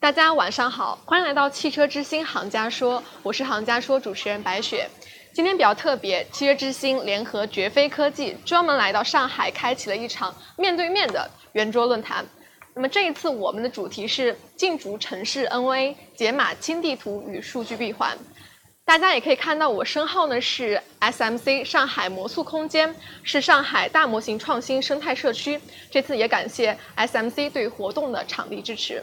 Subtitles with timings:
[0.00, 4.88] 大家晚上好，欢迎来到汽车之星行家说，我是行家说主持人白雪。
[5.34, 12.24] 今天比较特别，汽车之星联合绝飞科技专门来到上海，开启了一场面对面的圆桌论坛。
[12.74, 18.16] 那么这一次我们的主题是竞逐城市 NVA 解码轻地图与数据闭环。
[18.84, 22.94] 大家也可以看到我身后呢是 SMC 上海魔速空间，
[23.24, 25.60] 是上海大模型创新生态社区。
[25.90, 29.02] 这次也感谢 SMC 对活动的场地支持。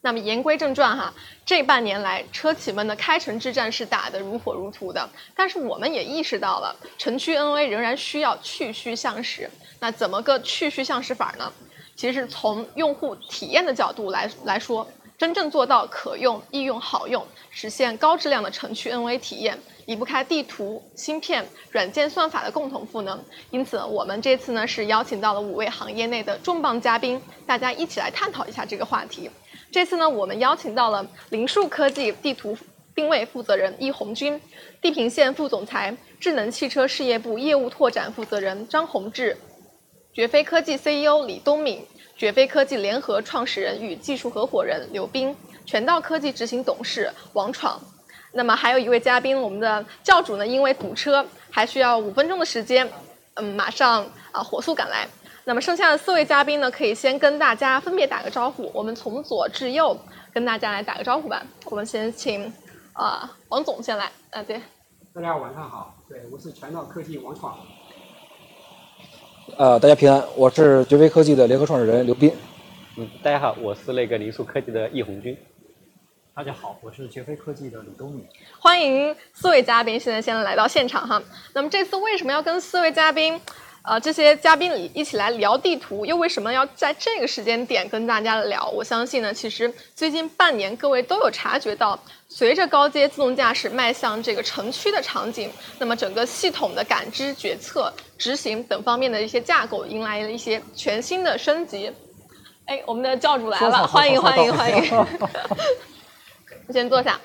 [0.00, 1.12] 那么言归正传哈，
[1.44, 9.50] 这半年来车企们的开城之战是打得如火如荼的，但是我们也意识到了城区 NV 仍然需要去虚向实。
[9.80, 11.52] 那怎么个去虚向实法呢？
[11.96, 14.86] 其实从用户体验的角度来来说，
[15.18, 23.20] 真正做到可用、易用、好用，实现高质量的城区 NV 体验，离不开地图、芯片、软件算法的共同赋能。
[23.50, 29.28] 因此，我们这次呢是邀请到了五位行业内的重磅嘉宾，大家一起来探讨一下这个话题。
[29.70, 32.56] 这次呢，我们邀请到了林树科技地图
[32.94, 34.40] 定位负责人易红军，
[34.80, 39.36] 地平线副总裁、智能汽车事业部业务拓展负责人张宏志，
[40.12, 41.84] 绝飞科技 CEO 李东敏，
[42.16, 47.80] 绝飞科技联合创始人与技术合伙人刘斌，全道科技执行董事王闯。
[48.32, 52.88] 那么还有一位嘉宾，我们的教主呢，因为堵车还需要五分钟的时间，
[53.34, 55.06] 嗯，马上啊火速赶来。
[55.48, 58.70] 那么剩下的四位嘉宾呢，可以先跟大家分别打个招呼。
[58.74, 59.98] 我们从左至右
[60.30, 61.42] 跟大家来打个招呼吧。
[61.64, 62.52] 我们先请
[62.92, 64.12] 啊王总先来。
[64.28, 64.60] 啊对，
[65.14, 67.56] 大家晚上好，对我是全道科技王闯。
[69.56, 72.30] 呃，大家平安，我是绝飞科技的联合创始人刘斌。
[72.98, 75.34] 嗯，大家好，我是那个林树科技的易红军。
[76.34, 78.28] 大家好，我是绝飞科技的李东宇。
[78.60, 81.22] 欢迎四位嘉宾现在先来到现场哈。
[81.54, 83.40] 那么这次为什么要跟四位嘉宾？
[83.82, 88.68] 呃，这些嘉宾一起来聊地图，又为什么要在这个时间点跟大家聊？
[88.68, 101.90] 我相信呢，其实最近半年各位都有察觉到，随着高阶自动驾驶迈向这个城区的场景，那么整个系统的感知、决策、执行等方面的一些架构迎来了一些全新的升级。
[102.66, 105.06] 哎，我们的教主来了，欢迎欢迎欢迎！
[106.70, 107.18] 先坐下。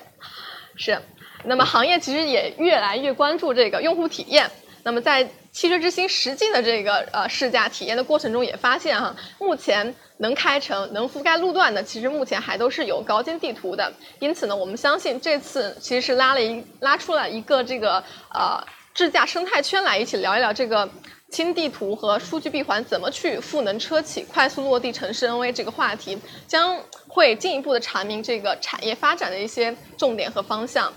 [0.76, 0.98] 是，
[1.44, 4.50] 那么行业其实也越来越关注这个用户体验。
[4.82, 13.92] 那么在汽车之星实际的这个呃试驾体验的过程中，也发现哈，目前能开成、能覆盖路段的，其实目前还都是有高精地图的。
[14.18, 18.02] 因此呢，我们相信这次其实是拉了一拉出了一个这个
[18.34, 18.60] 呃
[18.92, 20.90] 智驾生态圈来一起聊一聊这个
[21.30, 26.76] 轻地图和数据闭环怎么去赋能车企快速落地城市 NV 这个话题，将
[27.06, 30.92] 会进一步的阐明这个产业发展的一些重点和方向。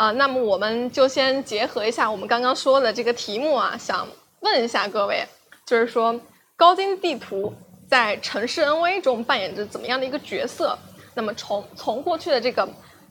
[0.00, 4.08] 啊，那么我们就先结合一下我们刚刚说的这个题目啊，想
[4.40, 5.22] 问一下各位，
[5.66, 6.18] 就是说
[6.56, 7.52] 高精地图
[7.86, 10.74] 在城市 NV 中扮演着怎么样的一个角色？
[11.14, 12.66] 那么从从过去的这个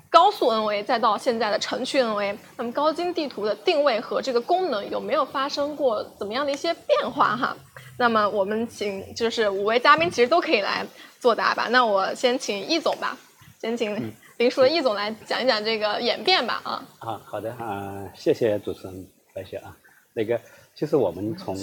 [0.09, 7.55] 高速 NV 再到现在的城区 NV，那么高精地图的定位和这个功能有没有发生过怎么样的一些变化哈？
[7.99, 10.83] 那么我们请就是五位嘉宾其实都可以来
[11.19, 11.67] 作答吧。
[11.69, 13.15] 那我先请易总吧，
[13.61, 14.11] 先请。
[14.39, 16.87] 林叔的易总来讲一讲这个演变吧啊。
[16.99, 19.77] 啊好的啊谢谢主持人白雪啊。
[20.13, 20.39] 那个
[20.73, 21.57] 其实我们从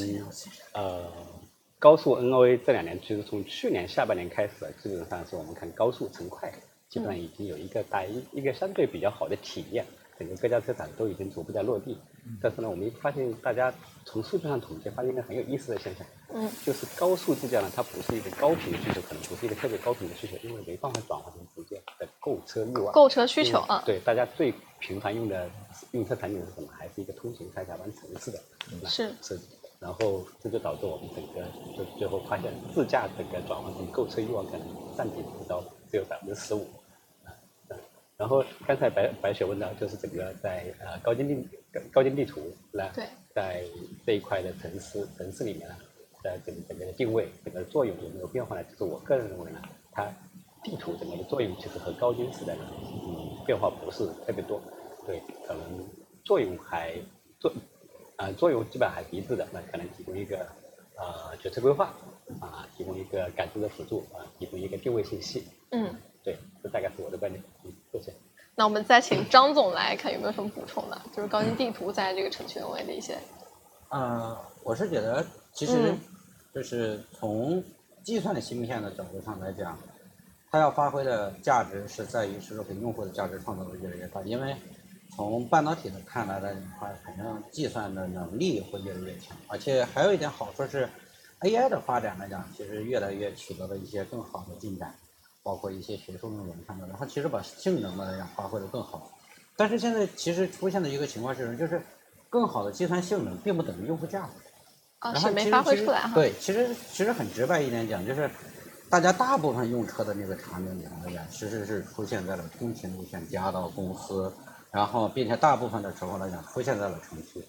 [0.73, 1.11] 呃
[1.79, 6.53] 高速 NOA 这两年其实从去年下半年开始基本上是我们看高速成快
[6.91, 9.87] 基本上已经有一个大一一个相对比较好的体验。
[10.19, 11.99] 整个各家车厂都已经逐步在落地，
[12.41, 13.73] 但是呢，我们发现大家
[14.05, 22.93] 从数据上统计，发现一个很有意思的现象，嗯，就是高速自驾呢，它不是一个高频的需求，可能不是一个特别高频的需求，因为没办法转化成直接的购车欲望。
[22.93, 25.51] 购车需求啊，对，大家最频繁用的
[25.93, 26.69] 用车场景是什么？
[26.73, 28.41] 还是一个通勤上下班城市的，
[28.89, 29.39] 是是，
[29.79, 31.43] 然后这就导致我们整个
[31.77, 34.67] 就最后发现自驾整个转换成购车欲望可能
[34.97, 36.67] 占比不到，只有百分之十五。
[38.17, 41.49] 然后刚才白白雪问到，就是整个在呃高精地
[41.93, 42.41] 高精地图
[42.73, 42.91] 来
[43.35, 43.63] 在
[44.07, 45.77] 这一块的城市城市里面呢，
[46.25, 48.65] 在整整个的定位整个的作用有没有变化呢？
[48.65, 49.61] 就是我个人认为呢，
[49.93, 50.11] 它
[50.65, 52.65] 地图整个的作用其实和高精时代呢，
[52.95, 54.63] 嗯变化不是特别多，
[55.07, 55.87] 对，可能
[56.25, 56.95] 作用还
[57.39, 57.53] 作
[58.17, 60.39] 啊作用基本上还是一致的，那可能提供一个
[60.97, 61.95] 呃决策规划
[62.41, 65.95] 啊，提供一个感知的辅助啊，提供一个定位信息，嗯。
[66.27, 67.41] 对，这大概是我的观点。
[67.63, 68.13] 嗯，谢谢。
[68.57, 73.17] 那我们再请张总来看有没有什么补充的，就是高精地图在这个城区 NV 的一些。
[73.91, 75.95] 呃，我是觉得其实
[76.53, 77.63] 就是从
[78.03, 79.79] 计算的芯片的角度上来讲，
[80.51, 84.57] 它要发挥的价值是在于是说给用户的价值创造的越来越大，因为
[85.15, 90.89] 从半导体的看来的话，反正计算的能力会越来越强，而且还有一点好处是
[91.43, 94.93] ，AI 的发展来讲，其实越来越取得了一些更好的进展。
[95.47, 99.13] 包括一些学术论文上面的，它其实把性能呢要发挥的更好。
[99.57, 101.57] 但是现在其实出现的一个情况是什么？
[101.57, 101.81] 就是
[102.29, 104.33] 更好的计算性能并不等于用户价值。
[104.99, 106.11] 啊，然后是没发挥出来哈。
[106.17, 108.29] 对，其实其实很直白一点讲，就是
[108.91, 114.33] 大家大部分用车的那个场景里头来讲，其实是出现在了通勤路线、加到公司，
[114.73, 117.41] 然后并且大部分的时候来讲出现在了城区。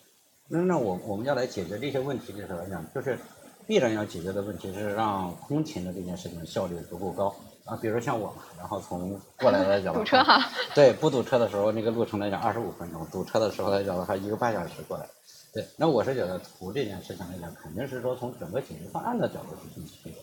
[0.48, 3.18] 那那我我们要来解决这些问题的时候来讲，就是
[3.66, 7.36] 必然要解决的问题是让通勤的这件事情效率足够高
[7.68, 7.78] 啊。
[7.80, 15.06] 比如像我嘛，然后从过来来讲的话，堵车哈，对，不堵车的时候，那个路程来讲二十五分钟；堵车的时候来讲的话，一个半小时过来。
[15.54, 20.16] 对，那我是觉得图这件事情来讲，肯定是说从整个解决方案的角度去进行这个。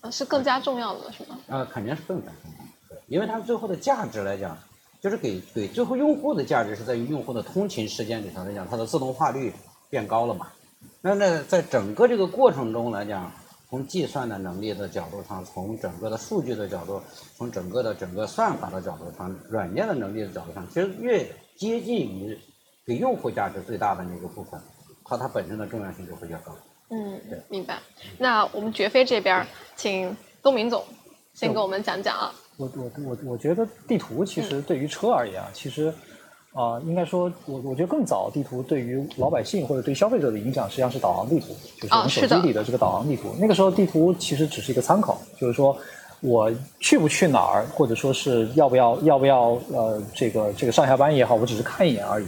[0.00, 1.38] 啊是更加重要的是吗？
[1.48, 4.58] 啊，肯定是更加重要的，对，因为它最后的价值来讲，
[5.00, 9.54] 就是给给最后用户的价值是在于用户的通勤时间里头来讲，它的自动化率
[9.88, 10.48] 变高了嘛。
[11.00, 13.30] 那那在整个这个过程中来讲，
[13.72, 17.00] 从计算的能力的角度上，从整个的数据的角度，
[17.34, 21.24] 从整个的整个算法的角度上，软件的能力的角度上，其实越
[21.56, 22.38] 接近于
[22.86, 24.60] 给用户价值最大的那个部分，
[25.06, 26.54] 它它本身的重要性就会越高。
[26.90, 27.78] 嗯对，明白。
[28.18, 30.84] 那我们绝非这边儿，请东明总
[31.32, 32.30] 先给我们讲讲啊。
[32.58, 35.90] 我我我我觉得地图其实对于车而言啊，其实
[36.54, 41.46] 啊、应该说，我我觉得更早地图对于老百姓或者对消费者的影响，实际上是导航地图，
[41.80, 43.34] 就是我们手机里的这个导航地图。
[43.38, 45.74] 那个时候地图其实只是一个参考，就是说
[46.20, 52.26] 我去不去哪儿，或者说是要不要要不要呃这个这个上下班也好，我只是看一眼而已。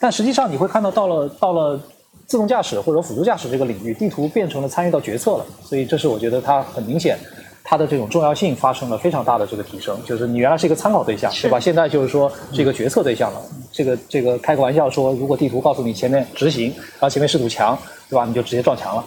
[0.00, 1.80] 但实际上你会看到，到了到了
[2.26, 5.46] 自动驾驶或者辅助驾驶这个领域，地图变成了参与到决策了。
[5.62, 7.16] 所以这是我觉得它很明显，
[7.70, 9.96] 它的这种重要性发生了非常大的这个提升。
[10.04, 11.60] 就是你原来是一个参考对象，对吧？
[11.60, 13.40] 现在就是说是一个决策对象了。
[13.70, 17.78] 这个这个开个玩笑说，如果地图告诉你前面直行，然后前面是堵墙，
[18.08, 18.24] 对吧？
[18.26, 19.04] 你就直接撞墙了。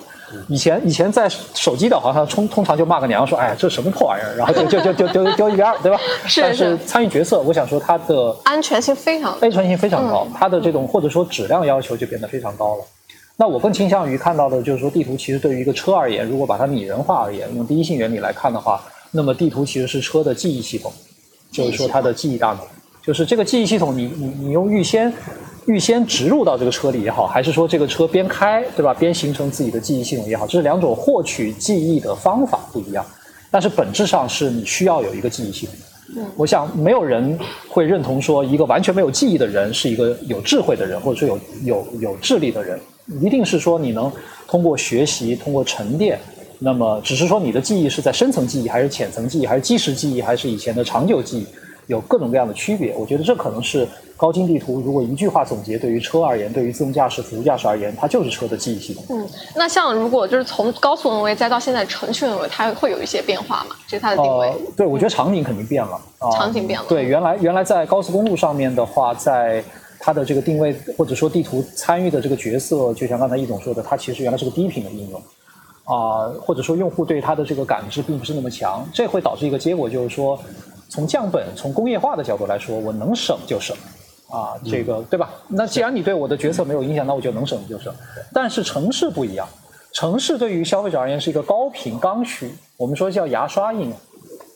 [0.47, 5.99] 以前以前在手机导航上通通常就骂个娘说，哎，这什么破玩意儿，然后就就就就丢丢一边儿，对吧？
[6.25, 12.83] 是但是是参与决策，我想说它的安全性非常安全性非常高，它的这种或者说质量要求就变得非常高了。
[13.35, 20.93] 那我更倾向于看到的就是说，地图其实对于一个车而言，如果把它拟人化而言，用第一性原理来看的话，那么地图其实是车的记忆系统，
[21.51, 22.59] 就是说它的记忆大脑，
[23.01, 25.11] 就是这个记忆系统你，你你用预先
[25.65, 33.03] 预先植入到这个车里也好，还是说这个车边开对吧，边形成自己的记忆系统也好，这是两种获取记忆的方法不一样，
[33.49, 35.75] 但是本质上是你需要有一个记忆系统。
[36.35, 37.37] 我想没有人
[37.67, 44.11] 会认同说一个完全没有记忆的人是一个有智慧的人，或者说有有有智力的人，一定是说你能
[44.47, 46.19] 通过学习，通过沉淀，
[46.59, 51.47] 那么只是说你的记忆是在深层记忆，还是浅层记忆，还是即时记忆，还是以前的长久记忆，
[51.87, 52.95] 有各种各样的区别。
[52.95, 59.03] 我觉得这可能是高精地图如果一句话总结，对于车而言，对于自动驾驶、辅助驾驶而言，它就是车的记忆系统。
[59.09, 63.75] 嗯，那像如果就是从高速轮维再到现在城区轮维，它会有一些变化嘛？
[63.85, 64.47] 这是它的定位。
[64.47, 65.99] 呃，对，我觉得场景肯定变了。
[66.19, 69.61] 啊场景变了对，原来原来在高速公路上面的话，在
[70.03, 75.21] 它的这个定位或者说地图参与的这个角色，就像刚才易总说的，它其实原来是个低频的应用。
[75.85, 80.39] 啊、或者说用户对它的这个感知并不是那么强，这会导致一个结果，就是说，
[80.87, 83.75] 从降本、从工业化的角度来说，我能省就省，
[84.29, 85.29] 啊，这个对吧？
[85.49, 87.93] 那既然你对我的决策没有影响，那我就能省就省。
[88.33, 89.45] 但是城市不一样，
[89.93, 93.93] 城市对于消费者而言是一个高频刚需，我们说叫牙刷应用，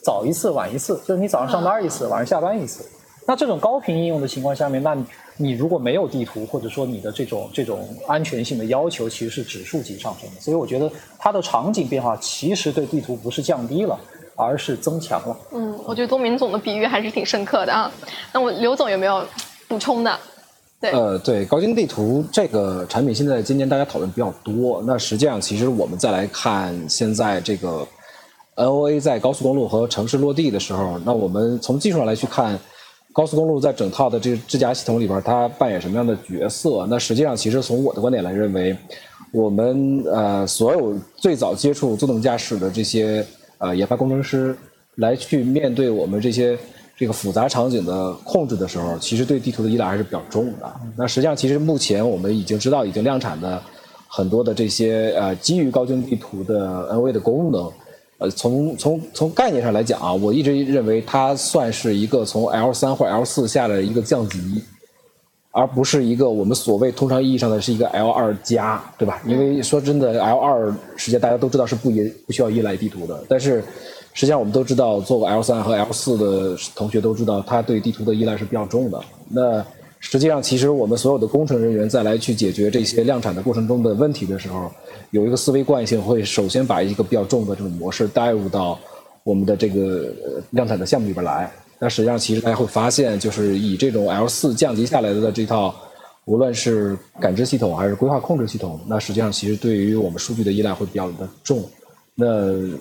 [0.06, 2.86] 早一次晚一次，就是你早上上班一次，晚上下班一次。
[3.28, 4.96] 那这种高频应用的情况下面，那
[5.38, 10.42] 你你如果没有地图，或者说你的这种这种安全性的要求，其实是指数级上升的。
[10.42, 13.98] 所以我觉得它的场景变化其实对地图不是降低了，
[14.36, 15.38] 而是增强了。
[15.52, 17.92] 嗯，我觉得东明总的比喻还是挺深刻的啊。
[18.34, 19.26] 那我刘总有没有
[19.68, 20.20] 补充的？
[20.80, 24.84] 对，呃，对，高精地图这个产品现在今年大家讨论比较多。
[24.86, 27.88] 那实际上，其实我们再来看现在这个
[28.56, 32.60] NOA 在高速公路和城市落地的时候，那我们从技术上来去看，
[33.18, 36.86] 高速公路在整套的这个智驾系统里边，它扮演什么样的角色？
[36.88, 38.78] 那实际上，其实从我的观点来认为，
[39.32, 43.26] 我们呃所有最早接触自动驾驶的这些
[43.58, 44.56] 呃研发工程师，
[44.98, 46.56] 来去面对我们这些
[46.96, 50.72] 这个复杂场景的控制的时候，其实对地图的依赖还是比较重的。
[50.96, 53.60] 那实际上，其实目前我们已经知道，已经量产的
[54.08, 57.68] 很多的这些呃基于高精地图的 NV 的功能，
[58.20, 64.64] 呃，从从从概念上来讲啊，我一直认为它算是一个从 L 三或 L 四下的一个降级。
[65.52, 69.20] 而不是一个我们所谓通常意义上的是一个 L 二加，对吧？
[69.26, 73.64] 因为说真的，L 二实际上大家都知道是不依不需要依赖地图的，但是
[74.14, 79.02] 实际上我们都知道，做过 L 三和 L 四的同学都知道，它对地图的依赖是比较重的。
[79.30, 79.66] 那
[80.00, 84.72] 实际上，其实我们所有的工程人员再来去解决这些量产的过程中的问题的时候，
[85.12, 88.80] 有一个思维惯性，会首先把一个比较重的这种模式带入到
[89.24, 90.14] 我们的这个
[90.52, 91.52] 量产的项目里边来。
[91.80, 95.76] 那实际上，其实大家会发现，就是以这种 L 四降级下来的这套，
[96.26, 101.64] 无论是感知系统还是规划控制系统，那实际上其实对于我们数据的依赖会比较的重。
[102.16, 102.26] 那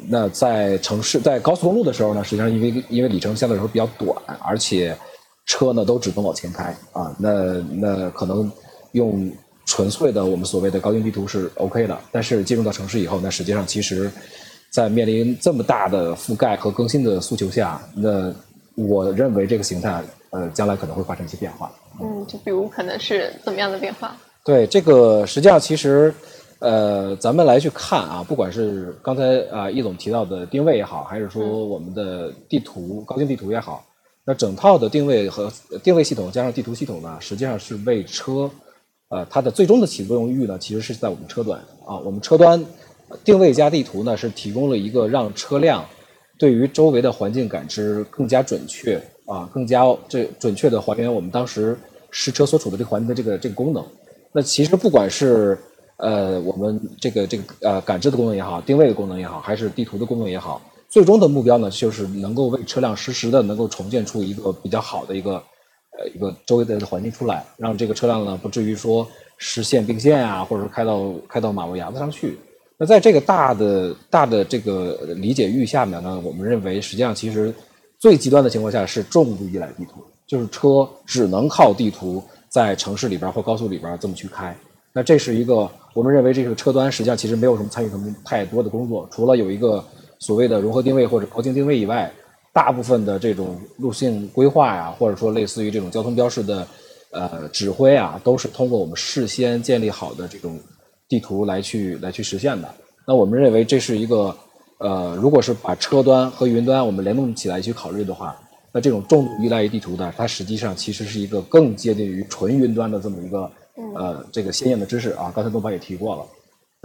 [0.09, 4.97] 那在城市在高速公路的时候呢，实际上因为因为里程相对来说比较短，而且
[5.47, 8.51] 车呢都只能往前开啊，那那可能
[8.93, 9.33] 用
[9.65, 14.11] 纯粹的我们所谓的高精地图是 OK 的，但是进入到城市以后，那实际上其实，
[14.71, 18.35] 在面临这么大的覆盖和更新的诉求下，那
[18.75, 21.73] 我认为这个形态呃将来可能会发生一些变化。
[22.01, 24.17] 嗯，就比如可能是怎么样的变化？
[24.45, 26.13] 对这个实际上其实。
[26.59, 33.85] 呃，咱们来去看啊，不管是刚才啊易总提到的定位也好，还是说我们的地图高精地图也好，
[34.27, 35.53] 那整套的定位和
[35.85, 38.51] 定位系统加上地图系统呢，实际上是为车，
[39.09, 41.97] 呃，它的最终的起作用域呢，其实是在我们车端啊。
[42.01, 42.63] 我们车端
[43.25, 45.85] 定位加地图呢，是提供了一个让车辆
[46.39, 51.79] 对于周围的环境感知更加准确啊，更加这准确的还原我们当时
[52.11, 53.87] 实车所处的这个环境的这个这个功能。
[54.33, 55.57] 那其实不管是
[55.99, 60.61] 呃，我们这个这个呃感知的功能也好，定位的功能也好，还是地图的功能也好，
[60.97, 65.35] 最终的目标呢，就是能够为车辆实时的能够重建出一个比较好的一个
[65.99, 72.39] 呃一个周围的环境出来，让这个车辆呢不至于说实现并线啊，或者说开到开到马路牙子上去。
[72.79, 77.55] 那在这个大的大的这个理解域下面呢，我们认为实际上其实
[77.99, 84.57] 最极端的情况下是重度依赖地图，就是车只能靠地图在城市里边或高速里边这么去开。
[84.95, 89.85] 那这是一个，我们认为这个车端实际上其实没有什么参与什么太多的工作，除了有一个
[90.19, 92.13] 所谓的融合定位或者高精定位以外，
[92.53, 96.67] 大部分的这种路线规划呀，或者说类似于这种交通标识的
[97.11, 100.59] 呃指挥啊，都是通过我们事先建立好的这种
[101.09, 102.69] 地图来去来去实现的。
[103.07, 104.37] 那我们认为这是一个
[104.79, 108.37] 呃，如果是把车端和云端我们联动起来去考虑的话，
[108.73, 113.51] 那这种重度依赖于地图的，它实际上其实是一个更接近于纯云端的这么一个。
[113.95, 116.23] 呃，这个鲜艳的知识啊，刚才东宝也提过了。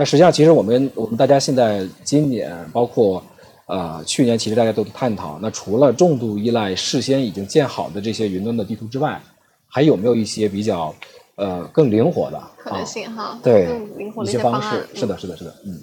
[0.02, 3.24] 那实际上，其实我们我们大家现在今年，包括
[3.68, 9.22] 呃去年，其实大家都探讨，那除了重度依赖事先已经建好的这些云端的地图之外，
[9.68, 10.92] 还有没有一些比较
[11.36, 13.40] 呃更灵活的可能性哈？
[13.44, 14.70] 对，更灵活的一些方式。
[14.92, 15.02] 式。
[15.02, 15.80] 是的，是的，是的，嗯。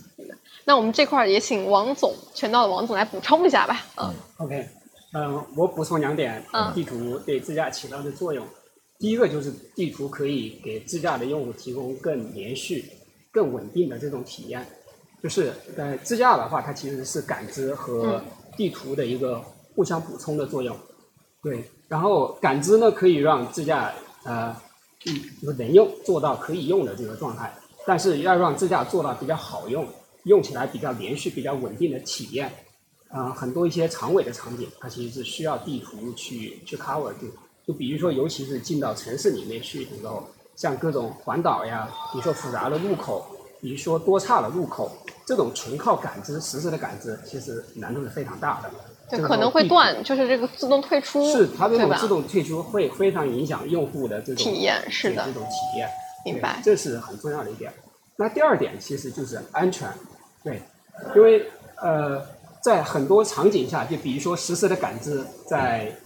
[0.65, 3.87] 那我们这块儿也请王总，全道的王总来补充一下吧。
[3.99, 4.13] 嗯。
[4.39, 4.67] OK，
[5.15, 8.45] 嗯，我补充两点嗯地图对自驾起到的作用。
[8.99, 12.85] 第一个就是地图可以给自驾的用户提供更连续、
[13.33, 14.67] 更稳定的这种体验。
[15.23, 18.23] 就是呃，自驾的话，它其实是感知和
[18.57, 19.43] 地图的一个
[19.75, 20.77] 互相补充的作用。
[21.43, 23.93] 对，然后感知呢可以让自驾
[24.25, 24.55] 呃，
[25.07, 27.53] 嗯，就是能用做到可以用的这个状态，
[27.85, 29.87] 但是要让自驾做到比较好用，
[30.25, 32.53] 用起来比较连续、比较稳定的体验。
[33.09, 37.27] 啊、很多一些长尾的场景，它其实是需要地图去去 cover 住。
[37.67, 43.25] 就比如说，尤其是进到城市里面去的时候，像各种环岛呀，比如说复杂的路口，
[43.61, 44.91] 比如说多岔的路口，
[45.25, 48.69] 这种纯靠感知、实时的感知，其实难度是非常大的。
[49.09, 51.79] 就可能会断，就是这个自动退出，是它这？
[51.79, 55.89] 种自动退出会非常影响用户的这种体验是的这种体验，
[56.25, 57.73] 明白这是很重要的一点。
[58.17, 59.89] 那第二点其实就是安全，
[60.43, 60.61] 对，
[61.15, 62.21] 因为呃，
[62.61, 65.97] 在很多场景下，就比如说实时的感知，在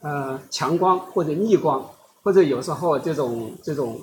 [0.00, 1.88] 呃强光或者逆光，
[2.22, 4.00] 或者有时候这种这种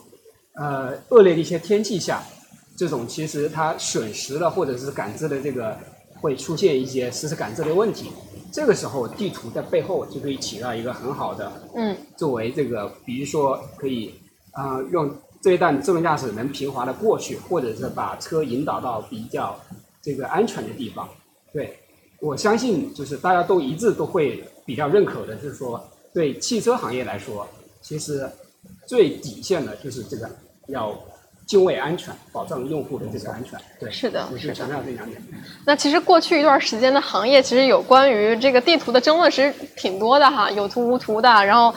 [0.53, 2.21] 呃恶劣的一些天气下，
[2.77, 5.77] 这种其实它损失了或者是感知的这个
[6.21, 8.11] 会出现一些实时感知的问题。
[8.51, 14.13] 这个时候，地图在背后就可以起到一个很好的嗯，作为这个，比如说可以
[14.53, 19.57] 啊、呃用这一段自动驾驶能平滑的过去，或者是把车引导到比较
[20.01, 21.07] 这个安全的地方。
[21.53, 21.77] 对
[22.19, 27.47] 我相信，就是大家都一致都会比较认可的，就是说对汽车行业来说，
[27.89, 28.29] 其实
[28.85, 30.29] 最底线的就是这个
[30.67, 30.95] 要
[31.47, 33.59] 敬畏安全，保障用户的这个安全。
[33.79, 35.19] 对，是的是的我就强调这两点。
[35.65, 41.27] 那其实过去一段时间的行业，其实有关于这个地图的争论其实挺多的哈，有图无图的。
[41.43, 41.73] 然后，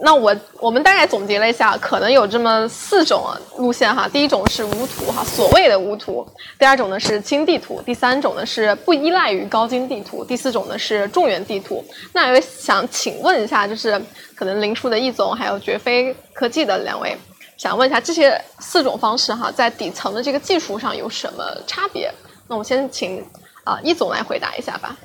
[0.00, 3.26] 那我我们大概总结了一下，可能有这么四种
[3.56, 4.08] 路线哈。
[4.08, 6.24] 第一种是无图哈，所谓的无图；
[6.58, 11.84] 第二种呢是轻地图；第三种呢是不依赖于高精地图；第四种呢是众源地图。
[12.12, 14.00] 那也想请问一下，就是
[14.36, 17.16] 可能林叔的易总还有绝非科技的两位。
[17.56, 22.08] 想问一下，这些四种方式哈，在底层的这个技术上有什么差别？
[22.46, 23.20] 那我先请
[23.64, 24.96] 啊易总来回答一下吧。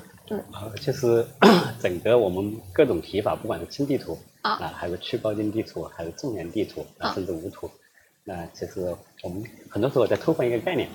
[0.52, 1.26] 啊，就是
[1.80, 7.70] 整个我们各种提法，不管是轻地图啊还是去高精地图，还是重点地图啊甚至无图，
[8.24, 10.88] 那其实我们很多时候在偷换一个概念，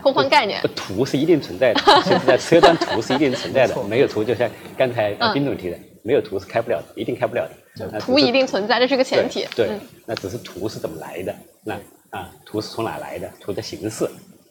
[0.00, 0.62] 偷换概念。
[0.76, 8.00] 图是一定存在的， 就是在车端图是一定存在的，没有图就像刚才嗯丁总提的，没有图是开不了的，一定开不了的。
[8.00, 9.46] 图一定存在，这是个前提。
[9.56, 11.74] 对，对嗯那只是图是怎么来的，那
[12.10, 13.30] 啊，图是从哪来的？
[13.40, 14.04] 图的形式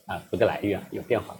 [0.05, 1.35] 啊，图的来源有变化。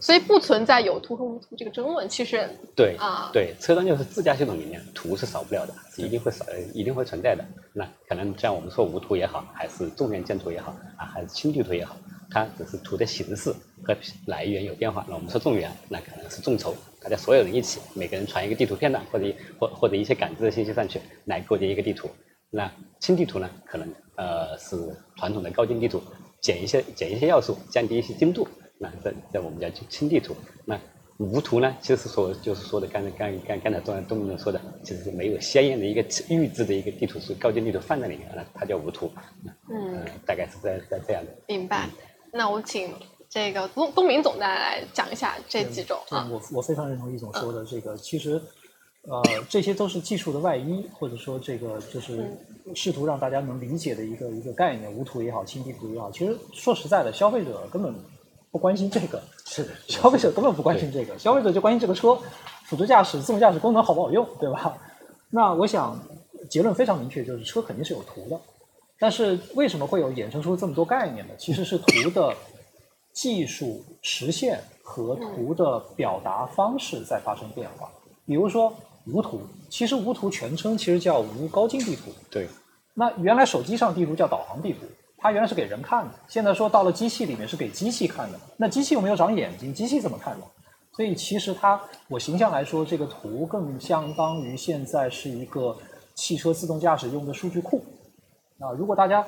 [0.00, 2.08] 所以不存在有图和无图这个争论。
[2.08, 7.44] 其实对啊对，车端就是自驾系统里面图是少不了的，是一定会少，一定会存在的。
[7.72, 11.96] 那可能像我们说无图也好，还是纵远见图也好啊，还是轻地图也好，
[12.30, 13.52] 它只是图的形式
[13.84, 15.04] 和来源有变化。
[15.08, 19.26] 那我们说纵远，那可能是众筹，大家所有人一起，每个人传一个地图片段，或者
[19.58, 22.10] 或或者一些感知的信息上去，来构建一个地图。
[22.50, 24.76] 那轻地图呢，可能呃是
[25.16, 26.02] 传统的高精地图，
[26.40, 28.46] 减一些减一些要素，降低一些精度。
[28.78, 30.34] 那在在我们叫清地图。
[30.64, 30.78] 那
[31.18, 39.10] 无图呢，其实是说就是说的刚才刚刚刚才东东明总说的，其实是没有鲜艳的一个预制的一个地图是高精地图放在里面，那它叫无图。
[39.70, 41.32] 嗯呃，大概是在在这样的。
[41.48, 41.88] 明白。
[42.32, 42.92] 那我请
[43.30, 46.28] 这个东东明总再来讲一下这几种对啊。
[46.30, 48.38] 我我非常认同易总说的这个，其实，
[49.02, 52.30] 呃，这些都是技术的外衣，或者说这个就是
[52.74, 56.10] 试图让大家能理解的一个一个概念，无图也好，轻地图也好。
[56.10, 57.94] 其实说实在的，消费者根本
[58.56, 62.18] 不关心这个，是的，消费者根本不关心这个，消费者就关心这个车
[62.64, 64.78] 辅助驾驶、自动驾驶功能好不好用，对吧？
[65.28, 65.94] 那我想
[66.48, 68.40] 结论非常明确，就是车肯定是有图的，
[68.98, 71.34] 但是为什么会有衍生出这么多概念呢？
[71.36, 72.34] 其实是图的
[73.12, 77.90] 技术实现和图的表达方式在发生变化。
[78.24, 82.10] 比如说无图，其实无图全称其实叫无高精地图。
[82.30, 82.48] 对，
[82.94, 84.78] 那原来手机上地图叫导航地图，
[85.18, 88.38] 它原来是给人看的，现在说到了机器里面是给机器看的。
[88.56, 90.46] 那机器又没有长眼睛，机器怎么看的？
[90.92, 95.76] 所以其实它，我形象来说，这个图更相当于现在是一个
[96.14, 97.84] 汽车自动驾驶用的数据库。
[98.58, 99.22] 啊，如果大家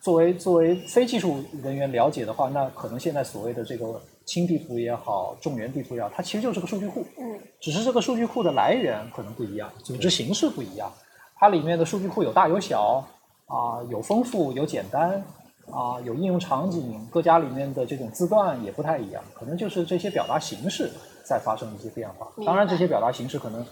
[0.00, 7.06] 作为作为非技术人员了解的话，那可能现在所谓的这个轻地图也好，重源地图也好，它其实就是个数据库。
[7.18, 10.92] 嗯，只是这个数据库的来源可能不一样，组织形式不一样，
[11.36, 13.02] 它里面的数据库有大有小
[13.46, 15.22] 啊、有丰富有简单
[15.70, 20.90] 啊、有应用场景，各家里面的这种字段也不太一样，可能就是这些表达形式
[21.24, 22.28] 在发生一些变化。
[22.44, 23.64] 当然，这些表达形式可能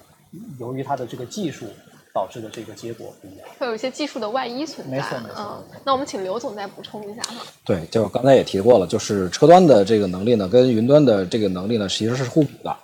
[0.59, 1.67] 由于它的这个技术
[2.15, 3.49] 导致的这个结果不一样。
[3.59, 4.97] 会有一些技术的外衣存在。
[4.97, 7.43] 没错没错嗯，那我们请刘总再补充一下哈。
[7.65, 12.75] 对，就刚才也提过了，就是车端的这个能力呢，跟云端的这个能力呢，其实是互补的。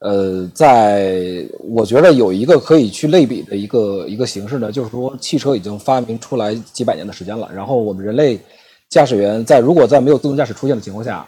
[0.00, 8.38] 呃，在我觉得有一个可以去类比的一个一个形式呢，就是说汽车已经发明出来几百年的时间了，然后我们人类
[8.88, 11.26] 驾驶员在如果在没有自动驾驶出现的情况下，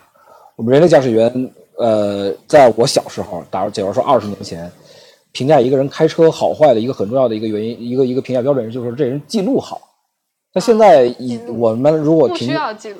[0.56, 4.70] 我们人类驾驶员，呃，在我小时候，打假如说二十年前，
[5.32, 9.80] 评价一个人开车好坏的一个很重要的一个原因，一个一个评价标准就是说这人记录好。
[10.54, 12.50] 那现在以我们如果不评。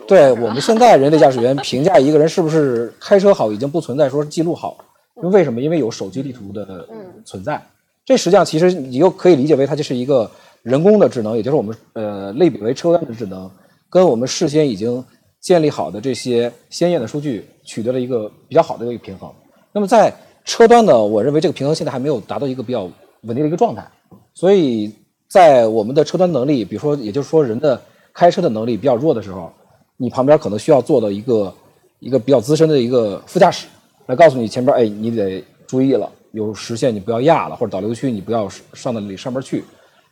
[0.07, 4.77] 对我们现在人类驾驶员评价一个人是不是开车好，已经不存在说记录好，
[5.23, 5.61] 因为为什么？
[5.61, 7.61] 因为有手机地图的嗯存在。
[8.05, 10.31] 这实际上其实你又可以理解为它就是一个
[10.63, 13.51] 人工的智能，也就是我们呃类比为车端的智能，
[13.91, 15.05] 跟我们事先已经
[15.41, 19.31] 建立好的这些鲜艳的数据取得了一个比较好的一个平衡。
[19.73, 20.13] 那么在
[20.45, 22.85] 车端呢，我认为这个平衡现在还没有达到一个比较
[23.23, 23.87] 稳定的一个状态，
[24.33, 24.91] 所以
[25.29, 27.81] 在我们的车端能力，比如说也就是说人的
[28.15, 29.53] 开车的能力比较弱的时候，
[29.99, 31.55] 你旁边可能需要做到一个
[31.99, 33.67] 一个比较资深的一个副驾驶
[34.09, 39.63] 来告诉你前边，哎，你得注意了，有实线你不要压了，或者导流区你不要上到里上面去。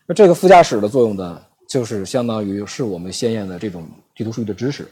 [0.07, 3.83] 那这个副驾驶的作用呢，就是相当于是我们鲜艳的这种
[4.15, 4.87] 地图数据的知识。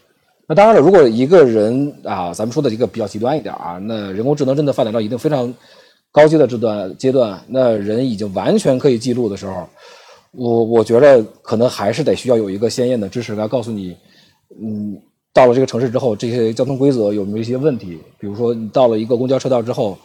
[0.46, 5.52] 那当然了，如果一个人啊，咱们说的一个比较极端一点啊，那人工智能真的发展到一定非常
[6.10, 9.68] 高阶的这段阶段，那人已经完全可以记录的时候，
[10.32, 13.96] 我我觉得可能还是得需要有一个鲜艳的知识来告诉你，
[14.60, 15.00] 嗯，
[15.34, 17.98] 到了这个城市之后，这些交通规则有没有一些问题？
[18.20, 19.98] 比如说，你到了一个公交车道之后，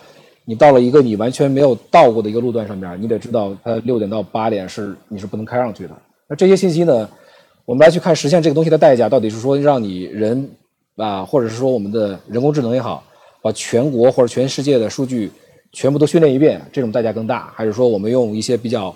[0.44, 5.92] 你到了一个你完全没有到过的一个路段上面，你得知道它六点到八点是你是不能开上去的。
[6.28, 7.08] 那这些信息呢，
[7.64, 10.50] 我们来去看实现这个东西的代价，到底是说让你人
[10.96, 13.04] 啊，或者是说我们的人工智能也好，
[13.44, 15.32] 把全国或者全世界的数据
[15.72, 18.96] 全部都训练一遍，这种代价更大，还是说我们用一些比较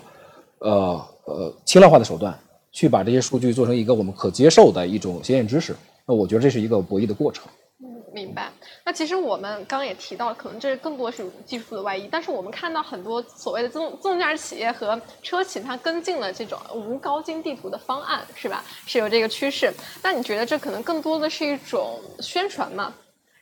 [0.58, 2.36] 呃呃轻量化的手段
[2.72, 5.76] 去把这些数据做成一个我们可接受的一种鲜艳知识？
[6.06, 7.46] 那我觉得这是一个博弈的过程。
[7.82, 8.48] 嗯明白。
[8.84, 18.64] 那其实我们刚刚也提到，可能这更多是技术的外衣，但是我们看到很多所谓的自动自动驾驶企业和车企，它跟进了这种无高精地图的方案，是吧？
[18.86, 19.72] 是有这个趋势。
[20.00, 22.94] 那你觉得这可能更多的是一种宣传吗？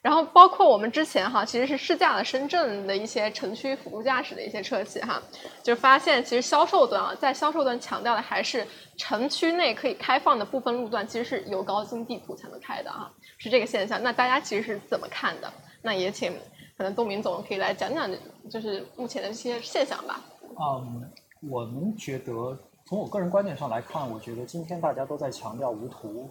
[0.03, 5.23] 然后包括我们之前哈，其实是试驾了深圳的一些城区辅助驾驶的一些车企哈，
[5.63, 14.03] 就发现其实销售端啊，在销售端强调的还是城区内可以开放的部分路段，其实是有高精地图才能开的哈，是这个现象。
[14.03, 15.53] 那大家其实是怎么看的？
[15.81, 16.33] 那也请
[16.77, 18.11] 可能东明总可以来讲讲，
[18.51, 20.21] 就是目前的一些现象吧。
[20.43, 21.09] 嗯，
[21.49, 26.29] 我们觉得从我个人观点上来看，我觉得今天大家都在强调无图，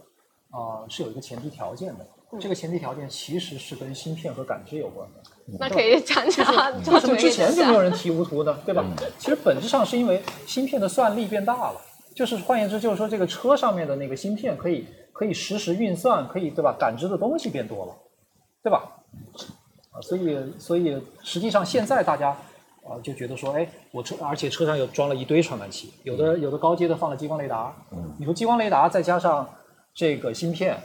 [0.50, 2.06] 啊、是有一个前提条件的。
[2.40, 5.58] 这个前提条件其实是跟芯片和感知有关的。
[5.60, 6.46] 那可以讲讲，
[6.94, 7.92] 为什么之前就没有人？
[7.92, 8.58] 提无图呢？
[8.66, 8.86] 对吧？
[9.18, 11.82] 其实本质上是因为芯片的算力变大了，
[12.16, 16.74] 就是换言之，就是说这个车上面的那个芯片可以可以实时运算，可以对吧？
[16.80, 17.94] 感知的东西变多了，
[18.64, 18.84] 对吧？
[19.92, 22.30] 啊，所以所以实际上现在大家
[22.84, 27.76] 啊就觉得说，哎，我车而且车上有装了一堆传感器，有的有的高阶的放了激光雷达，
[28.18, 29.50] 你说激光雷达再加上
[29.94, 30.82] 这个芯片，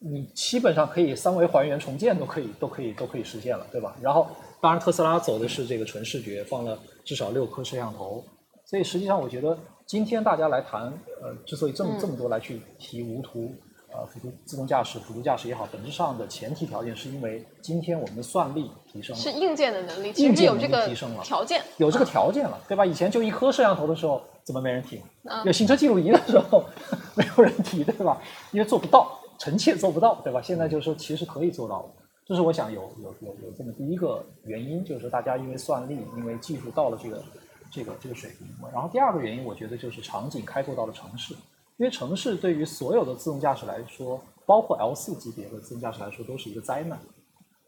[0.00, 3.94] 你基本上可以三维还原重建都可以都可以都可以实现了，对吧？
[4.00, 4.26] 然后
[4.60, 8.24] 当然特斯拉走的是这个纯视觉，放了至少六颗摄像头，
[8.64, 10.82] 所以实际上我觉得今天大家来谈，
[11.22, 13.52] 呃，之所以这么这么多来去提无图。
[13.92, 21.60] 呃，辅助自动驾驶、辅助驾驶也好，本质上的前提条件是因为今天我们的算力提升了，是硬件的能力，其实硬件能有这个力提升了条件。
[21.76, 22.86] 有这个条件了，对吧？
[22.86, 25.02] 以前就一颗摄像头的时候，怎么没人提？
[25.24, 26.64] 嗯有行车记录仪的时候，
[27.16, 28.22] 没有人提，对吧？
[28.52, 30.40] 因为做不到，臣妾做不到，对吧？
[30.42, 31.88] 现在就是说，其实可以做到的。
[32.26, 37.24] 这是我想有有有有这么第一个原因，就是说大家因为算力，因为技术到了这个
[37.72, 38.46] 这个这个水平。
[38.70, 41.32] 然后第二个原因，我觉得就是场景开拓到了城市，
[41.78, 46.98] 因为城市对于所有的自动驾驶来说，包括 L 四级别的自动驾驶来说，都是一个灾难，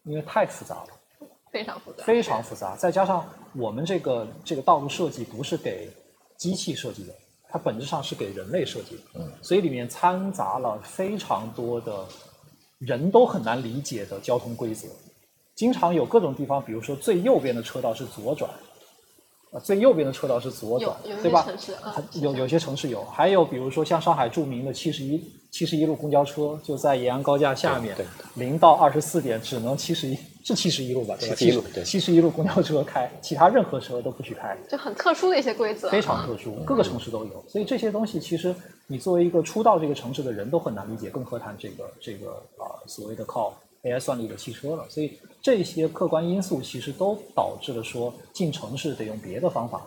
[0.04, 0.88] 因为太复杂了。
[1.50, 5.90] 非常复杂，非常复杂，再加上我们这个这个道路设计不是给
[6.36, 7.12] 机器设计的，
[7.52, 9.30] 它本质上是给人类设计的，嗯。
[9.42, 12.06] 所以里面掺杂了非常多的
[12.78, 14.88] 人都很难理解的交通规则，
[15.54, 18.50] 经常有各种地方，比如说最右边的车道是左转，
[19.52, 21.72] 啊，最右边的车道是左转有有，一对吧些城市？
[21.74, 31.16] 啊它，有有些城市有，还有比如说像上海著名的七十一七十一路公交车，就在延安高架下面对，零到二十四点只能七十一是七十一路吧？
[31.18, 37.44] 对吧？71路对七十一路公交车开，其他任何车都不许开，就很特殊的一些规则，非常特殊，各个城市都有。
[37.48, 38.54] 所以这些东西其实
[38.86, 44.84] 你作为一个初到这个城市的人都很难理解，更何谈这个这个啊、所谓的靠 AI 算力的汽车了。
[44.88, 49.82] 所以这些客观因素其实都导致了说进城市得用别的方法。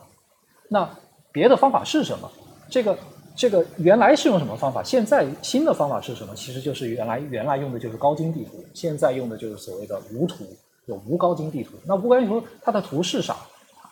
[0.70, 0.90] 那
[1.32, 2.32] 别的方法是什么？
[2.70, 2.98] 这个
[3.36, 4.82] 这个原来是用什么方法？
[4.82, 6.34] 现在新的方法是什么？
[6.34, 10.46] 其实就是原来原来用的就是高精地图，现在用的就是所谓的无图，
[10.86, 11.74] 有无高精地图。
[11.86, 13.36] 那无高精地图它的图是啥？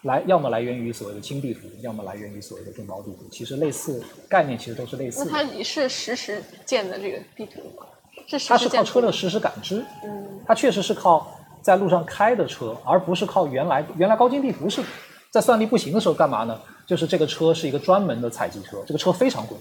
[0.03, 3.25] 来，要么来源于所谓的轻地图，要么来源于所谓的中高地图。
[3.31, 5.31] 其实类似概念其实都是类似的。
[5.31, 7.85] 那它也是实时建的这个地图吗？
[8.27, 14.81] 是实它是时建图靠车的实时感知，嗯，它确实是靠在路上开的车，而不是靠原来原来高精地图是
[15.29, 16.59] 在算力不行的时候干嘛呢？
[16.85, 19.57] 就是这个车是一个专门的采集车，这个车非常贵，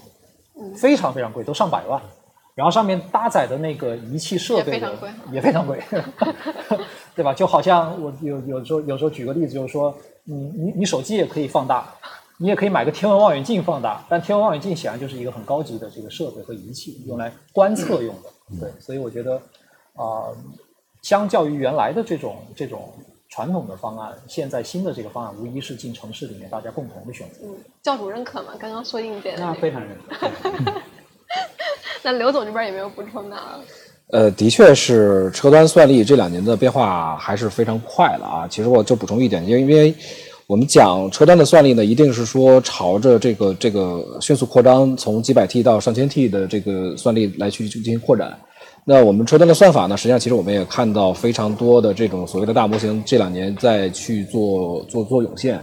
[0.58, 2.00] 嗯非常非常贵，都上百万。
[2.54, 5.82] 然后上面搭载的那个仪器设备的也非常贵也非常贵，
[7.16, 7.32] 对吧？
[7.32, 11.88] 就好像我有有时候有时候举个例子，就是说，你你你手机也可以放大，
[12.36, 18.58] 你也可以买个天文望远镜放大，但天文望远镜显然就是一个很高级的这个设备和仪器，用来观测用的。
[18.60, 19.40] 对，所以我觉得
[19.94, 20.28] 啊、
[21.00, 22.92] 相较于原来的这种这种
[23.32, 27.36] 传统的方案，现在新的这个方案无疑是进城市里面大家共同的选择。
[27.44, 27.48] 嗯，
[27.82, 28.52] 教主认可吗？
[28.58, 30.72] 刚刚说硬件的那那非常认可。
[32.04, 33.58] 那刘总这边有没有补充的啊？
[34.08, 38.46] 呃，的确是车端算力这两年的变化还是非常快的啊。
[38.46, 39.94] 其实我就补充一点，因为因为
[40.46, 48.38] 我们讲车端的算力呢，一定是说朝着这个这个迅速扩张，从几百 T 到上千 T 的这个算力来去进行扩展。
[48.84, 55.60] 那我们车端的算法呢，实际上其实我们也看到非常多的这种所谓的大模型这两年在去做做做涌现。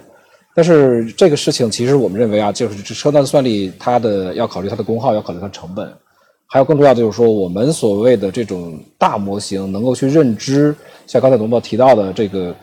[0.55, 5.91] 但是这个事情其实我们认为啊，就是这车端的算力，它的要考虑它的功耗，要考虑它成本。
[6.47, 10.73] 还有更重要的就是说，我们所谓的这种大模型能够去认知，
[11.05, 12.55] 像刚才龙豹提到的这个，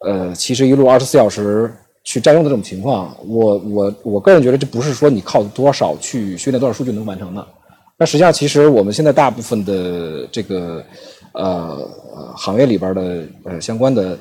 [0.00, 7.46] 呃，七十一路二十四小时去占用的这种情况，我我我个人觉得这不是说你靠多少去训练多少数据能完成的。
[7.98, 10.84] 那实际上，其实我们现在大部分的这个
[11.32, 14.16] 呃呃行业里边的呃相关的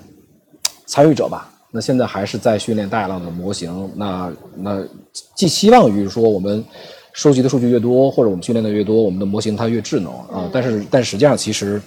[0.88, 3.92] 参与者吧，那现在还是在训练大量的模型。
[3.96, 4.84] 那那
[5.36, 6.66] 寄希望于说我们
[7.14, 10.50] 收集的数据越多，或者我们训练的越多，我们的模型它越智能啊。
[10.52, 11.82] 但是但实际上其实。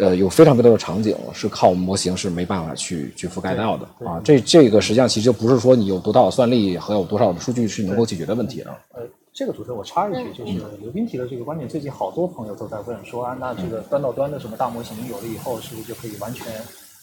[0.00, 4.20] 呃，有非常非常多的场景是靠模型是没办法去去覆盖到的啊。
[4.22, 8.78] 这这个实际上其实就不是说你有多大的算力和有多少的数据是能够解决的问题了。
[8.94, 9.02] 呃，
[9.38, 16.44] 这个主持人我插一句，就是刘斌提的这个观点，最近好多朋友都在问说啊，那这个端到端的什么大模型有了以后，是不是就可以完全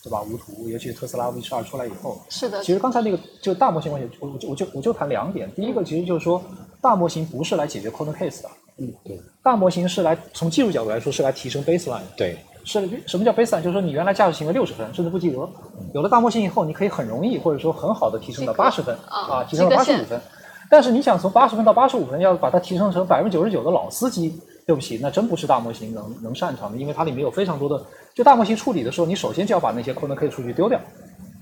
[0.04, 0.68] 对吧无图？
[0.68, 5.50] 尤其是特斯拉 V 十二出来以后，是的，其实刚才那个就大模型关系，我我就我就我就谈两点。
[5.56, 6.44] 第一个其实就是说，
[6.82, 12.08] 大模型不是来解决 corner case 的，嗯，对，大模型是来从技术角度来说是来提升 baseline 的。
[12.18, 13.62] 对，是什么叫 baseline？
[13.62, 15.50] 就是说你原来驾驶行为六十分，甚至不及格，
[15.94, 20.22] 有了大模型以后，你可以很容易或者说很好的提升到八十分啊啊，提升到及格线八十五分。
[20.70, 30.80] 但是你想从八十分到八十五分，要把它提升成百分之九十九的老司机，对不起，那真不是大模型能能擅长的，因为它里面有非常多的，就大模型处理的时候，你首先就要把那些 corner case 数据丢掉，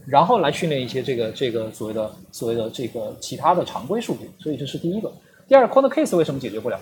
[0.05, 5.11] 然后来训练一些这个这个所谓的所谓的这个其他的常规数据，所以这是第一个。
[5.47, 6.79] 第二，corner case 为什么解决不了？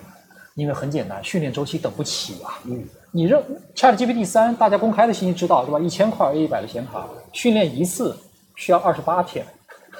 [0.54, 2.60] 因为很简单，训练周期等不起啊。
[2.66, 3.42] 嗯，你认
[3.74, 5.80] Chat GPT 三，大家公开的信息知道对吧？
[5.80, 8.14] 一千块 A 一百的显卡，训练一次
[8.56, 9.46] 需要二十八天。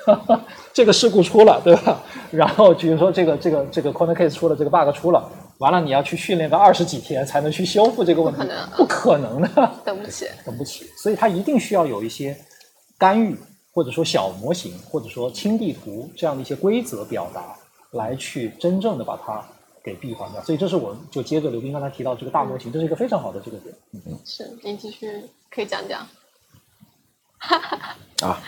[0.72, 2.02] 这个事故出了，对吧？
[2.30, 9.72] 然后比如说这个这个这个 corner case 出了，这个 bug 出了，完了你要去训练个二十几天才能去修复这个问题，不可能不可能的。
[9.84, 10.26] 等不起。
[10.44, 12.36] 等不起，所以它一定需要有一些
[12.98, 13.36] 干预，
[13.72, 17.54] 或者说小模型，或者说轻地图这样的一些规则表达，
[17.92, 19.44] 来去真正的把它
[19.84, 20.42] 给闭环掉。
[20.42, 23.74] 所以这是我就接着刘斌刚才提到这个大模型，这是一个非常好的这个点。
[23.92, 26.06] 嗯是，您继续可以讲讲。
[28.20, 28.40] 啊，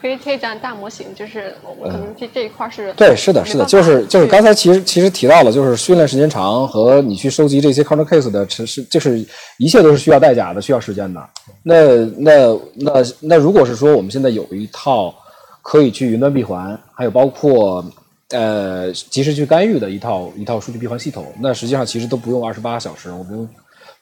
[0.00, 9.24] 可以可以讲大模型，就是我们可能这这一块是对，是的，是的，就是就是刚才其实其实提到了，就是训练时间长和你去收集这些 counter case 的，其实就是
[9.58, 11.20] 一切都是需要代价的，需要时间的。
[11.62, 15.14] 那那那那如果是说我们现在有一套
[15.62, 17.84] 可以去云端闭环，还有包括
[18.30, 23.48] 呃及时去干预的一套一套数据闭环系统，那实际上其实都不用二十八小时，我们用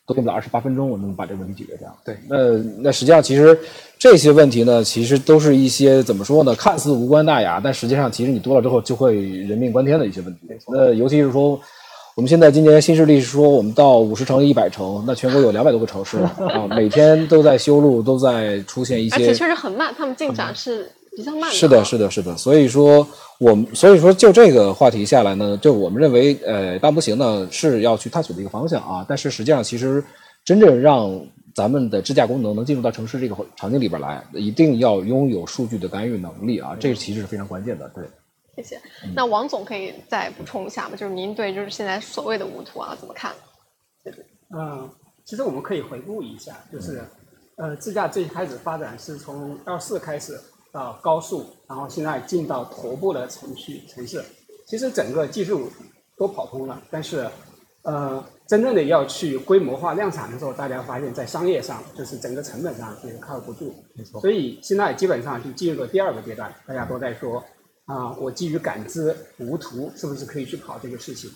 [0.07, 1.97] 都用不了二十八分钟，我们把这个问题解决掉。
[2.05, 2.37] 对，那
[2.83, 3.59] 那实际上其实
[3.99, 10.41] 这些问题呢，其实都是一些怎么说呢，看似无关大雅，但实际上其实你多了之后就会人命关天的一些问题。
[10.69, 11.61] 那尤其是说。
[12.17, 16.17] 我们现在今年新势力是说，我们到五十城、一百城，那全国有两百多个城市
[16.49, 21.55] 啊，每天都在修路，都在出现一些而且确实很慢，他们进展是比较慢的。
[21.55, 22.35] 是的，是的，是的。
[22.35, 23.07] 所以说，
[23.39, 29.05] 我们所以说就这个话题下来呢，就我们认为，呃，大模型呢是要去探索的一个方向啊。
[29.07, 30.03] 但是实际上，其实
[30.43, 31.21] 真正让
[31.57, 37.89] 咱们的支架功能能进入到城市这个场景里边来，一定要拥有数据的干预能力啊，这其实是非常关键的。
[37.95, 38.05] 对，
[38.57, 38.79] 谢谢。
[39.15, 40.95] 那王总可以再补充一下吗？
[40.95, 43.35] 就是您对就是现在所谓的无图啊怎么看？
[44.55, 44.87] 嗯，
[45.25, 47.03] 其实我们可以回顾一下，就是，
[47.57, 50.39] 呃，自驾最开始发展是从 L 四开始
[50.71, 54.23] 到高速，然后现在进到头部的城区城市，
[54.69, 55.71] 其实整个技术
[56.19, 57.27] 都跑通了，但是，
[57.83, 64.21] 呃，真正的要去规模化量产的时候，大家发现，在商业上就是整个成本上就是靠不住，没错。
[64.21, 67.43] 所以现在基本上就进入了第二个阶段，大家都在说
[67.87, 71.31] 啊、我基于感知无图是不是可以去跑这个事情？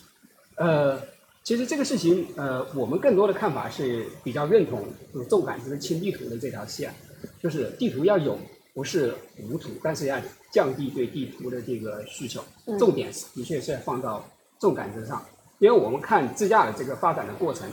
[0.55, 0.99] 呃，
[1.43, 6.93] 其实这个事情，呃，我们更多的看法是比较认同就是重感知轻地图的这条线，
[7.41, 8.37] 就是地图要有，
[8.73, 9.13] 不是
[9.49, 10.19] 无图，但是要
[10.51, 12.77] 降低对地图的这个需求，嗯。
[12.77, 15.25] 重点是的确是要放到重感知上，
[15.61, 17.69] 因为我们看自驾的这个发展的过程，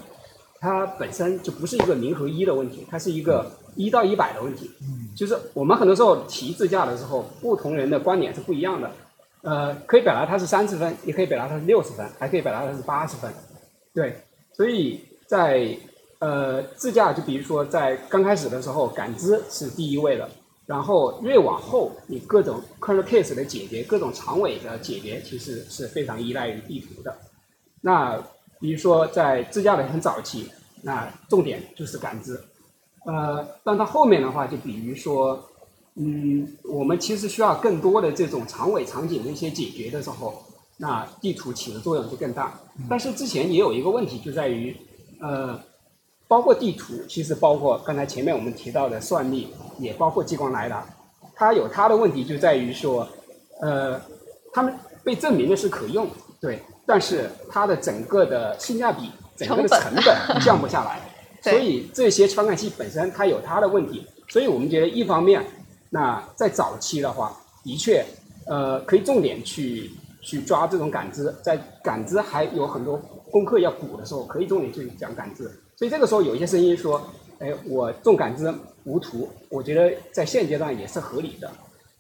[0.61, 4.70] 它本身就不是一个零和一的问题，它是一个一到一百的问题。
[5.16, 8.90] 就是我们很多时候提自驾的时候，不同人的观点是不一样的。
[9.40, 13.33] 呃，可以表达它是三十分，也可以表达它是六十分，还可以表达它是八十分。
[13.94, 14.14] 对，
[14.53, 15.74] 所以在
[16.18, 20.29] 呃自驾，就比如说在刚开始的时候，感知是第一位的，
[20.66, 27.16] 然后越往后，你各种 corner case 的解决，各种长尾的解决，其实是非常依赖于地图的。
[27.81, 28.17] 那
[28.61, 30.51] 比如说在自驾的很早期，
[30.83, 32.41] 那重点就是感知。
[33.07, 35.43] 呃，但到后面的话，就比如说，
[35.95, 40.43] 嗯，我们其实需要更多的这种长尾场景的一些解决的时候，
[40.77, 42.59] 那地图起的作用就更大。
[42.88, 44.77] 但是之前也有一个问题，就在于，
[45.21, 45.59] 呃，
[46.27, 50.85] 包括地图，其实包括刚才前面我们提到的算力，也包括激光雷达，
[51.35, 53.09] 它有它的问题就在于说，
[53.62, 53.99] 呃，
[54.53, 56.07] 他们被证明的是可用，
[56.41, 60.98] 对，但是它的整个的性价比、整个的成本降不下来。
[61.42, 65.44] 所以这些传感器本身它有它的问题，所以我们觉得一方面，
[65.90, 68.05] 那在早期的话，的确，
[68.46, 69.90] 呃，可以重点去
[70.22, 72.96] 去抓这种感知，在感知还有很多
[73.31, 75.44] 功课要补的时候，可以重点去讲感知。
[75.77, 77.01] 所以这个时候有一些声音说，
[77.38, 78.53] 哎，我重感知
[78.85, 81.48] 无图，我觉得在现阶段也是合理的。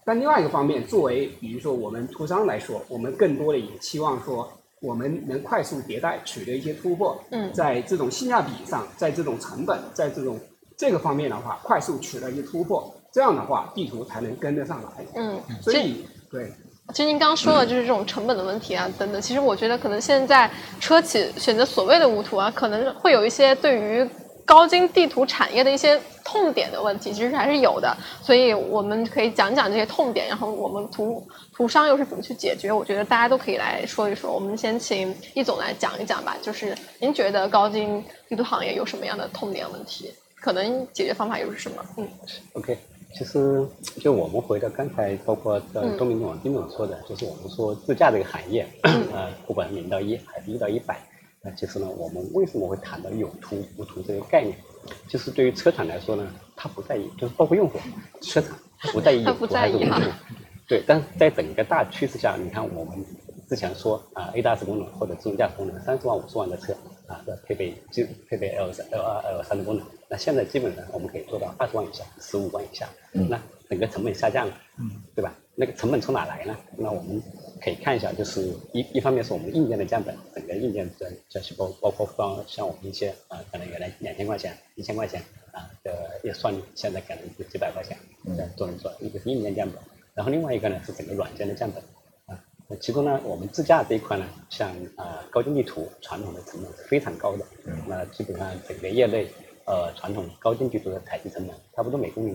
[0.04, 7.18] 但另外一个方面，作为比如说我们图商来说，我们更多的也期望说，我们能快速迭代，取得一些突破。
[7.30, 10.38] 嗯在这种性价比上，在这种成本，在这种
[10.76, 15.06] 这个方面的话，快速取得一些突破，这样的话地图才能跟得上来。
[15.14, 16.52] 嗯，所以对，
[16.94, 19.20] 其实您刚刚说的就是这种成本的问题啊，等等。
[19.20, 24.08] 其实我觉得可能现在车企选择所谓的无图啊，可能会有一些对于
[24.48, 27.94] 高精地图产业的一些痛点的问题，其实还是有的。
[28.22, 32.72] 所以我们可以讲讲这些痛点，然后我们图图商又是怎么去解决？
[32.72, 34.32] 我觉得大家都可以来说一说。
[34.32, 40.10] 我们先请易总来讲一讲吧，就是您觉得高精地图行业有什么样的痛点问题？
[40.40, 41.84] 可能解决方法又是什么？
[41.98, 42.08] 嗯
[42.54, 42.78] ，OK。
[43.14, 43.66] 其实，
[44.00, 51.00] 就我们回到刚才，包括呃，东明总、丁总说的，就是我们说自驾这个行业，呃，不管是零到一还是一到一百，
[51.40, 54.56] 那其实呢，我们为什么会谈到有图无图这个概念？
[55.06, 57.78] 就是对于车厂来说呢，它不在意，就是包括用户，
[58.20, 58.56] 车厂
[58.92, 60.02] 不在意有图还是无图，
[60.66, 60.82] 对。
[60.86, 63.04] 但是在整个大趋势下，你看我们
[63.48, 66.72] 之前说啊，A 大 S 功能或者自动驾驶功能，三十万、五十万的车
[67.06, 69.86] 啊，要配备基配备 L 三、L 二、L 三的功能。
[70.08, 74.54] 那现在基本上我们可以做到二十万以下，十五万以下，那整个成本下降了，
[75.14, 75.34] 对吧？
[75.54, 76.56] 那个成本从哪来呢？
[76.76, 77.22] 那我们
[77.60, 88.92] 可以看一下，就是一一方面是我们硬件的降本，整个硬件的这些包包括方像我们一些啊，可能原来两千块钱、一千块钱啊的也算，现在可能就几百块钱，嗯都能做。
[89.00, 89.78] 一个是硬件降本，
[90.14, 91.82] 然后另外一个呢是整个软件的降本
[92.26, 92.42] 啊。
[92.66, 99.26] 那其中呢，我们自驾这一块呢，像啊高精地图传统的成本是非常高的，嗯那基本上整个业内。
[99.70, 102.34] 呃，传统高精地图的采集成本差不多每公里，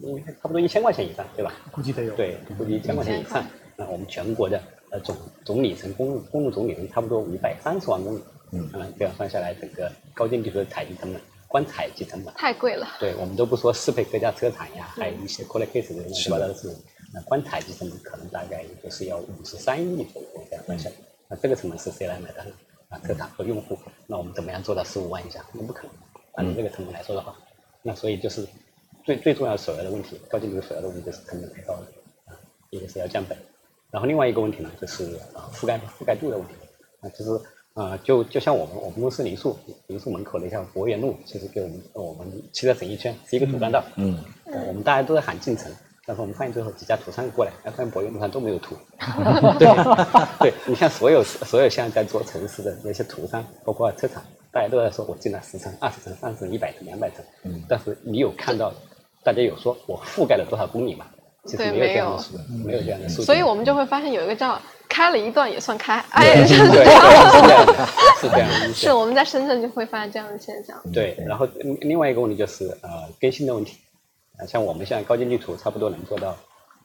[0.00, 1.54] 因为差不多一千块钱以上，对吧？
[1.70, 2.12] 估计得有。
[2.16, 3.46] 对，估计一千块钱以上。
[3.76, 4.60] 那我们全国的
[4.90, 8.22] 呃总总里程公路公路总里程差不多五百三十万公里。
[8.52, 8.70] 嗯。
[8.98, 12.86] 这样算下来，整个高精地图的采集成本，光采集成本太贵了。
[13.00, 16.82] 对，我们都不说适配各家车厂呀，还有一些 c o l l case 的乱七八糟的事情。
[17.12, 20.96] 那光采集成本可能大概也就是要五十三亿左右这样算下来。
[21.28, 22.46] 那这个成本是谁来买单？
[22.88, 23.78] 啊，车厂和用户。
[24.06, 25.44] 那我们怎么样做到十五万以下？
[25.52, 25.92] 那不可能。
[26.34, 27.36] 按照这个成本来说的话，
[27.82, 28.44] 那所以就是
[29.04, 31.86] 最最重要首要的问题，高精地图首要的问题就是成本太高了
[32.26, 32.34] 啊，
[32.70, 33.38] 一个是要降本，
[33.94, 36.54] 然后另外一个问题呢就是啊覆盖覆盖度的问题
[37.00, 37.30] 啊，其实
[37.74, 44.18] 啊就就像我们我们公司零售零售门口的像博园路，其实给我们我们汽车整一圈是一个主干道，嗯，
[44.66, 45.70] 我们大家都在喊进城，
[46.04, 48.74] 但是我们发现最后几家土商过来，发现博园路上都没有土，
[49.60, 49.68] 对
[50.40, 54.20] 对，你像所有所有现在在做城市的那些土商，包括车厂。
[54.50, 57.24] 大家都在说，我进了十层、二十层、三十层、一百层、两百层。
[57.42, 57.60] 嗯。
[57.68, 58.72] 但是你有看到，
[59.24, 61.06] 大家有说我覆盖了多少公里吗？
[61.46, 63.22] 其实没有这样的数，没有这样的数。
[63.22, 67.86] 所以我们就会发现有一个叫开了一段也算开，哎，是这样的，
[68.20, 68.72] 是这样的。
[68.74, 70.80] 是 我们在深圳就会发现这样的现象。
[70.92, 71.46] 对，然后
[71.80, 73.78] 另外一个问题就是呃更新的问题，
[74.38, 76.36] 啊，像我们现在高精地图差不多能做到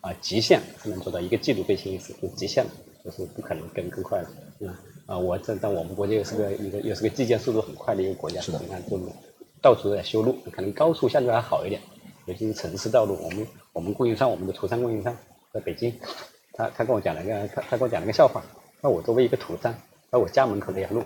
[0.02, 2.72] 啊极限是能做到一个季度更新一次，就极限了，
[3.06, 4.30] 就是不可能更更快了，
[4.62, 4.74] 嗯。
[5.06, 9.00] 啊，我在在我们国家又是个一个又是个基建速度很快的一个国家，你看，就
[9.60, 11.82] 到处都在修路，可能高速相对还好一点，
[12.30, 13.18] 尤其是城市道路。
[13.24, 15.16] 我们我们供应商，我们的图商供应商
[15.52, 15.92] 在北京，
[16.54, 18.44] 他他跟我讲了个他他跟我讲了个笑话，
[18.82, 19.74] 那我作为一个图商，
[20.12, 21.04] 那我家门口这条路，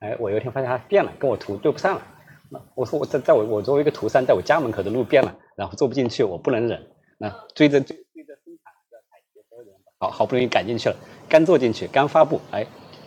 [0.00, 2.02] 哎，我有一天发现它变了，跟我图对不上了。
[2.50, 10.96] 那我说我在在我我作为一个图商，在我家门口的路变了，然后做不进去，我不能忍，那追着追追着生产的采集所有人，好好不容易赶进去了，
[11.28, 12.66] 刚做进去，刚发布，哎。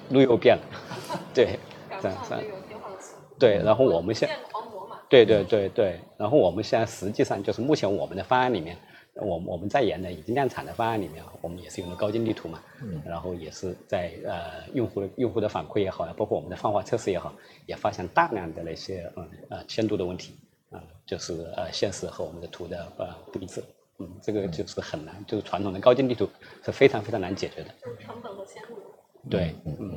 [0.10, 0.64] 路又变了，
[1.34, 1.58] 对，
[2.02, 2.44] 这样这样，
[3.40, 4.30] 对，然后我们现，
[5.12, 8.78] 对对对对，然后我们现在实际上就是目前我们的方案里面，
[9.16, 17.34] 我我们在研的已经量产的方案里面，我们也是用的高精地图嘛，嗯，然后也是在呃用户的用户的反馈也好呀，包括我们的泛化测试也好，
[17.66, 20.34] 也发现大量的那些嗯呃线度的问题，
[20.70, 23.62] 啊，就是呃现实和我们的图的呃不一致，
[24.00, 26.30] 嗯，这个就是很难，就是传统的高精地图
[26.64, 28.76] 是非常非常难解决的，就是成本和线度。
[29.30, 29.94] 对，嗯。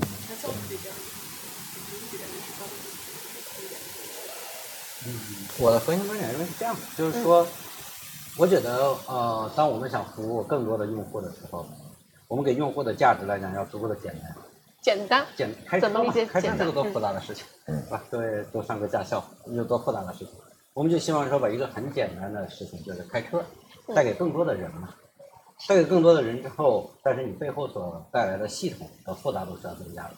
[5.07, 5.21] 嗯，
[5.59, 7.47] 我的核心观点认为是这样的，就是说，
[8.39, 11.67] 我觉得，呃，当我们想服务更多的用户的时候，
[12.29, 14.35] 我们给用户的价值来讲要足够的简单。
[14.83, 15.27] 简单。
[15.37, 18.03] 简开车嘛，开车是个多复杂的事情，嗯，是吧？
[18.11, 20.29] 各位都上过驾校，有多复杂的事情？
[20.73, 23.43] 我们就希望说把一个很简单的事情，就是开车，
[23.95, 24.89] 带给更多的人嘛。
[25.69, 30.15] 带给更多的人之后，但是你背后所带来的系统的复杂度是要增加的，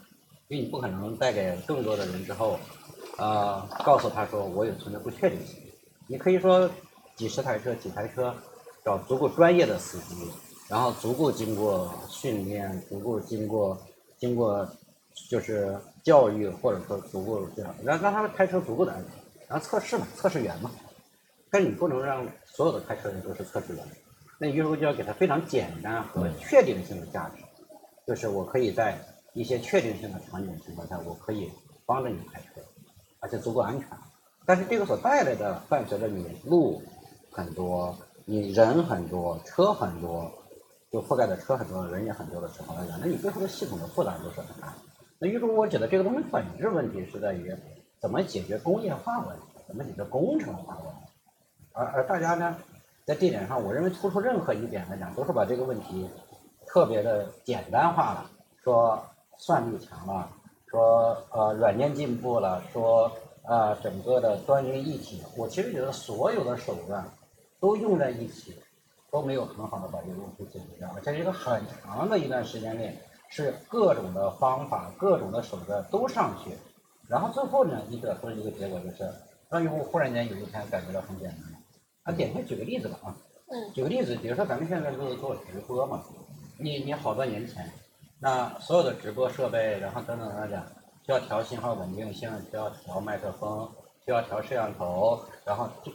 [0.48, 2.58] 因为你不可能带给更多的人之后，
[3.18, 5.56] 呃，告诉他说我有存在不确定性。
[6.06, 6.70] 你可以说
[7.14, 8.34] 几十台车、几台车，
[8.84, 10.30] 找足够专业的司机，
[10.68, 13.76] 然后足够经过训练、足够经过
[14.18, 14.68] 经过
[15.30, 19.12] 就是教育，或者说足够这样，让让他们开车足够的安全，
[19.48, 20.70] 然后测试嘛，测试员嘛。
[21.50, 23.84] 但你不能让所有的开车人都是测试员。
[24.38, 27.42] 那于是就要给他非常简单和确定性的价值，
[28.06, 28.98] 就是我可以在
[29.32, 31.50] 一些确定性的场景情况下，我可以
[31.86, 32.60] 帮着你开车，
[33.20, 33.88] 而且足够安全。
[34.44, 36.80] 但是这个所带来的伴随着你路
[37.32, 40.30] 很多，你人很多，车很多，
[40.90, 44.72] 就覆盖的车很多，人也很多的时候来讲，那你背后的系统的负担都是很大。
[45.18, 47.54] 那于是我觉得这个东西本质问题是在于
[48.00, 51.12] 怎么解决工业化问题，怎么解决工程化问题。
[51.72, 52.56] 而而大家呢，
[53.04, 56.08] 在这点上，我认为突出任何一点来讲，都是把这个问题
[56.66, 58.30] 特别的简单化了，
[58.62, 59.02] 说
[59.38, 60.30] 算力强了，
[60.76, 63.10] 说呃软件进步了，说
[63.44, 65.22] 啊、整个的端云一体。
[65.38, 67.02] 我其实觉得所有的手段
[67.58, 68.54] 都用在一起，
[69.10, 72.94] 都没有很好的把这个问题解决掉，而且一个很长的一段时间内，
[73.30, 76.50] 是各种的方法、各种的手段都上去，
[77.08, 79.10] 然后最后呢，你得出的一个结果就是，
[79.48, 81.40] 让用户忽然间有一天感觉到很简单。
[82.02, 83.16] 啊，典型举个例子吧啊，
[83.72, 86.02] 举个例子，比如说咱们现在都是做直播嘛，
[86.58, 87.72] 你你好多年前，
[88.18, 90.62] 那所有的直播设备，然后等等等等，
[91.04, 93.68] 需要调信号稳定性，需要调麦克风，
[94.04, 95.90] 需要调摄像头，然后这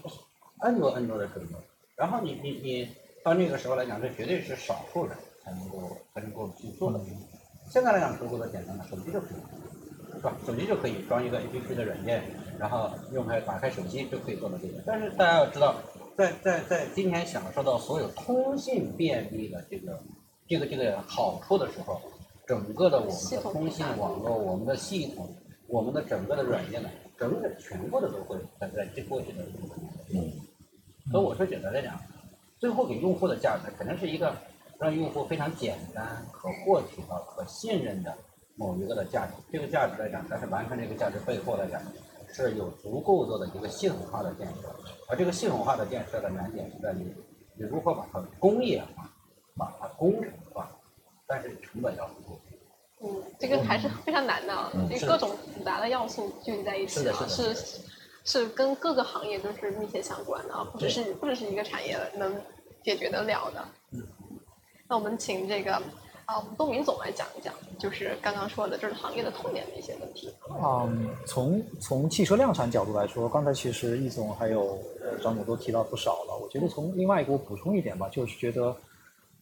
[0.60, 1.56] N 多 N 多的准备，
[1.96, 2.90] 然后你你你
[3.24, 7.00] 到那个时候来讲，这绝对是少数人才能够才能够去做的。
[7.70, 10.36] 现在来讲，足够的简单了，手机就可以，是吧？
[10.46, 12.24] 手机就可以装一个 APP 的软件，
[12.60, 14.76] 然后用开打开手机就可以做到这个。
[14.86, 15.76] 但是大家要知道，
[16.16, 20.00] 在在在今天享受到所有通信便利的这个
[20.52, 22.02] 这个这个好处的时候，
[22.46, 25.34] 整个的我们的通信网络、我们的系统、
[25.68, 29.46] 我们的整个的软件呢，整个全部的都会在在这过去的
[30.14, 30.30] 嗯，
[31.10, 31.98] 所以我是觉得来讲，
[32.60, 34.36] 最后给用户的价值肯定是一个
[34.78, 38.14] 让用户非常简单、可获取到、可信任的
[38.58, 39.32] 某一个的价值。
[39.54, 41.82] 这个价值来讲，但是完成这个价值背后来讲，
[42.34, 44.68] 是有足够多的一个系统化的建设。
[45.08, 47.16] 而这个系统化的建设的难点是在于，
[47.56, 49.10] 你如何把它工业化，
[49.58, 50.70] 把它工程化，
[51.28, 52.40] 但是成本要足够。
[53.04, 57.80] 嗯，这个还是非常难的啊，因为各种复杂的要素聚集在一起啊，是是
[58.24, 62.40] 是跟各个行业都是密切相关的啊，不只是不只是一个产业能
[62.84, 63.66] 解决得了的。
[63.94, 64.04] 嗯
[64.88, 65.76] 那我们请这个
[66.26, 70.30] 啊我们东明总来讲一讲，就是刚刚说的就是行业的痛点的一些问题。
[70.50, 76.38] 嗯，从从汽车量产角度来说，刚才其实易总还有呃张总都提到不少了。
[76.42, 78.76] 我觉得从另外一个我补充一点吧，就是觉得，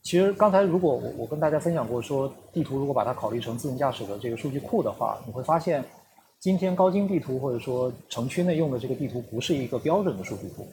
[0.09, 5.85] 其实刚才如果我我跟大家分享过说，地图如果把它考虑成自动驾驶的这个数据库的话，你会发现，
[6.39, 10.67] 今天高精地图或者说城区内用的这个地图不是一个标准的数据库，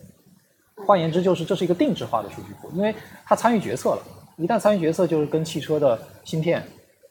[0.86, 2.94] 换言之就是这是一个定制化的数据库，因为
[3.26, 4.02] 它参与决策了。
[4.38, 6.66] 一旦参与决策，就是跟汽车的芯片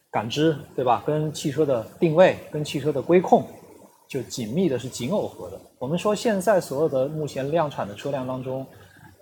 [0.10, 1.04] 感知，对吧？
[1.06, 3.46] 跟汽车的定位、跟汽车的规控，
[4.10, 5.62] 就紧密的是紧耦合的。
[5.78, 8.66] 我们说现在所有的目前量产的车辆当中，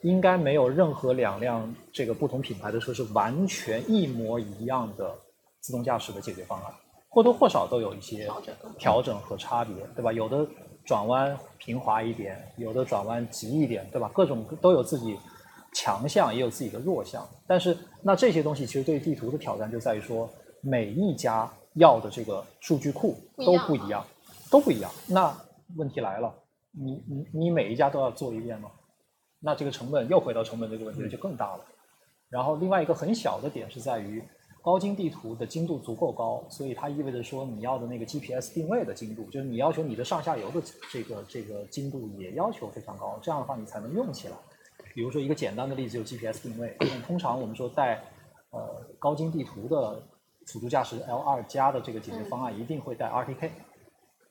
[0.03, 5.15] 应该没有任何两辆这个不同品牌的车是完全一模一样的
[5.61, 6.73] 自动驾驶的解决方案，
[7.09, 8.29] 或多或少都有一些
[8.77, 10.11] 调整和差别，对吧？
[10.11, 10.45] 有的
[10.85, 14.11] 转弯平滑一点，有的转弯急一点，对吧？
[14.13, 15.17] 各种都有自己
[15.73, 17.25] 强项，也有自己的弱项。
[17.47, 20.29] 但是那这些东西其实对地图的挑战就在于说，
[20.61, 24.05] 每一家要的这个数据库都不一样，
[24.51, 24.91] 都不一样。
[25.07, 25.33] 那
[25.77, 26.33] 问题来了，
[26.71, 28.69] 你你你每一家都要做一遍吗？
[29.43, 31.65] 那这个成本又回到成本这个问题，就更大了。
[32.29, 34.23] 然后另外一个很小的点是在于，
[34.63, 44.35] 高精地图的精度足够高，所以它意味着说你要的那个 GPS 定位的精度，就是你要求你的上下游的这个这个精度也要求非常高，这样的话你才能用起来。
[44.95, 46.77] 比如说一个简单的例子，就 GPS 定位。
[47.05, 48.01] 通常我们说带
[48.51, 50.01] 呃高精地图的
[50.47, 53.49] 辅助驾驶 L2 加的这个解决方案，一定会带 RTK。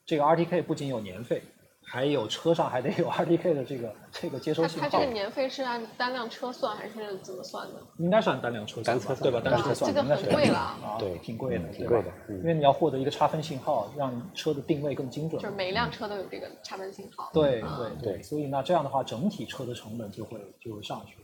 [0.07, 1.43] 这个 RTK 不仅有年费，
[1.85, 5.07] 还有车上还得有 RDK 的这个这个接收信号它它这。
[5.07, 7.75] 个年费是按单辆车算还是怎么算的？
[7.99, 9.41] 应该是按单辆车算单车算对吧？
[9.45, 15.41] 单车算这个应该是很贵了啊，对挺贵的，挺贵的嗯因为你要获得一个差分信号，让车的定位更精准。
[15.43, 17.31] 就是每一辆车都有这个差分信号。
[17.33, 21.17] 对啊对对，所以那这样的话，整体车的成本就会就会上去。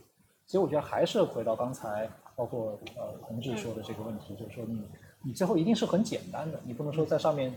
[0.45, 4.81] 所以我觉得还是回到刚才包括呃同志说的这个问题，就是说你
[5.21, 7.53] 你最后一定是很简单的，你不能说在上面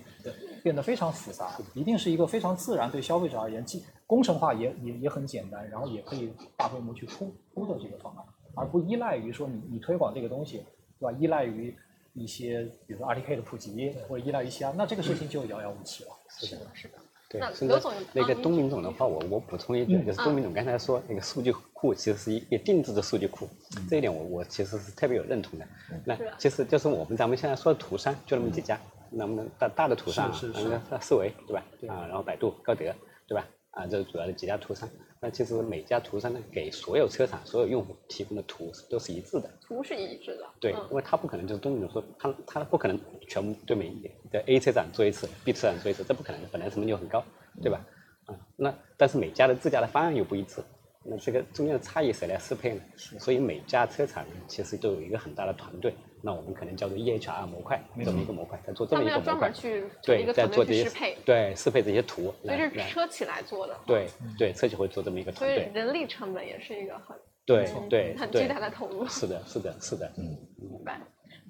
[0.63, 8.25] 变得非常复杂，一定是一个非常自然对消费者而言，既工程化也也也很简单，然后也可以大规模去出出的这个方案，
[8.57, 10.65] 而不依赖于说你你推广这个东西，
[10.99, 11.13] 对吧？
[11.21, 11.75] 依赖于
[12.15, 16.11] 一些比如说 RTK 的普及，或者依赖于其他，那这个事情就遥遥无期了。
[16.29, 16.95] 是的，是的。
[17.31, 21.53] 对那，现在刘总啊那个东明总的话，我我补充一点，就是东明总刚才说那个数据
[21.83, 23.49] 库其实是一个定制的数据库，
[23.91, 25.67] 这一点我我其实是特别有认同的。
[26.05, 28.81] 那其实就是我们咱们现在说的图商就那么几家，
[29.11, 31.65] 能不能大大的图商啊，是是是那个思维对吧？
[31.93, 32.85] 啊，然后百度、高德
[33.27, 33.45] 对吧？
[33.73, 34.89] 啊，这是主要的几家图商。
[35.21, 39.51] 那其实每家图商呢，给所有车厂、所有用户提供的图都是一致的。
[39.61, 40.47] 图是一致的。
[40.61, 47.25] 对，嗯因为他不可能就是东明总说，他他不可能全部对每一的 A 车展做一次，B 车展做一次，这不可能，本来成本就很高，
[47.61, 47.85] 对吧？
[48.27, 50.63] 啊，那但是每家的自家的方案又不一致，
[51.05, 52.81] 那这个中间的差异谁来适配呢？
[53.19, 64.07] 所以每家车厂呢，其实都有一个很大的团队，那我们可能叫做 EHR 模块这么一个模块，在做这么一个模块他们要专门，去一对，个在做这些团队去适配，对适配这些图所以是车企来做的，对
[64.39, 69.05] 对，车企会做这么一个所团队，以人力成本也是一个很对对很巨大的投入。
[69.09, 70.37] 是的，是的，是的，嗯。
[70.57, 71.01] 明白。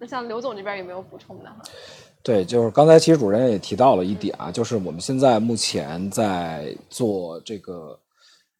[0.00, 1.60] 那像刘总这边有没有补充的哈？
[2.22, 7.98] 对，就是刚才其实主任也提到了一点啊，就是我们现在目前在做这个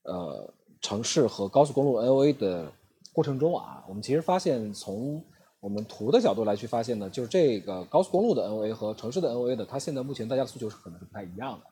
[0.03, 2.70] 呃城市和高速公路 NOA 的
[3.14, 5.24] 过程中啊，我们其实发现从
[5.60, 11.66] 我们图的角度来去发现呢，就是这个高速公路的 NOA 和城市的 NOA 的，它现在目前大家的诉求是可能是不太一样的。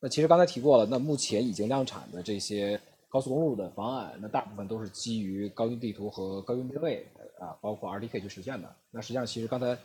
[0.00, 7.06] 那其实刚才提过了，那目前已经量产的这些高速公路的方案，那大部分都是基于高精地图和高精定位
[7.38, 8.74] 啊，包括 RDK 去实现的。
[8.90, 9.76] 那实际上，其实刚才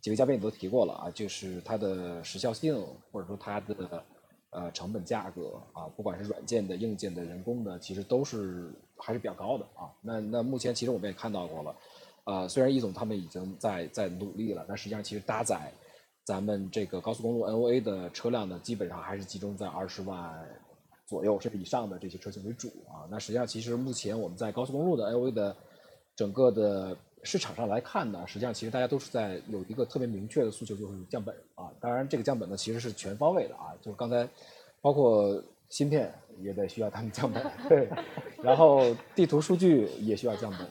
[0.00, 2.74] 几位嘉宾也都提过了啊，就是它的时效性，
[3.12, 4.02] 或者说它的
[4.50, 9.90] 呃成本价格啊，不管是软件的、硬件的、人工的，其实都是还是比较高的啊。
[10.00, 11.76] 那那目前其实我们也看到过了，
[12.24, 15.72] 呃，虽然易总他们已经在在努力了，但实际上其实搭载
[16.24, 20.46] 咱们这个高速公路 NOA 的车辆呢，基本上还是集中在二十万
[21.06, 23.08] 左右甚至以上的这些车型为主啊。
[23.10, 25.56] 那实际上其实目前我们在高速公路的 NOA 的
[26.14, 31.70] 整个的市场上来看呢，实际上其实大家都是在有一个特别明确的诉求，就是降本啊。
[31.80, 34.28] 当然这个降本呢其实是全方位的啊，就是刚才
[34.80, 37.88] 包括芯片也得需要他们降本，对，
[38.42, 40.66] 然后地图数据也需要降本。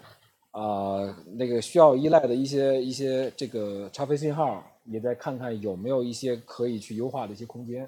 [0.52, 7.88] 啊、那个需要依赖的一些一些这个差飞信号，也再看看有没有一些可以去优化的一些空间。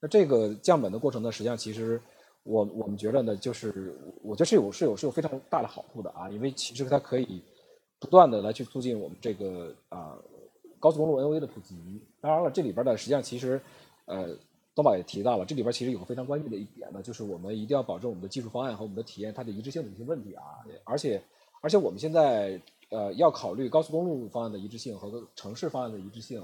[0.00, 2.00] 那这个降本的过程呢，实际上其实
[2.44, 7.42] 我我们觉得呢，就是我觉得是有是有是有非常大的好处的啊，因为其实它可以
[7.98, 10.18] 不断的来去促进我们这个啊、
[10.78, 12.00] 高速公路 NOA 的普及。
[12.20, 13.60] 当然了，这里边呢，实际上其实
[14.06, 14.36] 呃。
[14.74, 20.44] 东宝也提到了，这里边其实有个非常关键的一点呢，就是我们一定要保证我们的技术方案和我们的体验它的一致性的一些问题啊，
[20.84, 21.20] 而且
[21.60, 26.40] 而且我们现在呃要考虑高速公路方案的一致性和城市方案的一致性，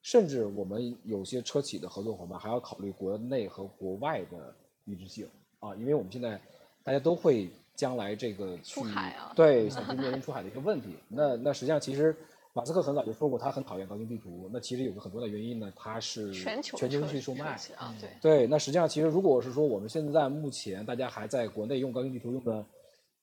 [0.00, 5.28] 甚至我们有些车企的合作伙伴还要考虑国内和国外的一致性
[5.60, 6.40] 啊，因为我们现在
[6.82, 10.96] 大家都会将来这个去出海啊对想去面临出海的一个问题。
[11.08, 12.14] 那那实际上其实
[12.52, 14.48] 马斯克很早就说过，他很讨厌高精地图。
[14.52, 22.64] 那其实有个很多的原因呢，它是全球全球车去售卖啊，对，对，那实际上其实如果是说我们现在目前大家还在国内用高精地图用的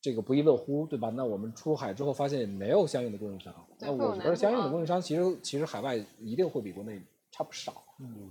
[0.01, 1.09] 这个不亦乐乎，对吧？
[1.15, 7.71] 那我们出海之后发现没有相应的供应商，那我觉得相应的啊供应商其实其实海外一定会比国内差不少。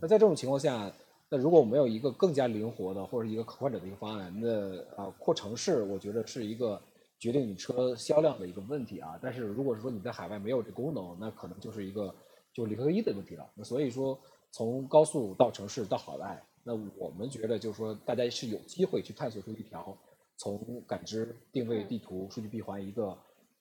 [0.01, 0.93] 那在这种情况下，
[1.33, 6.83] 那如果我们有一个更加灵活的或者一个可换者的一个方案，那啊扩城市，我觉得是一个
[7.21, 9.17] 决定你车销量的一个问题啊。
[9.23, 12.13] 但是如果是说你在海外没有这功能，那可能就是一个
[12.53, 13.49] 就零和一的问题了。
[13.55, 14.19] 那所以说，
[14.51, 19.97] 从高速到城市到海外，那我们觉得就是说大家是有机会去探索出一条
[20.37, 23.17] 从感知、定位、地图、数据闭环一个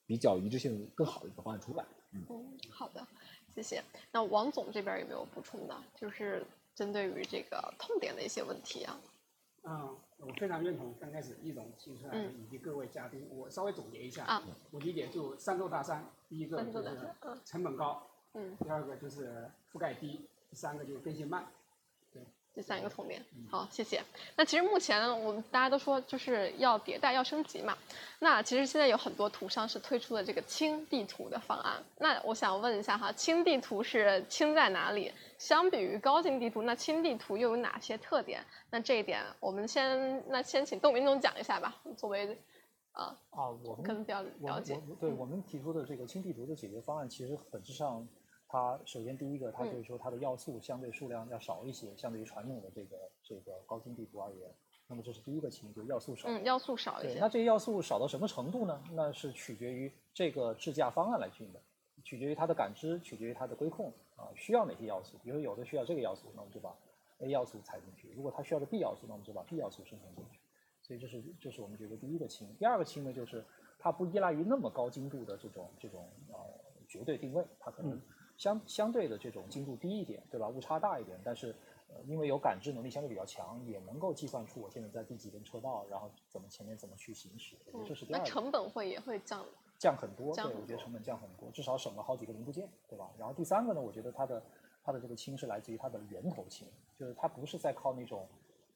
[0.07, 1.85] 比较一致性更好的一个方案出来。
[2.13, 2.25] 嗯，
[2.71, 3.07] 好的，
[3.53, 3.83] 谢谢。
[4.11, 5.77] 那王总这边有没有补充的？
[5.95, 6.43] 就是
[6.79, 8.97] 针对于这个痛点的一些问题啊。
[9.63, 14.23] 嗯、我非常认同刚开始易总提出来的，嗯以及各位嘉宾，我稍微总结一下。
[14.23, 16.97] 啊我理解就三座大山，第一个就是
[17.43, 18.01] 成本高，
[18.33, 21.45] 嗯，第二个就是覆盖低，第三个就是更新慢。
[22.53, 23.23] 第三个痛点。
[23.49, 24.03] 好，谢谢。
[24.35, 27.77] 那其实目前我们大家都说就是要迭代、要升级嘛。
[28.19, 31.81] 那其实现在有很多图商是推出了这个轻地图的方案。
[31.97, 35.11] 那我想问一下哈，轻地图是轻在哪里？
[35.37, 38.43] 相比于高精地图，那轻地图又有哪些特点？
[38.69, 42.37] 那这一点我们先那先请窦明总讲一下吧，作为
[42.91, 44.73] 啊啊，我们可能比较了解。
[44.89, 48.05] 我对我们提出的这个轻地图的解决方案，其实本质上，
[48.51, 54.51] 它首先第一个，它嗯就是说它的要素相对数量要少一些，相对于传统的这个这个高精地图而言，
[54.87, 56.27] 那么这是第一个轻，就是要素少。
[56.27, 57.29] 嗯，要素少一对，些那。
[57.29, 58.83] 这些要素少到什么程度呢？
[58.93, 61.61] 那是取决于这个智驾方案来定的，
[62.03, 65.17] 取决于它的感知，取决于它的规控啊，需要哪些要素？
[65.23, 66.75] 比如说有的需要这个要素，那我们就把
[67.19, 70.39] A 要素采进去；如果它需要的 B 要素，那我们就把 B 要素生成进去。
[70.81, 72.51] 所以这是这是我们觉得第一个轻。
[72.57, 73.45] 第二个轻呢，就是
[73.77, 76.39] 它不依赖于那么高精度的这种这种呃
[76.87, 78.01] 绝对定位，它可能
[78.39, 80.47] 相相对的这种精度低一点，对吧？
[80.47, 81.53] 误差大一点，但是
[81.89, 87.57] 呃因为有感知能力相对比较强，也能够计算出我现在在第几根车道，然后怎么前面怎么去行驶。
[87.65, 88.29] 我觉得这是第那二那。
[88.29, 89.45] 成本会也会降。
[89.77, 93.09] 降很多，对，我觉得成本降很多，至少省了好几个零部件，对吧？
[93.17, 94.43] 然后第三个呢，我觉得它的
[94.83, 96.67] 它的这个轻是来自于它的源头轻，
[96.97, 98.27] 就是它不是在靠那种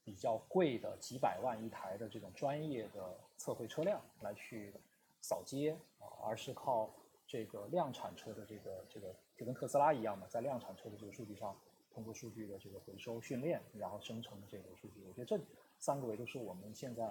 [0.05, 4.74] 比较贵的几百万一台的这种专业的测绘车辆来去
[5.20, 6.89] 扫街啊，而是靠
[7.28, 11.56] 这个量产车的这个这个就跟特斯拉一样嘛，在量产车的这个数据上，
[11.94, 15.40] 通过数据的这个回收训练，然后生成的这个数据，我觉得这
[15.80, 17.04] 三个维度是我们现在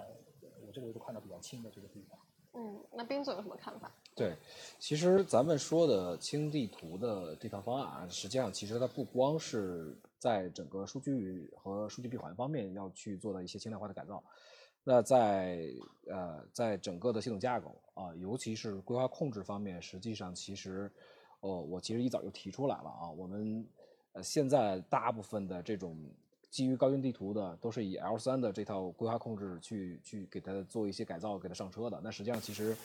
[0.66, 2.18] 我这个维度看的比较轻的这个地方。
[2.54, 3.90] 嗯，那冰总有什么看法？
[4.14, 4.36] 对，
[4.78, 14.22] 其实咱们说的轻地图的这套方案啊，实际上其实它不光是在整个数据和数据闭环方面要去做的一些轻量化的改造，
[14.84, 15.66] 那在
[16.06, 20.92] 呃在整个的系统架构啊，尤其是规划控制方面，实际上其实，
[21.42, 23.64] 哦，我其实一早就提出来了啊，我们
[24.14, 25.96] 呃现在大部分的这种。
[26.52, 31.98] 基于高精地图的都是以 L 三的这套规划控制去去给它做一些改造，给它上车的。
[32.04, 32.76] 那实际上其实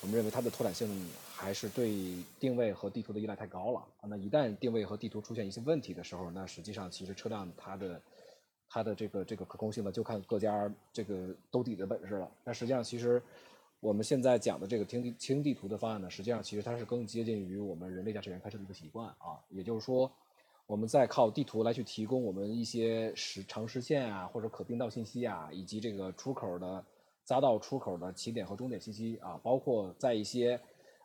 [0.00, 0.88] 我们认为它的拓展性
[1.28, 3.84] 还是对定位和地图的依赖太高了。
[4.08, 8.00] 那一旦定位和地图出现一些问题的时候，那实际上其实车辆它的
[8.66, 12.30] 它的这个这个可控性呢，就看各家这个兜底的本事了。
[12.42, 13.22] 那实际上其实
[13.82, 20.10] 我们现在讲的这个轻地轻地图的方案呢，实际上其实它是更接近于我们人类驾驶员开车的一个习惯啊，也就是说。
[20.64, 26.82] 我们在靠地图来去提供我们一些实长实线啊，或者可并道信息啊，以及这个出口的
[27.26, 30.58] 匝道出口的起点和终点信息啊，包括在一些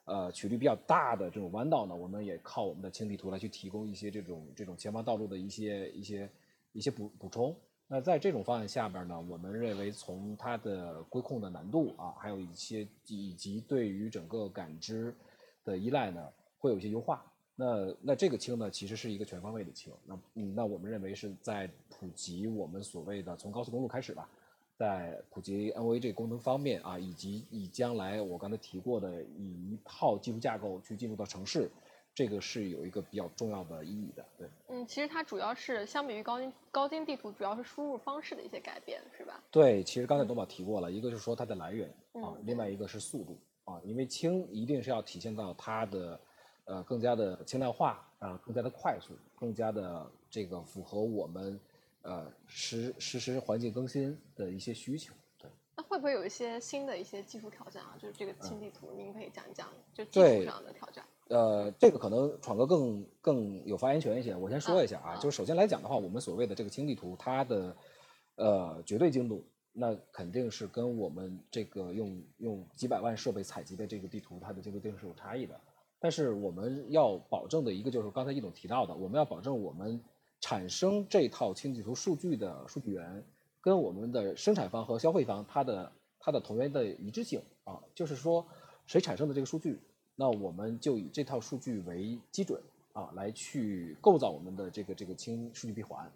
[0.05, 6.29] 呃曲率比较大的这种弯道呢，我们也靠我们的轻地图来去提供一些这种这种前方道路的一些一些
[6.71, 7.53] 一些补补充。
[7.89, 15.15] 那在这种方案下边呢，我们认为从它的规控的难度啊，还有一些以及对于整个感知
[15.63, 16.21] 的依赖呢，
[16.59, 17.25] 会有一些优化。
[17.55, 19.93] 那那这个轻呢，其实是一个全方位的轻。
[20.05, 24.29] 那嗯，那我们认为是在普及我们所谓的从高速公路开始吧，
[24.75, 31.71] 在普及 NVA 这个功能方面啊，以及以将来我刚才提过的以一套技术架构去进入到城市，
[32.17, 34.25] 这个是有一个比较重要的意义的。
[34.39, 39.39] 对，嗯，其实它主要是相比于高精高精地图，主要是输入方式的一些改变，是吧？
[39.51, 46.19] 对，其实刚才董宝提过了，一个就是说它的来源啊，另外一个是速度啊，因为轻一定是要体现到它的。
[46.69, 51.57] 呃，更加的轻量化啊，更加的快速，更加的这个符合我们
[52.01, 55.13] 呃实实时环境更新的一些需求。
[55.39, 57.95] 对，那会不会有一些新的一些技术挑战啊？
[57.97, 61.05] 就是这个轻地图，您可以讲一讲，就技术上的挑战。
[61.29, 64.35] 呃，这个可能闯哥更更有发言权一些。
[64.35, 67.75] 我先说一下啊，就是首先来讲的话，我们所谓的这个轻地图，它的
[68.35, 75.59] 呃绝对精度，那肯定是跟我们这个用用几百万设备采集的这个地图，它的精度定是有差异的。
[75.99, 79.99] 但是我们要保证的一个就是刚才易总提到的，我们要保证我们
[80.39, 83.25] 产生这套轻地图数据的数据源
[83.59, 88.45] 跟我们的生产方和消费方它的它的同源的一致性啊，就是说
[88.85, 89.79] 谁产生的这个数据，
[90.17, 92.61] 那我们就以这套数据为基准
[92.91, 96.11] 啊，来去构造我们的这个这个轻数据闭环，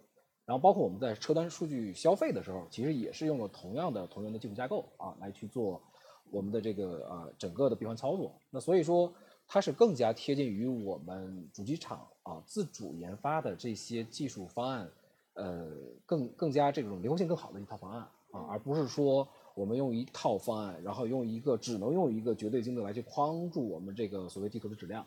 [0.46, 5.82] 然后包括我们在车端数据消费的时候，其实也是用了同样的同源的技术架构啊，来去做
[6.30, 8.34] 我们的这个呃整个的闭环操作。
[8.50, 9.14] 那所以说。
[9.54, 14.90] 它是更加贴近于我们主机厂啊自主研发的这些技术方案，
[15.34, 15.70] 呃，
[16.06, 18.00] 更更加这种灵活性更好的一套方案
[18.32, 25.06] 啊，而不是说我们用一套方案，然后用一个只能用一个绝对精度来去框住我们这个所谓地图的质量。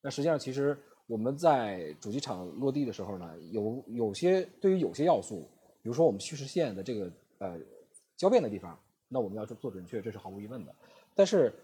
[0.00, 5.48] 那实际上，其实我们在主机厂落地的时候呢，有有些对于有些要素，
[5.82, 7.58] 比如说我们虚实线的这个呃
[8.16, 8.78] 交变的地方，
[9.08, 10.74] 那我们要做做准确，这是毫无疑问的。
[11.14, 11.54] 但是，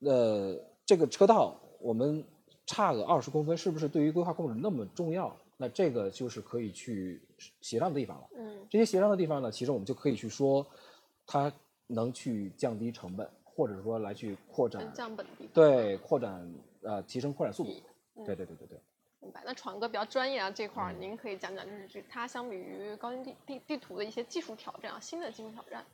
[0.00, 1.60] 呃，这个车道。
[1.80, 2.24] 我们
[2.64, 5.36] 差个二十公分，是不是对于规划控制那么重要？
[5.58, 7.20] 那这个就是可以去
[7.60, 8.26] 协商的地方了。
[8.38, 10.66] 嗯，这些协商的地方呢，其实我们就可以去说，
[11.26, 11.52] 它
[11.86, 17.70] 能去降低成本，或者说来去扩展降本对，扩展呃提升扩展速度。
[18.24, 18.80] 对对对对对。
[19.20, 19.42] 明白。
[19.44, 25.84] 那闯哥比较专业啊，这块儿您可以讲讲，就是这它相比于高精地地地图的一些技术挑战啊，新的技术挑战。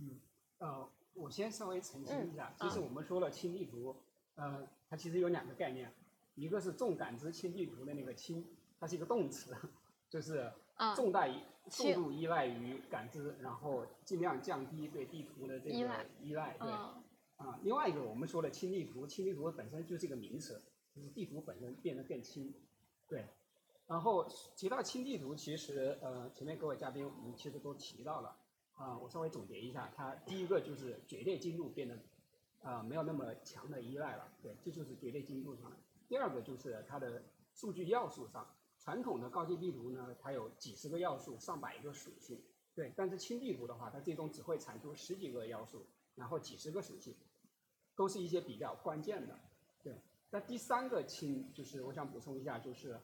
[0.00, 0.20] 嗯，
[0.58, 3.96] 呃，我先稍微澄清一下，其实我们说了轻地图。
[4.36, 5.92] 呃，它其实有两个概念，
[6.36, 8.46] 一个是重感知轻地图的那个轻，
[8.78, 9.56] 它是一个动词，
[10.08, 10.52] 就是
[10.94, 11.28] 重大
[11.70, 15.74] 重度依赖于感知，然后尽量降低对地图的这个
[16.20, 16.70] 依赖，对。
[17.36, 20.60] 啊，另外一个我们说的轻地图，轻地图本身就是一个名词，
[20.94, 22.52] 就是地图本身变得更轻，
[23.06, 23.26] 对。
[23.86, 28.36] 然后提到轻地图，其实呃前面各位嘉宾我们其实都提到了，
[28.74, 31.98] 啊，我稍微总结一下，它第一个就是绝对精度变得。
[32.60, 35.76] 啊，没有那么强的依赖了，对，这就是绝对精度上的。
[36.08, 37.22] 第二个就是它的
[37.54, 38.44] 数据要素上，
[38.88, 42.42] 传统的高级地图呢，它有几十个要素，上百个属性，
[42.74, 42.90] 对。
[42.96, 47.14] 但是轻地图的话，它最终只会产出十几个要素，然后几十个属性，
[47.94, 49.38] 都是一些比较关键的，
[49.82, 49.94] 对。
[50.30, 52.98] 那第三个轻，就是我想补充一下，就是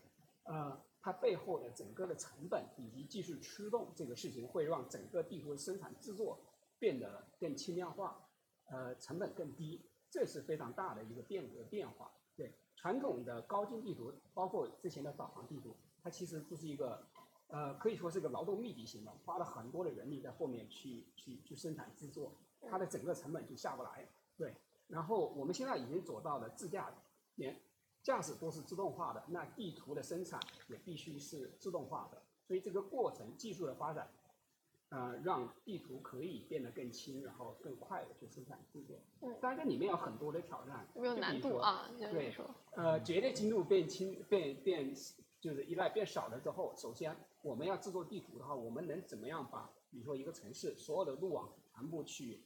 [0.44, 6.40] 呃，它背后的整个的成本以及技术驱动这个事情，会让整个地图的生产制作
[6.78, 8.26] 变得更轻量化。
[8.70, 12.10] 呃，成本更低，这是非常大的一个变革变化。
[12.84, 17.02] 传统的高精地图，包括之前的导航地图，它其实就是一个
[17.48, 22.30] 呃，可以说是个劳动密集型的，花了很多的人力在后面去去去生产制作，
[22.68, 24.06] 它的整个成本就下不来。
[24.36, 24.54] 对，
[24.86, 26.92] 然后我们现在已经走到了自驾，
[27.36, 27.58] 连
[28.02, 34.06] 驾驶都是自动化的，那地图的生产也必须是自动化的，所以这个过程技术的发展，
[34.90, 38.96] 呃，让地图可以变得更轻，然后更快的去生产制作。
[39.22, 41.90] 嗯当然这里面有很多的挑战，有没有难度啊？
[41.98, 42.32] 对，
[42.76, 44.94] 呃，绝对精度变轻变变
[45.40, 52.40] 就是依赖变少了之后，首先我们要制作地图的话，我们能怎么样把比如说一个城市所有的路网全部去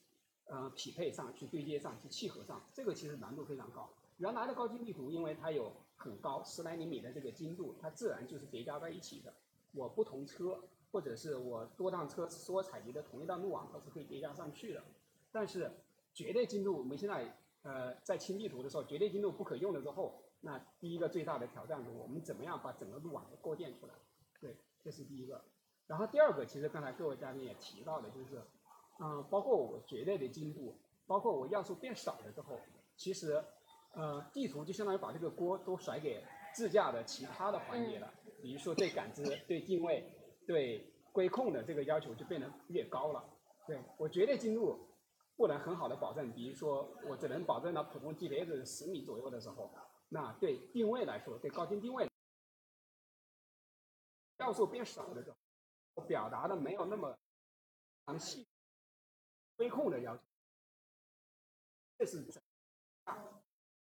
[0.47, 3.91] 呃匹配上去对接上去契合上，这个其实难度非常高。
[4.17, 9.33] 原来的高精地图，因为它有很高十来厘米的这个精度，它自然就是叠加在一起的。
[9.73, 10.61] 我不同车
[10.91, 14.83] 或者是我多趟车所采集的同一段路网，它是可以叠加上去的。
[15.31, 15.71] 但是
[16.15, 23.93] 绝对精度，我们现在呃在清地图的时候，绝对精度不可用了之后，那第一个最大的挑战是我们怎么样把整个路网给构建出来？
[24.41, 25.45] 对，这是第一个。
[25.87, 28.43] 然后第二个，其实刚才各位嘉宾也提到的，就是，
[29.01, 32.59] 嗯、包括我绝对的精度，包括我要素变少了之后，
[32.97, 33.43] 其实，
[33.95, 36.23] 呃，地图就相当于把这个锅都甩给
[36.55, 38.13] 自驾的其他的环节了，
[38.43, 40.05] 比如说对感知、对定位、
[40.49, 43.23] 对规控的这个要求就变得越高了。
[43.67, 44.89] 对我绝对精度
[45.37, 49.71] 不能很好的保证，比如说我只能保证到普通 GPS 十米左右的时候，
[50.09, 52.09] 那对定位来说，对高精定位
[54.39, 55.37] 要素变少的时候，
[55.95, 57.15] 我表达的没有那么
[58.07, 58.49] 详细，
[59.57, 60.23] 规控的要求，
[61.99, 62.43] 这是整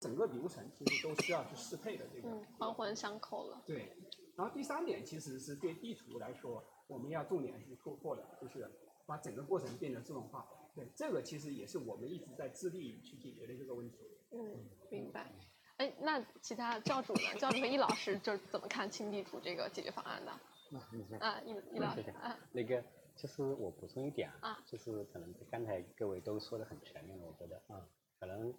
[0.01, 2.29] 整个流程其实都需要去适配的这个。
[2.29, 3.63] 嗯，环环相扣了。
[3.67, 3.95] 对，
[4.41, 8.67] 然后第三点其实是对地图来说，我们要重点去突破的，就是
[9.05, 10.49] 把整个过程变得自动化。
[10.75, 13.99] 对，这个其实也是我们一直在致力去解决的这个问题。
[14.31, 15.31] 嗯，明白。
[15.77, 17.35] 哎，那其他教主呢？
[17.39, 20.33] 教主和易老师就是怎么看轻地图这个解决方案的？
[20.71, 21.19] 那你先。
[21.19, 22.83] 啊，易易老师谢谢啊，那个，
[23.17, 27.87] 其实我补充一点啊就是可能刚才各位都说的很全面了，我觉得啊、
[28.19, 28.55] 可能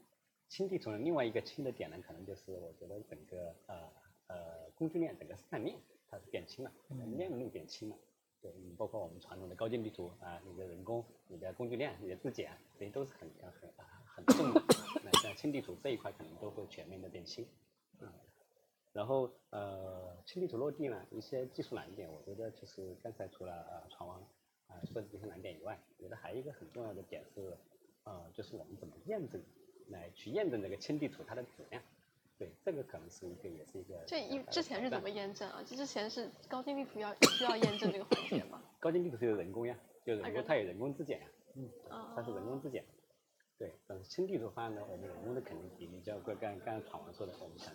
[0.47, 3.91] 轻地图的另外一个轻的点呢，可能就是我觉得整个呃
[4.31, 5.77] 呃工具链整个生产链
[6.09, 6.71] 它是变轻了，
[7.17, 7.95] 链路变轻了。
[8.41, 13.29] 对，你包括我们传统的高精地图啊，你的人工、你的工具链、你的质检，这些都是很
[13.61, 13.69] 很
[14.05, 14.61] 很重的。
[15.03, 17.45] 那像轻地图这一块，可能都会全面的变轻。
[17.99, 18.11] 嗯。
[18.93, 24.19] 然后呃，轻地图落地呢，一些技术难点，我觉得其实刚才除了呃传王
[24.67, 27.55] 啊、说的这些难点以外，我觉得还有一个很重要的点是，
[28.03, 29.39] 呃，就是我们怎么验证，
[29.89, 31.83] 来去验证这个轻地图它的质量。
[32.41, 33.93] 对，这个可能是一个，也是一个。
[34.07, 35.61] 这一呃之前是怎么验证啊？
[35.63, 38.59] 这之前是高精地图要 需要验证这个环节吗？
[38.79, 41.27] 高精地图是有人工呀，就人啊人工它有人工质检呀，
[41.89, 42.83] 啊它是人工质检。
[43.59, 47.71] 对，但是轻地图方案呢，我们人工的肯定比例就要刚刚刚才闯王说的，我们想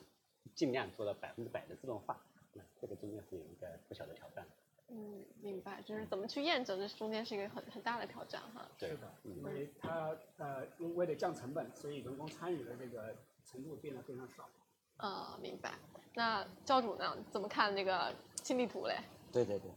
[0.53, 2.21] 尽量做到百分之百的自动化，
[2.53, 4.45] 那这个中间是有一个不小的挑战。
[4.89, 8.69] 嗯，明白，就是怎么去验证，这中间是一个很很大的挑战哈。
[8.81, 13.14] 对的，嗯因为它呃，因为了降成本，所以人工参与的这个
[13.51, 14.49] 程度变得非常少。
[14.97, 15.75] 啊，明白。
[16.15, 17.17] 那教主呢？
[17.31, 18.97] 怎么看这个新地图嘞？
[19.33, 19.71] 对对对，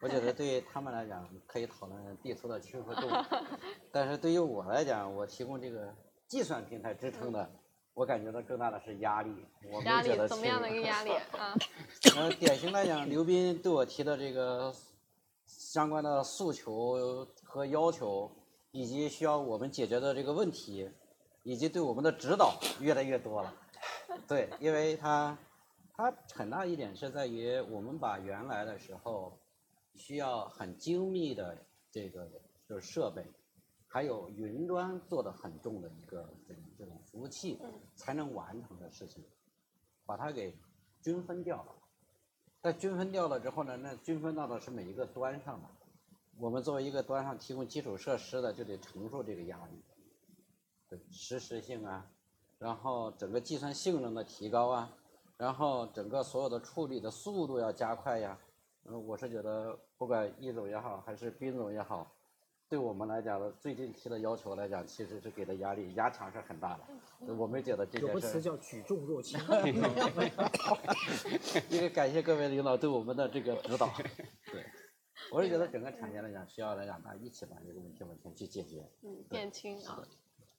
[0.00, 3.10] 我觉得对于他们来讲可以讨论地图的轻和重，
[3.92, 5.94] 但是对于我来讲，我提供这个
[6.26, 7.50] 计算平台支撑的，
[7.92, 9.30] 我感觉到更大的是压力。
[9.70, 11.54] 我没压力觉得怎么样的一个压力啊？
[12.16, 14.74] 呃，典型来讲，刘斌对我提的这个
[15.46, 18.30] 相关的诉求和要求，
[18.70, 20.90] 以及需要我们解决的这个问题，
[21.44, 23.54] 以及对我们的指导越来越多了。
[24.26, 25.38] 对，因为它
[25.92, 29.38] 它很大一点是在于我们把原来的时候
[29.94, 31.56] 需要很精密的
[31.90, 32.28] 这个
[32.68, 33.24] 就是设备，
[33.86, 37.60] 还有云端做的很重的一个这种这种服务器
[37.94, 39.22] 才能完成的事情，
[40.04, 40.58] 把它给
[41.00, 41.72] 均分掉了。
[42.60, 45.68] 但均分掉了之后呢，那均分到的是每一个端上的。
[46.38, 49.93] 我们作为一个端上提供基础设施的，就得承受这个压力，对
[51.10, 52.06] 实时性啊，
[52.58, 54.92] 然后整个计算性能的提高啊，
[55.36, 58.38] 然后整个所有的处理的速度要加快呀。
[58.86, 62.14] 嗯，我是觉得不管易总也好，还是斌总也好，
[62.68, 67.34] 对我们来讲的最近提的要求来讲，其实是给的压力压强是很大的。
[67.34, 69.40] 我们觉得这有个词件事，叫举重若轻。
[71.70, 73.88] 因为感谢各位领导对我们的这个指导。
[74.52, 74.62] 对，
[75.32, 78.86] 我是觉得整个产业来讲，需要来讲大家一起把这个问题往前去解决。
[79.02, 80.06] 嗯，变轻啊，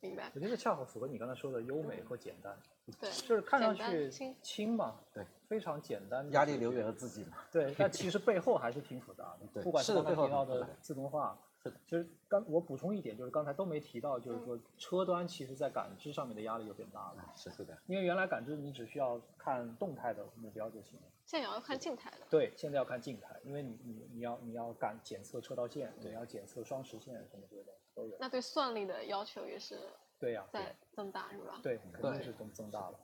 [0.05, 0.31] 明白。
[0.33, 2.57] 我觉得恰好符合你刚才说的优美和简单，
[2.99, 7.37] 对，就是看上去轻轻嘛，对，非常简单，压力留给了自己嘛。
[7.51, 9.47] 对，但其实背后还是挺复杂的。
[9.53, 21.03] 对不管是是的背后刚才提到的自动化，是的，就是刚我补充一点，就是刚才都没提到，就是说车端其实在感知上面的压力就变大了，是是的，因为原来感知你只需要看动态的目标就行了。
[21.25, 22.17] 现在也要看静态的。
[22.29, 28.15] 对，现在要看静态，因为你你你要你要感检测车道线，你要检测双实线什么之类的都有。
[28.19, 29.79] 那对算力的要求也是
[30.19, 31.59] 对呀、在增大，是吧？
[31.63, 32.99] 对，肯定是增增大了。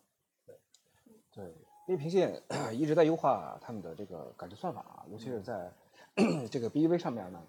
[1.33, 1.45] 对，
[1.87, 2.41] 因为平线
[2.73, 5.71] 一直在优化他们的这个感知算法，尤其是在
[6.51, 7.41] 这个 BEV 上面呢，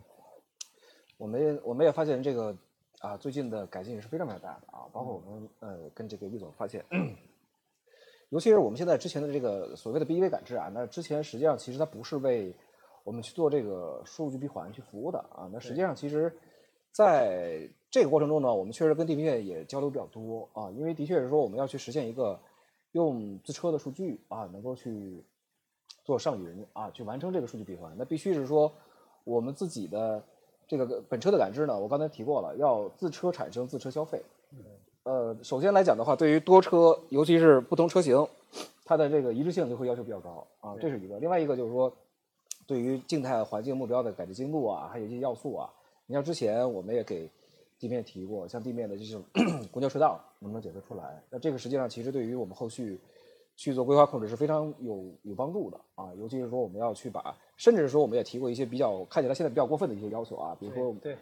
[1.17, 2.57] 我们我们也发现这个
[3.01, 6.85] 啊最近的改进是非常非常大的啊，包括我们呃跟这个易总发现，
[8.31, 12.55] 尤其是我们现在之前的这个所谓的 BEV 感知啊，那之前实际上其实它不是为
[13.03, 16.33] 我们去做这个数据闭环去服务的啊，那实际上其实
[16.93, 22.39] 在这个过程中呢，我们确实跟地平线也交流比较多啊，因为的确是说我们要去实现一个
[22.93, 25.25] 用自车的数据啊，能够去
[26.05, 28.73] 做上云啊，去完成这个数据闭环，那必须是说
[29.25, 30.23] 我们自己的
[30.69, 34.23] 这个本车的感知呢，我刚才提过了，要自车产生自车消费。
[35.05, 38.27] 呃，首先来讲的话，对于多车，尤其是不同车型，
[38.85, 41.19] 它的这个一致性就会要求比较高啊，这是一个。
[41.19, 41.93] 另外一个就是说，
[42.67, 45.71] 对于静态环境目标的感知精度啊，还有一些要素啊，
[46.13, 47.27] 你像之前我们也给
[47.79, 49.25] 地面提过，像地面的这种
[49.73, 51.23] 公交车道能不能检测出来？
[51.31, 53.01] 那这个实际上其实对于我们后续
[53.57, 61.17] 去做规划控制是非常有有帮助的啊，尤其是说我们要去把，甚至是说我们也提过一些比较看起来现在比较过分的一些要求啊，比如说对，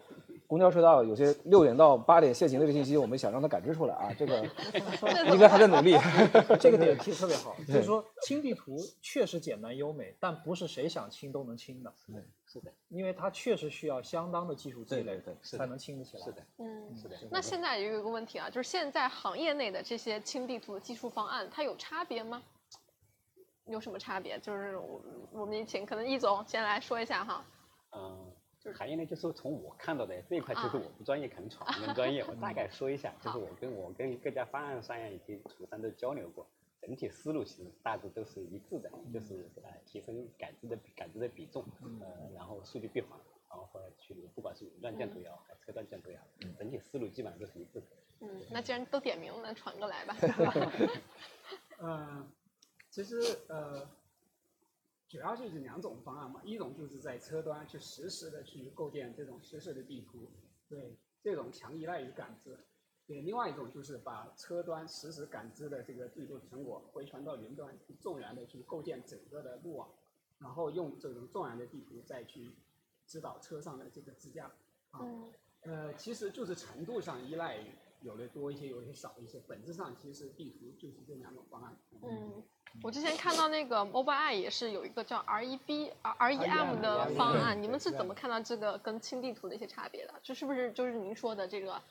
[0.48, 4.44] 公交车道有些六点到八点限行的这个信息，我们想让它感知出来啊，这个
[5.32, 5.94] 应该还在努力。
[6.58, 11.94] 这个点 提的特别好，就是说清地图确实简单优美，但不是谁想清都能清的。
[12.52, 16.24] 是的，因为它确实需要相当的技术积累对对对才能清得起来。
[16.24, 17.16] 是的，嗯，是的。
[17.30, 22.42] 那现在也有一个问题啊，就是现在行业内的这些轻地图的技术方案，它有差别吗？
[23.66, 24.36] 有什么差别？
[24.40, 27.44] 就是我我们请可能易总先来说一下哈。
[27.92, 32.24] 嗯，就是行业内就是从我看到的这一块，其实啊我不专业，可能闯你们专业。
[32.24, 36.44] 我大概说一下，就是我跟我跟各家方案商呀以及厂商都交流过，
[36.80, 41.64] 整体思路其实大致都是一致的，就是呃提升感知的感知的比重，
[42.00, 43.10] 呃，然后数据闭环，
[43.48, 46.24] 然后或者去不管是云端建图也好，还是车端建图也好，
[46.58, 47.86] 整体思路基本上都是一致的。
[48.20, 50.16] 嗯，那既然都点名了，那传过来吧。
[51.82, 52.30] 嗯，
[52.90, 53.16] 其实
[53.48, 53.88] 呃，
[55.08, 60.30] 主要就是两种方案嘛，一种就是在车端去实时的去构建这种实时的地图，
[60.68, 62.58] 对，这种强依赖于感知。
[63.10, 69.88] 对，另外一种就是把车端实时感知的这个地图成果回传到云端，去纵然的去构建整个的路网，
[70.38, 72.52] 然后用这种纵然的地图再去
[73.08, 74.44] 指导车上的这个支架。
[74.92, 75.32] 啊，嗯
[75.62, 81.76] 呃，其实就是程度上依赖于有的多一些，有的少一些，本质上其实地图就是这两种方案。
[82.02, 82.40] 嗯，
[82.80, 90.14] 我之前看到那个 Mobileye 也是有一个叫 REB R REM 的方案，你们是怎么看到这个跟轻地图的一些差别的？
[90.22, 91.82] 这是不是就是您说的这个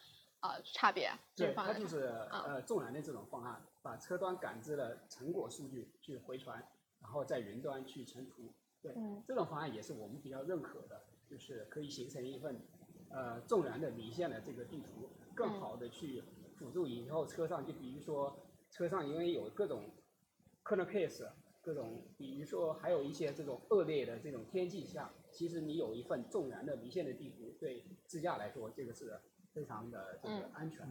[0.41, 1.11] 呃差别？
[1.35, 6.57] 对，它就是啊呃纵然的这种方案，把车端感知的成果数据去回传，
[7.01, 8.53] 然后在云端去存图。
[8.81, 12.61] 对，嗯这种方案也是我们比较认可的，就是可以形成一份
[13.09, 16.23] 呃纵然的离线的这个地图，更好的去
[16.57, 18.37] 辅助以后车上，就比如说
[18.69, 19.83] 车上因为有各种
[20.63, 21.29] corner case，
[21.61, 29.19] 各种比如说还有一些这种恶劣的这种天气下，其实你有一份纵然的离线的地图，对自驾来说这个是
[29.53, 30.87] 非常的这个嗯安全。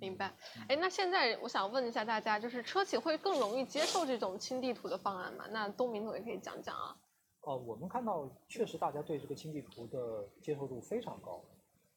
[0.00, 0.32] 明白。
[0.68, 5.44] 哎，那现在我想问一下大家，就是车企会更容易接受这种轻地图的方案吗？
[5.50, 6.96] 那东明总也可以讲讲啊。
[7.40, 11.42] 哦，我们看到确实大家对这个轻地图的接受度非常高，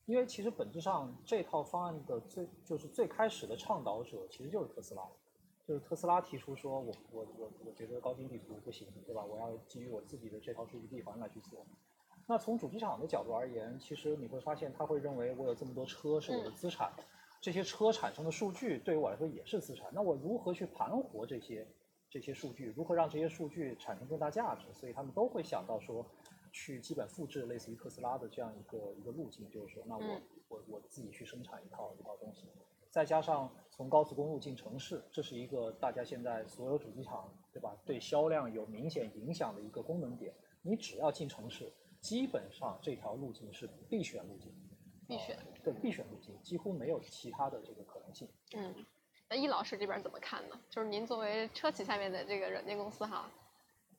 [0.06, 5.04] 因为其实本质上这套方案的最就是最开始的倡导者其实就是特斯拉，
[5.68, 9.24] 就是特斯拉提出说我我我我觉得高精地图不行，对吧？
[9.24, 11.66] 我要基于我自己的这套数据闭环来去做。
[12.28, 16.94] 那从主机厂的角度而言，其实你会发现他会认为我有这么多车是我的资产，
[17.42, 19.90] 这些车产生的数据对于我来说也是资产。
[19.94, 21.68] 那我如何去盘活这些
[22.10, 22.74] 这些数据？
[22.76, 24.66] 如何让这些数据产生更大价值？
[24.74, 26.06] 所以他们都会想到说，
[26.52, 32.46] 去基本复制类似于特斯拉的这样一个一个路径，就是说，那我、嗯我我自己去生产一套一套东西，
[32.90, 37.74] 再加上从高速公路进城市，这是一个大家现在所有主机厂对吧？
[37.86, 40.34] 对销量有明显影响的一个功能点。
[40.62, 41.72] 你只要进城市，
[42.02, 44.54] 基本上这条路径是必选路径。
[45.08, 48.30] 必选对必选路径，几乎没有其他的这个可能性。
[48.56, 48.86] 嗯，
[49.28, 50.58] 那易老师这边怎么看呢？
[50.70, 53.30] 就是您作为车企下面的这个软件公司哈，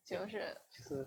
[0.06, 1.06] 就是其实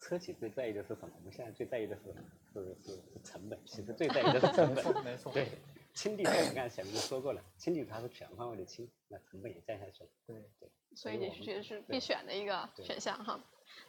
[0.00, 1.10] 车企最在意的是什么？
[1.18, 2.14] 我们现在最在意的是
[2.54, 4.82] 是是是成本，其实最在意的是成本。
[5.04, 5.46] 没错，对，
[5.92, 10.10] 轻地图我刚才前面就说过了，轻地图它是全方位的轻，那成本也降下去了。
[10.26, 13.38] 对对，所以你是觉得是必选的一个选项哈。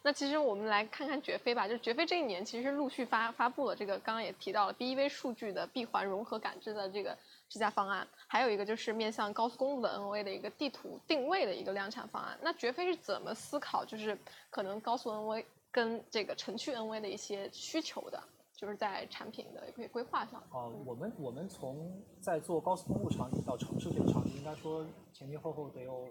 [0.01, 7.17] 那其实我们来看看绝飞吧，就绝飞这一年其实陆续发发布了这个，刚刚也提到了 BEV 数据的闭环融合感知的这个
[7.49, 12.37] 支架方案，还有一个就是面向高速公路的 NOA 的一个地图定位的一个量产方案。
[12.41, 14.17] 那绝飞是怎么思考就是
[14.49, 18.23] 可能高速 NOA 跟这个城区 NOA 的一些需求的，
[18.55, 20.39] 就是在产品的规规划上？
[20.51, 26.07] 啊、我们我们从在做高速公路场景到城市这个场景，应该说前前后后得有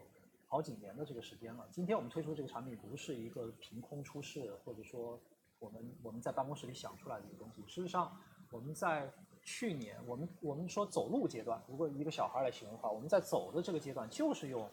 [0.48, 1.66] 好几年的这个时间了。
[1.70, 5.20] 今天我们推出这个产品不是一个凭空出世，或者说
[5.58, 7.62] 我们我们在办公室里想出来的一个东西。
[7.66, 8.16] 事实上，
[8.50, 14.70] 我们在去年，我们我们说走路阶段，如果一个小孩来形容的话，我们在走的这个阶段就是用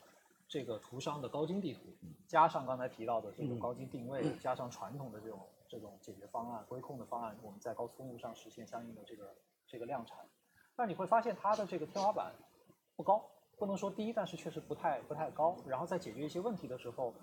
[0.47, 1.80] 这个图商的高精地图，
[2.28, 10.19] 加上刚才提到的这种高精定位，加上传统的这种这种解决方案、规控的方案，我们在高速公路上实现相应的这个这个量产。
[10.76, 12.34] 但你会发现它的这个天花板
[12.95, 13.30] 不高，
[13.62, 15.55] 不能说低，但是确实不太不太高。
[15.68, 17.14] 然后在解决一些问题的时候，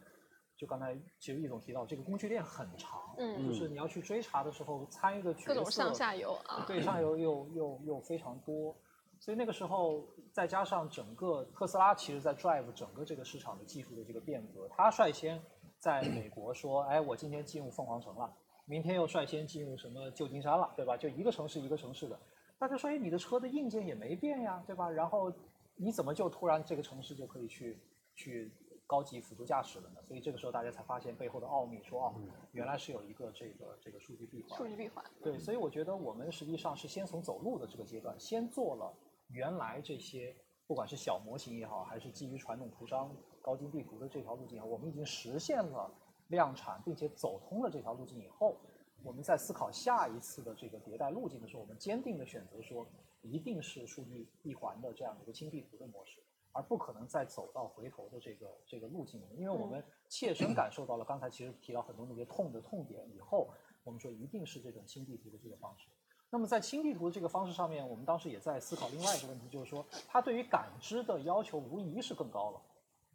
[0.56, 8.72] 就刚才其实易总提到，这个工具链很长，嗯就是你要去追查的时候，参与的角色各种上下游啊，对，上游又又又非常多，
[9.18, 15.42] 所以那个时候再加上整个特斯拉，其实在 drive 整个这个市场的技术的这个变革，它率先
[15.80, 18.32] 在美国说，哎，我今天进入凤凰城了，
[18.64, 20.96] 明天又率先进入什么旧金山了，对吧？
[20.96, 22.16] 就一个城市一个城市的，
[22.60, 24.88] 大家说，哎，你的车的硬件也没变呀，对吧？
[24.88, 25.32] 然后
[25.78, 27.80] 你怎么就突然这个城市就可以去
[28.14, 28.52] 去
[28.86, 30.02] 高级辅助驾驶了呢？
[30.02, 32.14] 所以这个时候大家才发现背后的奥秘，说哦，
[32.52, 34.58] 原来是有一个这个这个数据闭环。
[34.58, 35.04] 数据闭环。
[35.22, 38.92] 对，所以我觉得我们实际上是先从走路的这个阶段，先做了
[39.28, 40.34] 原来这些，
[40.66, 45.92] 不管是小模型也好，还是基于传统图章高精地图的这条路径也好，我们已经实现了
[46.28, 48.56] 量产，并且走通了这条路径以后，
[49.04, 52.86] 我们在思考下一次的这个迭代路径的时候，我们坚定的选择说，
[53.30, 56.20] 一定是数据闭环的这样的一个轻地图的模式。
[56.52, 63.48] 而不可能再走到回头的这个这个路径里，因为我们切身感受到了刚才其实提到很多那些痛的痛点以后，
[63.84, 65.86] 我们说一定是这种轻地图的这个方式。
[66.30, 72.60] 那么在轻地图的这个方式上面，我们当时也在思考另外一个问题，就是说它对于感知的要求无疑是更高了。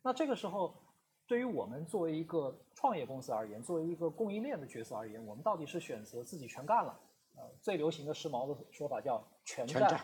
[0.02, 0.74] 那这个时候，
[1.28, 6.98] 对于我们作为一个创业公司而言，作为一个供应链的角色而言，我们到底是选择自己全干了？
[7.36, 10.00] 呃，最流行的时髦的说法叫全全占，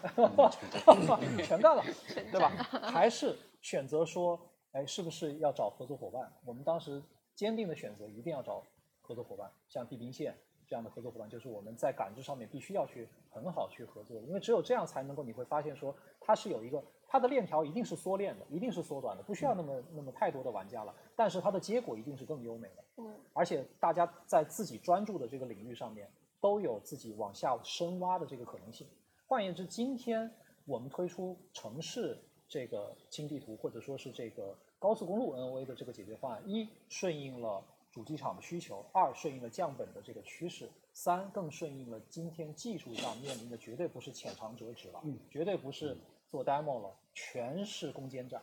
[1.44, 1.84] 全干 了，
[2.32, 2.50] 对吧？
[2.82, 4.40] 还是选择说，
[4.74, 6.32] 哎，是不是要找合作伙伴？
[6.46, 7.02] 我们当时
[7.36, 8.64] 坚定的选择一定要找
[9.02, 10.38] 合作伙伴，像地平线
[10.68, 22.84] 这样的合作伙伴，就是我们在感知上面必须要去很好去合作，因为只有这样才能够你会发现说它是有一个它的链条一定是缩链的，一定是缩短的，不需要那么那么太多的玩家了，但是它的结果一定是更优美的。
[22.98, 26.12] 嗯，而且大家在自己专注的这个领域上面
[26.42, 28.86] 都有自己往下深挖的这个可能性。
[29.30, 30.34] 换言之，今天
[30.66, 32.18] 我们推出城市
[32.48, 45.00] 这个轻地图，或者说是这个高速公路 NOA 的这个解决方案，一顺应了主机厂的需求，二顺应了降本的这个趋势，三更顺应了今天技术上面临的绝对不是浅尝辄止了，
[45.30, 45.96] 绝对不是
[46.32, 48.42] 做 demo 了，全是攻坚战，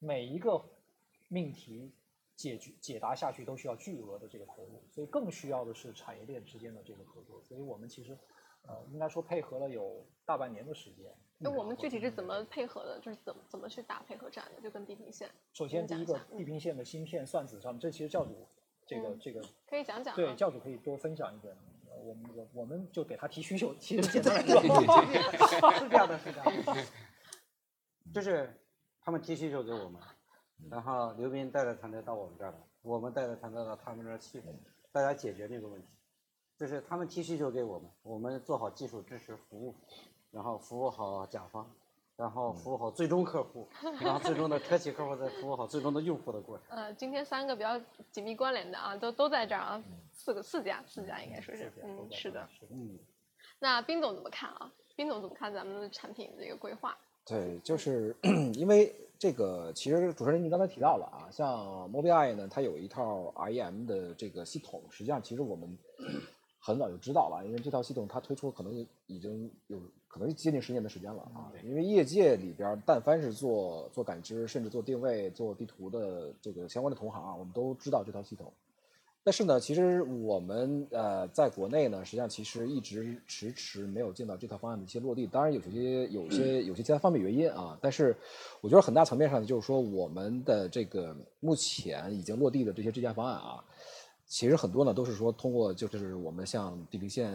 [0.00, 0.60] 每一个
[1.28, 1.92] 命题
[2.34, 7.40] 解决解答下去都需要巨额的这个投入，所以更需要的是产业链之间的这个合作。
[7.44, 8.18] 所以我们其实，
[8.66, 11.12] 呃，应该说配合了有大半年的时间。
[11.38, 12.98] 那我们具体是怎么配合的？
[13.00, 14.60] 就是怎么怎么去打配合战的？
[14.62, 18.48] 就跟地平线首先，第一个地平线的芯片算子上面，这其实教主
[18.86, 21.54] 这个嗯这个可以讲讲啊对教主可以多分享一点。
[21.88, 24.60] 呃我们我我们就给他提需求，其实 简单来说
[25.78, 26.84] 是这样的，是这样的，
[28.12, 28.52] 就是
[29.00, 30.00] 他们提需求给我们，
[30.70, 34.42] 然后刘斌带着团队到我们这儿来，我们带着团队到他们那儿去，
[34.92, 35.88] 大家解决这个问题。
[36.58, 39.74] 就是他们提需求给我们，我们做好技术支持服务，
[40.30, 41.70] 然后服务好甲方，
[42.16, 43.68] 然后服务好最终客户，
[44.00, 46.66] 然后最终的车企客户再服务好最终的用户的过程。
[46.76, 47.78] 呃，今天三个比较
[48.10, 49.82] 紧密关联的啊，都都在这儿啊，
[50.12, 52.48] 四个四家四家应该说是，嗯，是的。
[52.70, 52.98] 嗯，
[53.58, 54.72] 那斌总怎么看啊？
[54.96, 56.96] 斌总怎么看咱们的产品这个规划？
[57.26, 58.16] 对，就是
[58.54, 65.76] 因为这个，其实主持人您刚才提到了啊，像 Mobileye 呢，它有一套 REM 的这个系统，实际上其实我们
[66.66, 71.52] 很早就知道了，因为这套系统它推出可能已经有可能接近十年的时间了啊。
[71.62, 78.52] 因为业界里边儿，但凡是做做感知，甚至做定位、做地图的这个相关的同行啊，我们都知道这套系统。
[79.22, 85.24] 但是呢，其实我们呃在国内呢，实际上其实一直迟迟没有见到这套方案的一些落地。
[85.26, 88.16] 当然有些有些有些其他方面原因啊，但是
[88.60, 93.64] 我觉得很大层面上就是说，我们的这个目前已经落地的这些支架方案啊，
[94.28, 97.32] 其实很多呢都是说通过就是我们像地平线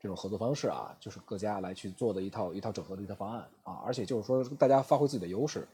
[0.00, 5.68] 这种合作方式啊，就是各家来去做的一套一套整合的一套方案啊，而且就是说大家发挥自己的优势，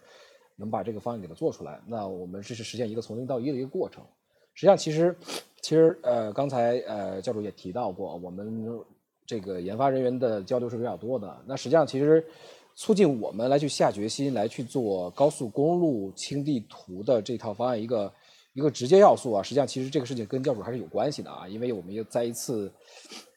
[0.56, 4.02] 能把这个方案给它做出来，那我们这是实现一个从零到一的一个过程。
[4.52, 5.16] 实际上，其实
[5.62, 8.68] 其实呃，刚才呃教主也提到过，我们
[9.24, 11.40] 这个研发人员的交流是比较多的。
[11.46, 12.26] 那实际上，其实
[12.74, 18.12] 促进我们来去下决心来去做高速公路轻地图的这套方案一个。
[18.58, 22.68] 一个直接要素啊，实际上其实这个事情跟教主还是有关系的啊，因为我们也在一次，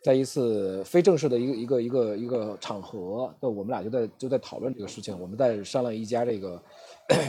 [0.01, 6.59] 在一次非正式的一个一个一个一个场合，那我们俩就在就在讨论这个事情，我们在商量一家这个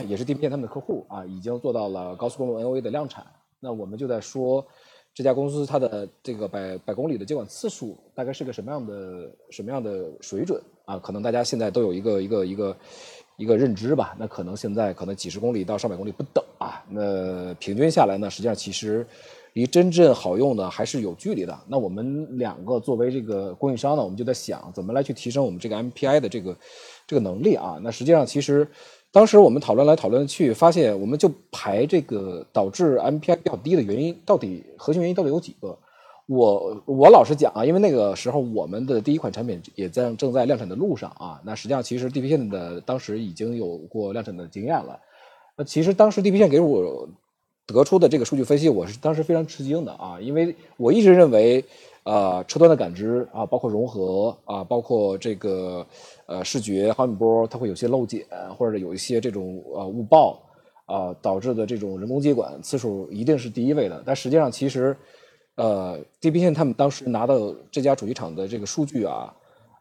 [0.09, 3.26] 也是地平线他们的客户啊，已经做到了高速公路 N O A 的量产，
[3.61, 4.66] 那我们就在说
[5.12, 10.99] 这家公司它的这个百百公里的接管次数大概是个什么样的什么样的水准啊？
[10.99, 12.74] 可能大家现在都有一个一个一个。
[13.38, 19.04] 一个认知吧，那可能现在可能几十公里到上百公里不等啊，那平均下来呢，实际上其实
[19.54, 21.58] 离真正好用的还是有距离的。
[21.66, 26.56] 那我们两个作为这个供应商呢，我们就在想怎么来去提升我们这个 MPI 的这个
[27.06, 27.80] 这个能力啊。
[27.82, 28.66] 那实际上其实
[29.10, 35.76] 当时我们讨论来讨论去，发现我们就排这个导致 MPI 比较低的原因，到底核心原因到底有几个？
[36.26, 41.40] 我我老实讲啊，因为那个时候我们的第一款产品也在正在量产的路上啊。
[41.44, 44.98] 那实际上其实地平线的当时已经有过量产的经验了。
[45.57, 47.09] 那其实当时地平线给我
[47.66, 51.64] 得出的这个数据分析，我是当时非常吃惊的啊，因为我一直认为，
[52.05, 55.86] 呃，车端的感知啊，包括融合啊，包括这个
[56.26, 58.26] 呃视觉毫米波，它会有些漏检，
[58.57, 60.42] 或者有一些这种呃误报
[60.86, 64.03] 啊导致的这种人工接管次数一定是第一位的。
[64.05, 64.96] 但实际上其实。
[65.57, 69.30] 呃，地平线他们当时拿到这家主机厂的这个数据啊，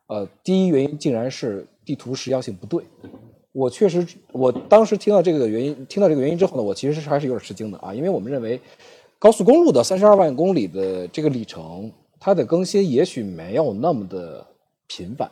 [0.08, 2.84] 呃，第一原因竟然是地图时效性不对。
[3.54, 8.60] 我确实，我当时听到这个原因，听到这个原因之后呢，我其实是还是有点吃惊的啊，因为我们认为
[9.20, 14.46] 高速公路的三十二万公里的这个里程，它的更新也许没有那么的
[14.88, 15.30] 频繁，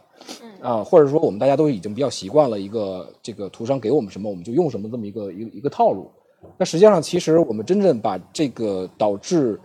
[0.61, 6.11] 啊，或者说我们大家都已经比较习惯了一个这个图商给我们什么我们就用什么这么一个一一个套路。
[6.57, 9.59] 那实际上，其实我们真正把这个导致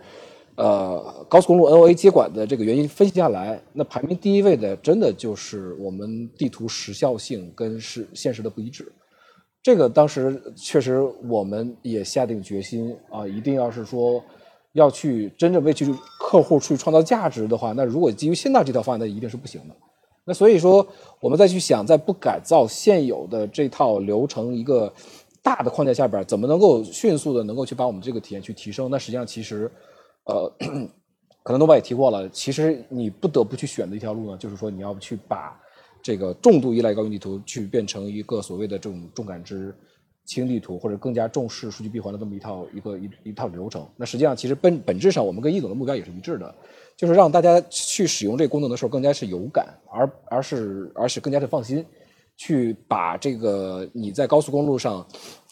[0.55, 8.89] 呃，高速公路 N O A 接管的这个原因分析下来，那排名第一位的，真的就是我们地图时效性跟是现实的不一致。
[9.61, 14.23] 这个当时确实我们也下定决心啊，一定要是说
[14.71, 19.75] 要去真正为去客户去创造价值的话，那如果基于现在这套方案，那一定是不行的。
[20.23, 20.87] 那所以说，
[21.19, 24.93] 我们再去想，在不改造现有的这套流程一个
[25.43, 28.89] 大的框架下边，怎么能够迅速的能够去把我们这个体验去提升？
[28.89, 29.69] 那实际上其实。
[30.25, 30.51] 呃，
[31.43, 35.59] 可能多巴也提过了，其实你不得不去选的一条路呢，就是说你要去把
[36.01, 39.75] 这个重度依赖高精地图去变成一个所谓的这种重感知
[40.25, 43.87] 轻地图，或者更加重视数据闭环的这么一套一个一一套流程。
[43.95, 46.55] 那实际上其实本本质上我们跟易总的目标也是一致的，
[46.97, 51.85] 就是让大家去使用这个功能的时候更加是有感，而而是而是更加的放心，
[52.35, 55.05] 去把这个你在高速公路上。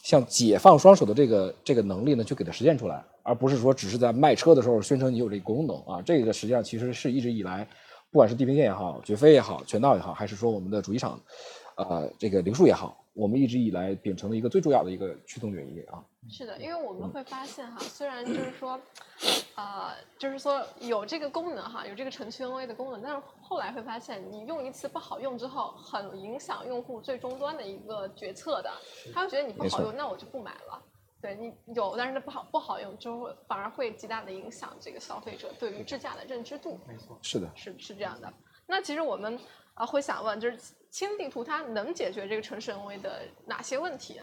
[0.03, 6.01] 像解放双手的这个这个能力呢，去给它实现出来，而不是说只是在卖车的时候宣称你有这个功能啊。
[6.05, 7.65] 这个实际上其实是一直以来，
[8.11, 11.17] 不管是地平线也好，绝非也好，全道也好，还是说我们的主机厂，
[11.77, 16.03] 呃，这个零数也好，我们一直以来秉承的一个最重要的一个驱动原因啊。
[16.29, 18.79] 是的，因为我们会发现哈，虽然就是说。
[19.55, 28.71] 啊，就是说有这个功能哈，有这个程序 N A 的功能，但是后来会发现，你用一次不好用之后，很影响用户最终端的一个决策的。
[29.13, 30.83] 他会觉得你不好用，那我就不买了。
[31.21, 36.79] 对你有，但是不好不好用，就反而会极大的影响这个消费者对于智驾的认知度。
[36.87, 38.33] 没错，是的，是是这样的。
[38.65, 39.39] 那其实我们
[39.75, 40.57] 啊会想问，就是
[40.93, 44.21] 轻地图它能解决这个城市 N A 的哪些问题？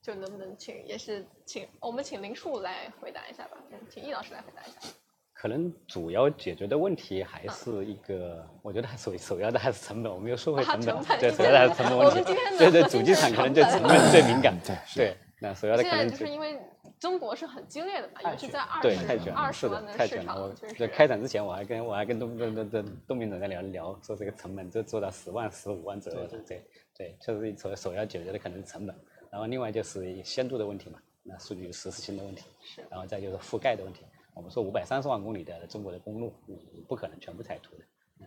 [0.00, 4.88] 就能不能请也是请我们请林树来回答一下吧，嗯，请易老师来回答一下。
[5.32, 12.34] 可能主要解决的问题还是一个，我觉得首首要的还是成本，我们又说回成本，对，首要的还是成本问题。
[12.56, 14.56] 对对，主机厂可能对成本最敏感。
[14.64, 15.98] 对对，那首要的可能。
[15.98, 16.56] 现在就是因为
[17.02, 26.64] 中国是很激烈的嘛，尤其在二十二十万的市场，在开展之前，我还跟我还跟东东东东东明总在聊聊，说这个成本就做到十万十五万左右的，对
[26.96, 28.94] 对，确实首首要解决的可能是成本。
[29.32, 34.04] 然后另外就是限度的问题嘛，那数据实时性的问题，是，然后再就是覆盖的问题。
[34.32, 37.84] 我们说五百三十万公里的中国的公路，你不可能全部采图的，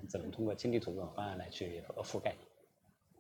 [0.09, 2.35] 只能通过轻地图这种方案来去覆盖。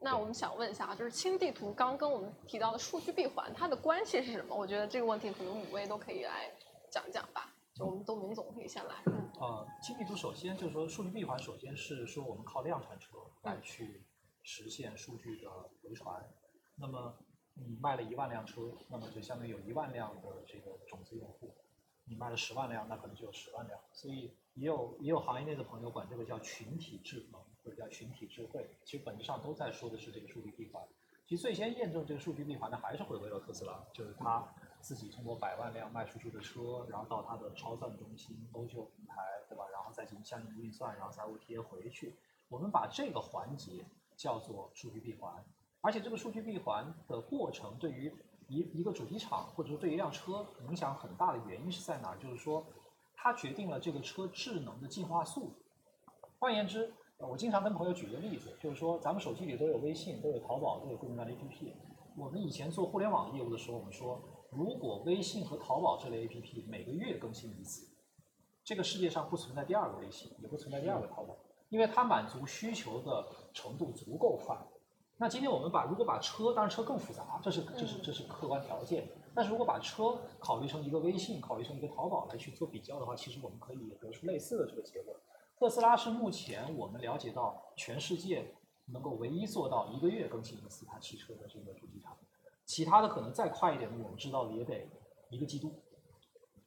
[0.01, 4.55] 那我们想问一下啊，就是轻地图刚跟我们提到的数据闭环，它的关系是什么？
[4.55, 6.51] 我觉得这个问题可能五位都可以来
[6.91, 7.53] 讲讲吧。
[7.73, 8.95] 就我们东明总可以先来。
[9.39, 14.05] 呃，轻地图首先就是说数据闭环，首先是说我们靠量产车来去
[14.43, 15.49] 实现数据的
[15.81, 16.29] 回传，
[16.75, 17.17] 那么。
[17.57, 21.55] 你卖了一万辆车，那么就相当于有一万辆的这个种子用户。
[22.03, 23.79] 你卖卖了十万辆，那可能就有十万辆。
[23.93, 30.81] 所以也有也有行业内的朋友管这个叫群体智能或者叫群体智慧，其实本质上都在说的是这个数据闭环。
[31.27, 34.47] 其实最先验证这个数据闭环的还是回归了特斯拉，就是他
[34.79, 39.15] 自己通过百万辆卖出去的车，然后到他的超算中心、欧秀平台，
[39.49, 39.65] 对吧？
[39.73, 42.15] 然后再进行相应的运算，然后再 OTA 回去。
[42.47, 43.83] 我们把这个环节
[44.15, 45.43] 叫做数据闭环，
[45.81, 48.13] 而且这个数据闭环的过程对于
[48.47, 52.15] 一一个主机厂或者说对一辆车影响很大的原因是在哪？
[52.17, 52.63] 就是说
[53.15, 55.55] 它决定了这个车智能的进化速度。
[56.37, 61.71] 换言之，我经常跟朋友举个例子，就是说咱们手机里都有微信，都有淘宝，都有各种各样的 APP。
[62.17, 64.21] 我们以前做互联网业务的时候，我们说，
[64.51, 67.87] 如果微信和淘宝这类 APP 每个月更新一次，
[68.63, 71.37] 这个世界上不存在第二个微信，也不存在第二个淘宝，
[71.69, 74.57] 因为它满足需求的程度足够快。
[75.17, 79.09] 那今天我们把如果把车，当然车更复杂，这是这是这是客观条件。
[79.33, 85.15] 但是如果把车考虑成一个微信，考虑成一个淘宝来去做比较的话，其实我们可以得出类似的这个结果。
[85.57, 88.53] 特斯拉是目前我们了解到全世界
[88.87, 92.15] 能够唯一做到一个月更新一次它汽车的这个主机厂，
[92.65, 94.87] 其他的可能再快一点的，我们知道的也得
[95.29, 95.81] 一个季度。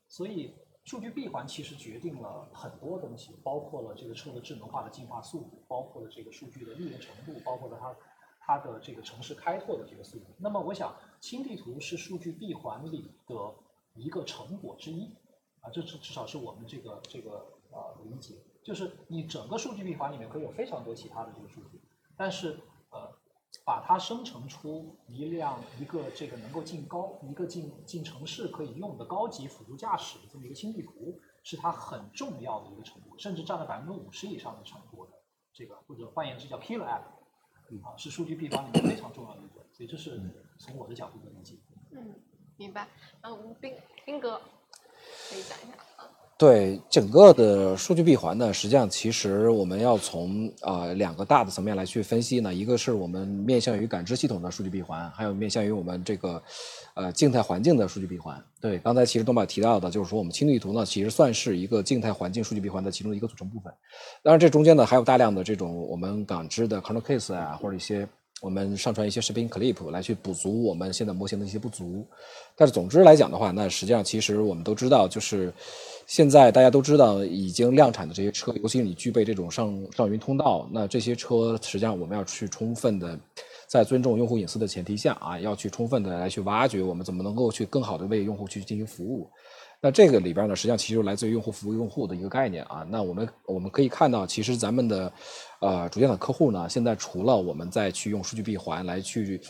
[0.09, 0.55] 所以
[0.85, 7.95] 数据闭环其实决定了很多东西，包括了这个车的智能化的进化速度，包括了这个数据的利用程度，包括了它
[8.41, 10.25] 它的这个城市开拓的这个速度。
[10.39, 13.55] 那么我想，轻地图是数据闭环里的
[13.95, 15.15] 一个成果之一
[15.61, 18.37] 啊，这至至少是我们这个这个呃理解，
[18.69, 21.81] 就是你整个数据闭环里面可以有非常多其他的这个数据，
[22.19, 23.11] 但是呃
[23.65, 35.15] 把它生成出一辆一个这个能够进高一个进进城市可以用的高级辅助驾驶的这么一个新地图，是它很重要的一个成果，甚至占了百分之五十以上的成果的
[35.55, 37.05] 这个，或者换言之叫 killer app，
[37.83, 40.21] 啊，是数据闭环里面非常重要的一个，所以这是
[40.59, 41.57] 从我的角度的理解。
[41.93, 42.21] 嗯，
[42.59, 42.87] 明白。
[43.23, 43.75] 嗯，斌
[44.05, 44.39] 斌哥
[45.31, 46.18] 可以讲一下啊。
[46.39, 56.41] 对整个的数据闭环呢，实际上其实我们要从啊、呃两个大的层面来去分析呢，一个是我们面向于感知系统的数据闭环，还有面向于我们这个
[56.95, 58.41] 呃静态环境的数据闭环。
[58.61, 63.73] 对，刚才其实东宝提到的，就是说我们轻地图呢，其实算是一个静态环境数据闭环的其中一个组成部分。
[64.23, 68.09] 当然，这中间呢还有大量的这种我们感知的 corner case 啊，或者一些
[68.41, 72.07] 我们上传一些视频 clip 来去补足我们现在模型的一些不足。
[72.55, 75.53] 但是总之来讲的话，那实际上其实我们都知道，就是
[76.09, 83.17] 现在大家都知道已经量产的这些车，尤其你具备这种上上云通道，那这些车实际上我们要去充分的。
[83.67, 89.29] 在尊重用户隐私的前提下啊，要去充分的来去挖掘我们怎么能够去更好的为用户去进行服务。
[89.81, 92.85] 那这个里边呢，实际上其实来自于用户服务用户的一个概念啊。
[92.91, 95.13] 那我们我们可以看到，其实咱们的
[95.61, 99.41] 呃主机厂客户呢，现在除了我们再去用数据闭环来去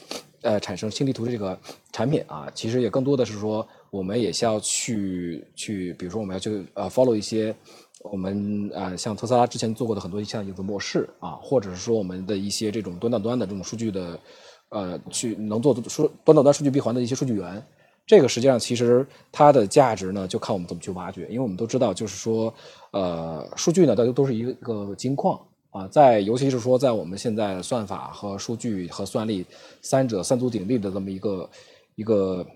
[0.43, 1.59] 呃产生新地图的这个
[1.93, 7.57] 产品啊，其实也更多的是说，我们也是要去去，比如说我们要去呃 follow 一些
[8.03, 14.21] 我们呃像特斯拉之前做过的很多像影子模式啊，或者是说我们的一些这种端到端的这种数据的
[14.69, 17.65] 呃去能做数端到端数据闭环的一些数据源。
[18.09, 22.53] 这个实际上其实它的价值呢，就看我们怎么去挖掘，因为我们都知道，就是说，
[22.91, 29.45] 呃，数据呢，大家都是一个金矿啊，在尤其是说在我们现在算法和数据和算力
[29.83, 31.51] 三者三足鼎立的这么一个
[31.97, 32.47] 一个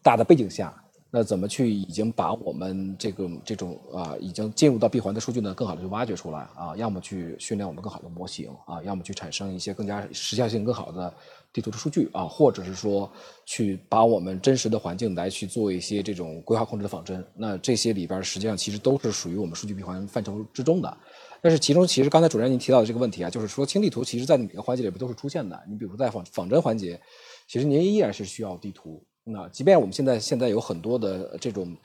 [0.00, 0.72] 大的背景下，
[1.10, 11.12] 那怎么去已经把我们这个这种啊已经进入到闭环的数据呢，更好的去挖掘出来啊，要么去训练我们更好的模型啊，要么去产生一些更加时效性更好的。
[11.52, 13.10] 地图的数据啊，或者是说
[13.46, 20.96] 去把我们真实的环境来去做一些这种规划控制的仿真，那这些里边实际上其实都是属于我们数据闭环范畴之中的。
[21.40, 25.58] 但是其中其实刚才主任您提到的这个问题啊，就是说轻地图其实在每个环节里边都是出现的。
[25.68, 27.00] 你比如在仿仿真环节，
[27.48, 29.04] 其实您依然是需要地图。
[29.24, 31.76] 那即便我们现在现在有很多的这种。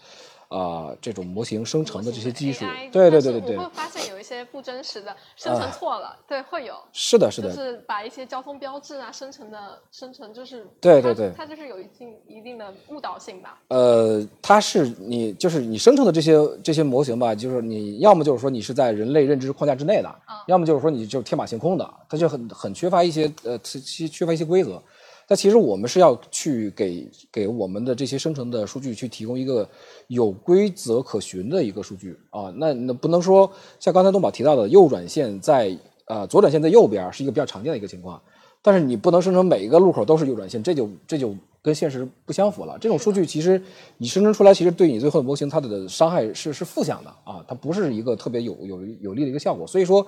[0.53, 6.75] 啊，这种模型生成的这些技术，对对对对对，我会发现有一些不真实的生成错了，对，会有。
[6.91, 13.57] 是的，是的，就是把一些交通标志啊生成的生成，就是对对对，它就是有一定一定的误导性吧。
[13.69, 20.15] 呃，它是你就是你生成的这些这些模型吧，就是你要么就是说你是在人类认知框架之内的，
[20.45, 24.79] 要么就是说你就天马行空的，它就很很缺乏一些呃缺缺乏一些规则。
[25.25, 29.67] 但其实我们是要去给给我们的这些生成的数据去提供一个
[30.07, 35.75] 有规则可循的一个数据啊，那那不能说像刚才东宝提到的右转线在
[36.05, 38.21] 呃左转线在右边是一个比较常见的一个情况，
[38.61, 42.77] 但是你不能生成每一个路口都是右转线，这就这就跟现实不相符了。
[42.77, 43.61] 这种数据其实
[43.97, 49.65] 你生成出来，其实对你最后的模型它的伤害是是负向的啊，它不是一个特别有有有利的一个效果。
[49.65, 50.05] 所以说，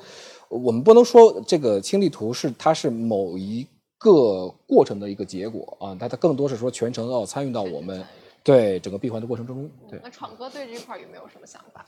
[0.50, 3.66] 我们不能说这个清地图是它是某一。
[3.98, 8.06] 个过程的一个结果啊，它它更多是说全程要参与到我们
[8.44, 11.86] 对整个闭环的过程中，对那闯哥对这块儿有没有什么想法？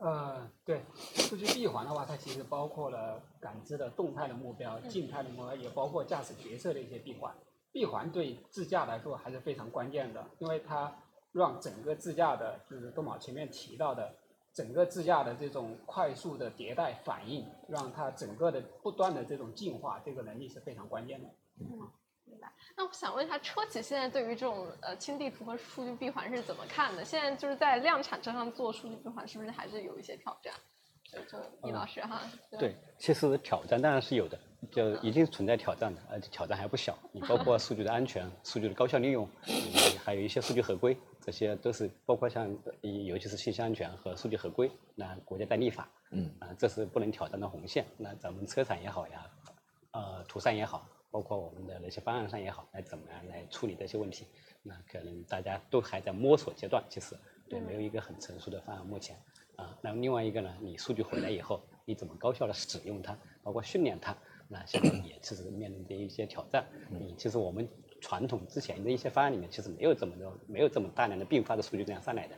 [0.00, 0.82] 呃，对，
[1.14, 7.32] 数据闭环的话，它其实包括了感知的动态的目标、静态的目标，也包括驾驶角色的一些闭环。
[7.70, 10.92] 闭环对自驾来说还是非常关键的，因为它
[11.30, 14.12] 让整个自驾的，就是东宝前面提到的，
[14.54, 21.28] 整个自驾的这种快速的迭代反应，让它整个的不断的这种进化，这个能力是非常关键的。
[21.60, 21.90] 嗯
[22.24, 22.52] 明白。
[22.76, 27.04] 那我想问一下，车企现在对于这种呃轻地图和数据闭环是怎么看的？
[27.04, 30.54] 现在就是在量产车上做数据闭环，是不是还是有一些挑战？
[31.10, 31.38] 就就
[31.68, 32.22] 易老师哈，
[32.58, 34.38] 对，其实挑战当然是有的，
[34.70, 36.96] 就一定存在挑战的，而且挑战还不小。
[37.12, 47.86] 你包括数据的安全、数据的高效利用，嗯还有一些数据合规，这些都是包括像尤其是信息安全和数据合规，那国家在立法，嗯啊，这是不能挑战的红线。
[47.96, 49.30] 那咱们车厂也好呀，
[49.92, 54.26] 呃，图上也好，包括我们的那些方案上也好，来怎么样来处理这些问题？
[54.64, 57.16] 那可能大家都还在摸索阶段，其实
[57.48, 59.16] 对，没有一个很成熟的方案目前。
[59.56, 64.16] 啊，那么另外一个呢，你数据回来以后，你怎么高效的使用它，包括训练它，
[64.48, 66.66] 那现在也其实面临着一些挑战。
[66.90, 67.68] 嗯其实我们
[68.02, 72.34] 传统之前的一些方案里面，其实没有这么多，没有这么大量的并发的数据这样上来的。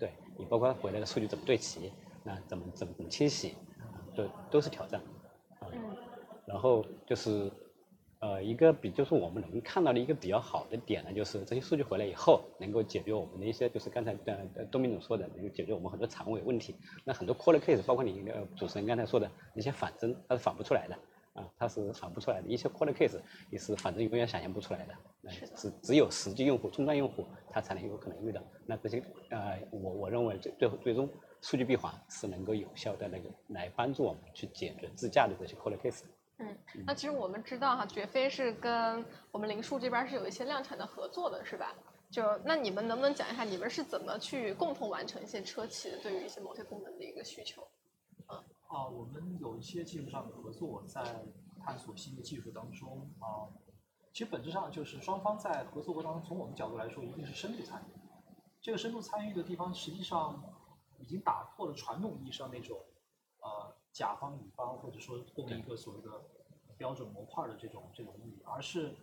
[0.00, 1.92] 对你包括回来的数据怎么对齐，
[2.24, 5.00] 那怎么怎么怎么清洗，啊都都是挑战。
[5.60, 5.70] 啊，
[6.46, 7.48] 然后就是。
[8.24, 16.76] 呃，一个比就是我们能看到的一个比较好的点呢，就是这些数据回来以后，能够解决我们的一些，就是刚才呃呃东明总说的，能够解决我们很多长尾问题。
[17.02, 20.96] 那很多 core case，包括你呃主持人刚才说的那些仿真，它是仿不出来的
[21.34, 22.48] 啊，它是反不出来的。
[22.48, 23.18] 一些 core case
[23.50, 28.42] 也是反正永远想象不出来的，那是只有实际用户、终端用户他才能有可能遇到。
[28.66, 31.08] 那这些呃，我我认为最最后最终
[31.40, 36.02] 数据闭环是能够有效的那个来帮助我们去解决自驾的这些 core case。
[36.38, 41.74] 嗯，那其实我们知道哈，绝非是跟我们零数这边是有一些量产的合作的，是吧？
[42.10, 47.66] 就那你们能不能讲一下，你们是怎么去共同完成一些车企的对于一些某些功能的一个需求？
[48.72, 51.22] 啊，我们有一些技术上的合作，在
[51.60, 53.52] 探索新的技术当中啊，
[54.14, 57.92] 其实本质上就是双方在合作过程当中，从我们角度来说，一定是深度参与。
[58.62, 60.42] 这个深度参与的地方，实际上
[60.98, 62.80] 已经打破了传统意义上那种
[63.40, 66.10] 呃甲方乙方或者说共一个所谓的
[66.78, 68.96] 标准模块的这种这种意义，而是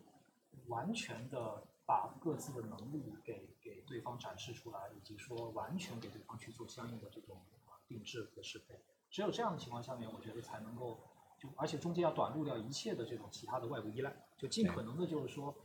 [0.66, 7.40] 完全的把各自的能力给给对方展示出来，以及说完全给对方去做相应的这种
[7.88, 8.80] 定制和适配。
[9.10, 11.00] 只有这样的情况下面，我觉得才能够
[11.38, 15.56] 就而且中间要短路掉一切的这种其他的外部依赖，就尽可能的就是说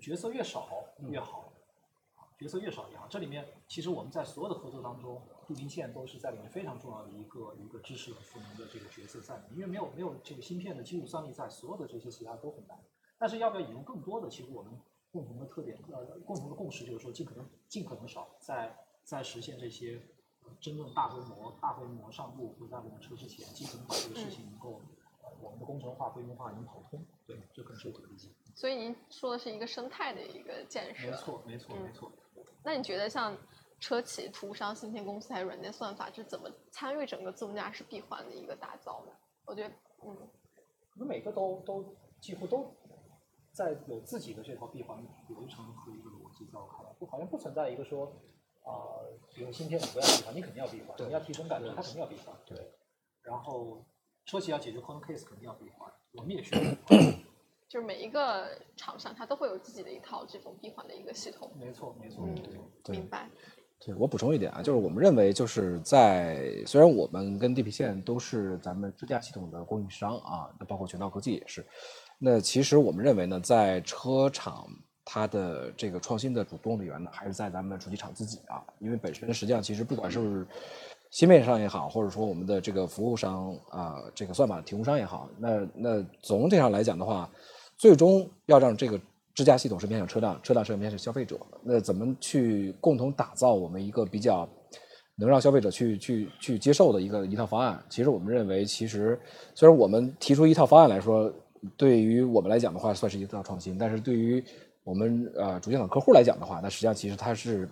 [0.00, 1.52] 角色越少越好。
[2.38, 3.04] 角色越少越好。
[3.08, 12.78] 这里面其实我们在所有的合作当中，杜平线都是在里面非常重要的一个一个支持和赋能的这个角色在里面，因为没有没有这个芯片的基础算力在，所有的这些其他都很难。
[13.18, 14.72] 但是要不要引用更多的，其实我们
[15.10, 20.00] 共同的特点呃共同的共识就是说，尽可能尽可能少，在在实现这些
[20.48, 24.80] 呃真正大规模大规模上路或者大规模车之前，尽可能把这个事情能够。
[25.20, 28.28] 呃我们的工程化、规模化能跑通，对，这可能是我的理解。
[28.56, 31.10] 所以您说的是一个生态的一个建设。
[31.10, 32.10] 没错，没错，嗯没错。
[32.64, 33.36] 那你觉得像
[33.78, 39.12] 车企、图商、芯片公司还有软件算法，是怎么参与整个自动驾驶闭环的一个打造呢？
[39.44, 40.16] 我觉得，嗯，
[40.88, 42.74] 可能每个都都几乎都
[43.52, 44.96] 在有自己的这套闭环
[45.28, 48.10] 流程和一个逻辑，在我看来，就好像不存在一个说
[48.68, 49.00] 啊、
[49.34, 52.34] 比如芯片你不要闭环，你肯定要闭环，你要提升感知，它肯定要闭环。
[52.44, 52.58] 对。
[53.22, 53.84] 然后
[54.26, 57.14] 车企要解决 corner case，肯定要闭环，我们也需要闭环。
[57.68, 61.52] 就是每一个厂商它都会有自己的一套这种闭环的一个系统。
[61.58, 62.34] 没错，没错，嗯。
[62.84, 63.28] 对明白。
[63.80, 71.64] 对我补充一点啊，就是我们认为，就是在虽然我们跟地平线都是咱们支架系统的供应商啊，那包括全道科技也是。
[72.18, 74.66] 那其实我们认为呢，在车厂
[75.10, 80.46] 它的这个创新的主动力源呢，还是在咱们主机厂自己啊，因为本身实际上其实不管是
[81.10, 87.26] 芯片商也好，或者说我们的这个服务商啊、这个算法提供商也好，那那总体上来讲的话，
[87.78, 89.00] 最终要让这个
[89.34, 91.40] 支架系统是面向车辆，车辆是面向消费者。
[91.62, 94.46] 那怎么去共同打造我们一个比较
[95.16, 97.82] 能让消费者去去去接受的一个一套方案？
[97.88, 99.18] 其实我们认为，其实
[99.54, 101.32] 虽然我们提出一套方案来说，
[101.78, 104.44] 对于我们来讲的话算是一套创新，但是对于
[104.88, 107.68] 我们呃主机厂客户来讲的话，那实际上其实它是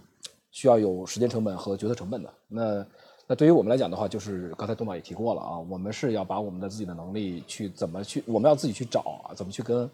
[0.51, 2.35] 需要有时间成本和决策成本的。
[2.47, 2.87] 那
[3.27, 9.91] 那对于我们来讲的话，就是刚才东宝也提过了啊，我们是要把我们的自己的能力去怎么去，我们要自己去找啊，怎么去跟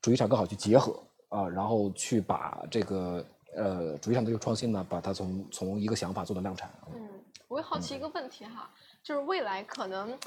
[0.00, 3.22] 主机厂更好去结合啊，然后去把这个
[3.54, 6.70] 呃主机厂这个创新呢，把它从从一个想法做到量产。
[6.94, 7.06] 嗯，
[7.46, 8.70] 我会好奇一个问题哈，
[9.02, 10.18] 就是未来可能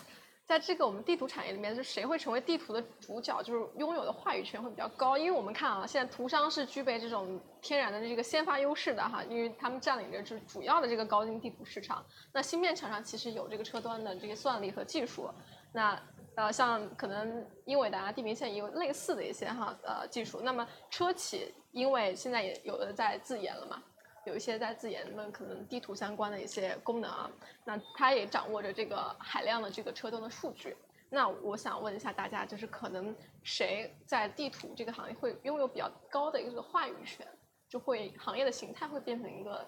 [0.48, 5.18] 在这个我们地图产业里面，就谁会成为地图的主角，就是拥有的话语权会比较高。
[5.18, 12.02] 因为我们看啊，现在图商是具备这种天然的这个先发优势的哈，因为他们占领着就是主要的这个高精地图市场。
[12.32, 15.30] 那芯片厂商其实有这个车端的这个算力和技术。
[15.74, 16.02] 那
[16.36, 20.40] 呃，像可能英伟达、地平线也有类似的一些哈呃技术。
[20.42, 23.84] 那么车企因为现在也有的在自研了嘛。
[24.28, 27.32] 有一些在自研的可能地图相关的一些功能啊，
[27.64, 30.76] 那它也掌握着这个海量的这个车灯的数据。
[31.10, 37.26] 那我想问一下大家，就是可能谁在地图这个行业会拥有比较高的一个话语权，
[37.70, 39.66] 就会行业的形态会变成一个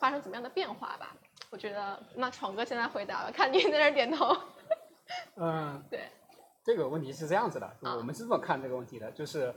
[0.00, 1.16] 发生怎么样的变化吧？
[1.50, 4.36] 我觉得那闯哥现在回答了，看你在那点头。
[5.38, 6.10] 嗯，对，
[6.64, 9.54] 这个问题是这样子的，我们是这么看这个问题的，就是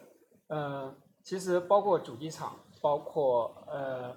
[0.49, 0.93] 呃，
[1.23, 4.15] 其实包括主机厂，包括呃。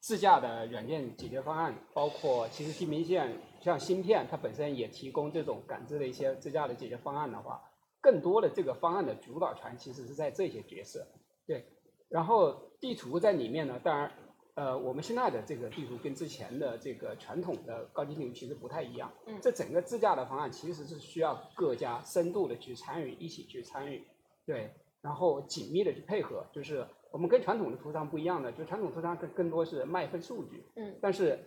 [0.00, 7.60] 自驾的软件解决方案，包括其实地平线像芯片，它本身也提供这种感知的一些自驾的解决方案的话，
[8.00, 11.04] 更多的这个方案的主导权其实是在这些角色。
[11.46, 11.66] 对，
[12.08, 14.12] 然后地图在里面呢，当然，
[14.54, 19.12] 呃，我们现在的这个地图跟之前的这个传统的高精地图其实不太一样。
[19.26, 19.36] 嗯。
[19.42, 24.06] 这整个自驾的方案其实是需要各家深度的去参与，一起去参与，
[24.46, 24.72] 对，
[25.02, 26.86] 然后紧密的去配合，就是。
[27.10, 31.38] 我们跟传统的图商不一样的，就传统图商更更多是卖份数据，嗯，但是，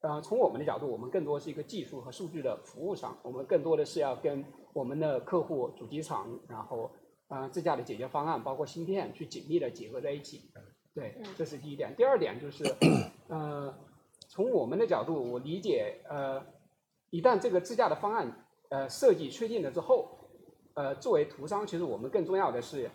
[0.00, 6.90] 呃，从我们的角度，我们更多是一个技术和数据的服务商，我们更多的是要跟我们的客户、主机厂，然后，
[7.28, 10.50] 呃，自驾的解决方案，包括芯片，去紧密的结合在一起。
[10.94, 11.94] 对，这是第一点。
[11.94, 12.64] 第二点就是，
[13.28, 13.74] 呃，
[14.28, 16.42] 从我们的角度，我理解，呃，
[17.10, 20.08] 一旦这个自驾的方案，呃，设计确定了之后，
[20.74, 22.90] 呃，作为图商，其实我们更重要的是。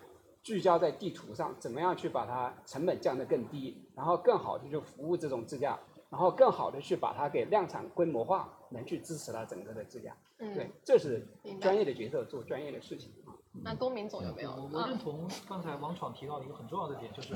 [0.48, 10.16] 聚焦在地图上，怎么样去把它成本降得更低，然后更好的去服务这种自驾，然后更好的去把它给量产规模化，能去支持它整个的自驾。
[10.38, 11.28] 嗯，对，这是
[11.60, 13.36] 专业的角色做专业的事情啊。
[13.62, 14.70] 那东明总有没有？
[14.72, 17.34] 我认同刚才王闯提到的一个很重要的点，就是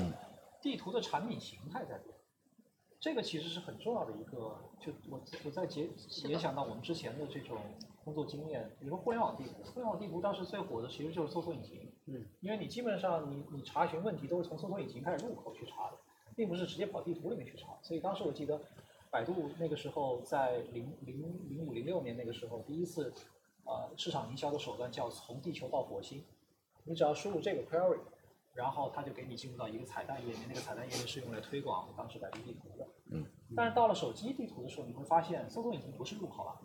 [0.59, 2.15] 地图的产品形态在变。
[2.99, 5.87] 这个其实是很重要的一个，就我我在结
[6.25, 7.57] 联想到我们之前的这种
[8.03, 15.97] 工作经验，比如说互联网地图，互联网地图当时最火的其实就是搜索引擎，嗯，因为你基本上你你查询问题都是从搜索引擎开始入口去查的，
[16.35, 18.59] 并不是直接跑地图里面去查，所以当时我记得
[19.09, 23.13] 百度那个时候在零零零五零六年那个时候第一次，
[23.65, 26.23] 呃市场营销的手段叫从地球到火星，
[26.83, 27.99] 你只要输入这个 query。
[28.55, 32.87] 然后它就给你进入到一个彩蛋页面，那个彩蛋页面是用来推广当时百度地图的。
[33.11, 33.25] 嗯。
[33.55, 36.61] 但是到了手机地图的时候，你会发现搜索引擎不是入口了，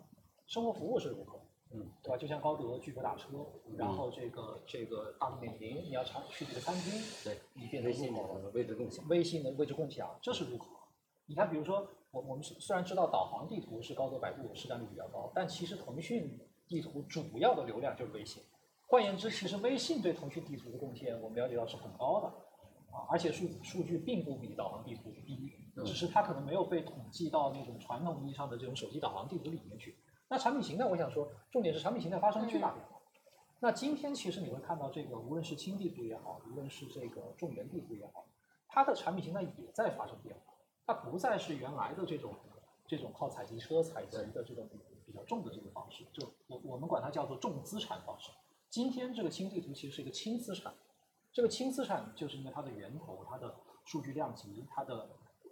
[0.49, 1.39] 生活服务是如何。
[1.71, 1.87] 嗯。
[2.01, 2.17] 对吧？
[2.17, 3.45] 就像高德聚合打车，
[3.77, 6.91] 然后这个这个大众点评，你要查去这个餐厅，
[7.23, 8.49] 对，你变成入口的。
[8.49, 9.07] 位置共享。
[9.07, 10.65] 微信的位置共享，这是入口。
[11.27, 18.41] 你看，比如说我我们虽然知道导航地图是高德、百度市占率比较高，但其实腾讯地图主要的流量就是微信。
[18.87, 22.27] 换言之，其实微信对腾讯地图的贡献，我们了解到是很高的，
[22.91, 25.53] 啊，而且数数据并不比导航地图低，
[25.85, 29.95] 只是它可能没有被统计到那种传统意义上的这种手机导航地图里面去。
[30.29, 33.01] 那产品形态，我想说，重点是产品形态发生了巨大变化。
[33.59, 38.25] 那今天其实你会看到，这个无论是轻地图也好，无论是这个重源地图也好，
[38.67, 40.53] 它的产品形态也在发生变化。
[40.85, 42.33] 它不再是原来的这种
[42.87, 44.69] 这种靠采集车采集的这种
[45.05, 48.31] 比较重的这个方式，就我我们管它叫做重资产方式。
[48.69, 50.71] 今天这个轻地图其实是一个轻资产，
[51.33, 55.09] 这个轻资产就是因为它的源头、它的数据量级、它的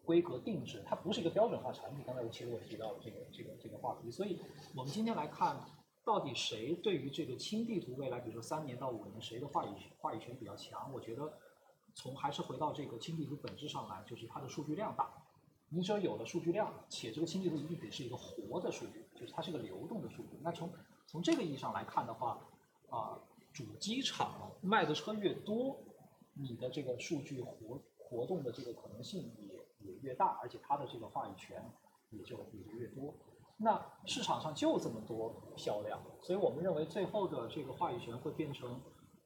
[0.08, 2.02] 规格定制，它不是一个标准化产品。
[2.06, 4.40] 刚才我其实我提到了这个这个这个话题，所以
[4.74, 5.60] 我们今天来看，
[6.06, 9.70] 到底谁对于这个轻地图未来，比如说三年到五年，谁的话语
[10.00, 10.90] 话语权比较强？
[10.94, 11.34] 我觉得
[11.94, 15.12] 从还是回到这个轻地图本质上来，就是它的数据量大。
[15.70, 20.40] 你只有有了数据量，且这个轻地图一定得是一个活的数据，就是它是个流动的数据。
[20.42, 20.72] 那从
[21.06, 22.40] 从这个意义上来看的话，
[22.90, 23.20] 啊，
[23.52, 25.78] 主机厂卖的车越多，
[26.34, 29.57] 你的这个数据活活动的这个可能性也
[29.88, 31.64] 也越大，而且它的这个话语权
[32.10, 33.14] 也就也就越多。
[33.58, 38.80] 那市场上就这么多销量，所以我们认为最后的这个话语权会变成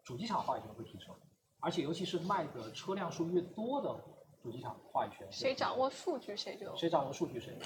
[0.04, 1.14] 主机厂话语权会提升，
[1.60, 4.02] 而且尤其是卖的车辆数越多的
[4.42, 5.28] 主机厂话语权。
[5.32, 7.58] 谁掌握数据谁就谁掌握数据谁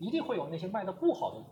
[0.00, 1.44] 一定会有那些卖的不好的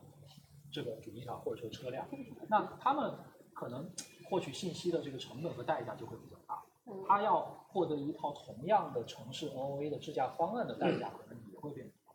[0.73, 2.09] 这个主机厂或者说车辆，
[2.49, 3.13] 那他们。
[3.55, 3.89] 可能
[4.29, 6.65] 获取信息的这个成本和代价就会比较大，
[7.07, 12.15] 他要获得一套同样的城市 NOA 的智驾方案的代价可能也会变高。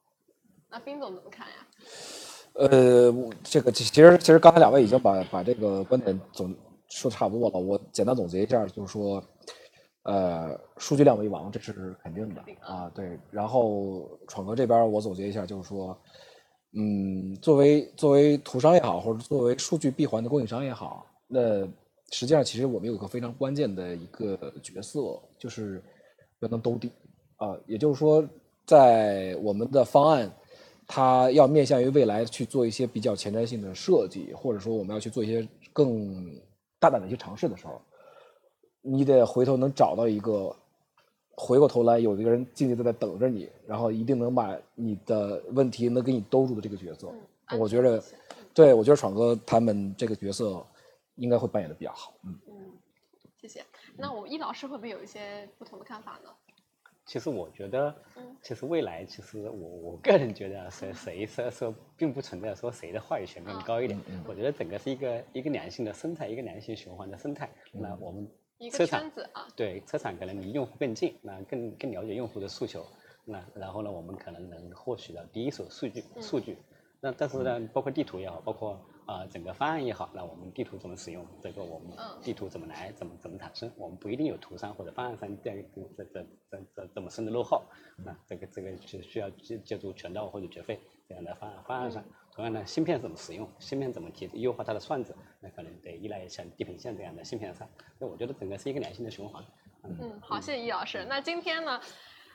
[0.69, 1.55] 那冰总怎么看呀？
[2.53, 3.13] 呃，
[3.43, 6.55] 这个其实其实刚才两位已经把把这个观点总
[6.89, 9.23] 说差不多了，我简单总结一下，就是说，
[10.03, 13.19] 呃，数据量为王，这是肯定的啊，对。
[13.29, 15.95] 然后闯哥这边我总结一下，就是说，
[16.73, 21.63] 嗯，作为作为图商也好，或者作为数据闭环的供应商也好，那
[22.11, 25.83] 实际上其实我们有一个非常关键的一个角色，就是
[26.39, 26.91] 要能兜底
[27.37, 28.27] 啊、也就是说，
[28.65, 30.31] 在我们的方案，
[30.87, 36.35] 它要面向于未来去做一些比较前瞻性的设计，或者说我们要去做一些更
[36.79, 37.79] 大胆的一些尝试的时候，
[38.81, 40.55] 你得回头能找到一个，
[41.35, 47.07] 回过头来有一个人静静的在等着你，然后一定能把你的问题能给你兜住的这个角色。
[47.51, 48.03] 嗯我觉得，
[48.53, 50.65] 对我觉得闯哥他们这个角色
[51.17, 52.13] 应该会扮演的比较好。
[52.23, 52.77] 嗯，嗯，
[53.41, 53.63] 谢谢。
[53.97, 56.29] 那我们易老师会不会有一些不同的看法呢？
[57.05, 63.97] 其实我觉得嗯，其实未来，其实我我个人觉得啊，谁 谁说说并不存在说谁的话语权更高一点。
[64.27, 67.49] 我觉得整个是一个一个良性的生态，一个良性循环的生态。
[67.71, 72.85] 那我们一个车厂圈子啊，对车厂可能离用户更近，那更更了解用户的诉求，
[73.23, 76.57] 那然后呢，我们可能能获取到第一手数据数据。
[76.99, 85.63] 那但是呢，包括地图也好，包括啊、呃整个方案也好，那我们地图怎么使用，这个我们嗯地图怎么来，怎么怎么产生，我们不一定有图上或者方案上这样
[85.97, 87.63] 这这这这这么深的落后。
[88.05, 92.03] 那这个这个就需要借借助全道或者绝费这样的方案方案上。
[92.35, 97.67] 同样呢，芯片怎么使用，芯片怎么提优化它的算子，那可能得依赖像地平线这样的芯片上。
[97.97, 99.43] 那我觉得整个是一个良性的循环。
[99.83, 101.03] 嗯，好，谢谢易老师。
[101.05, 101.81] 那今天呢，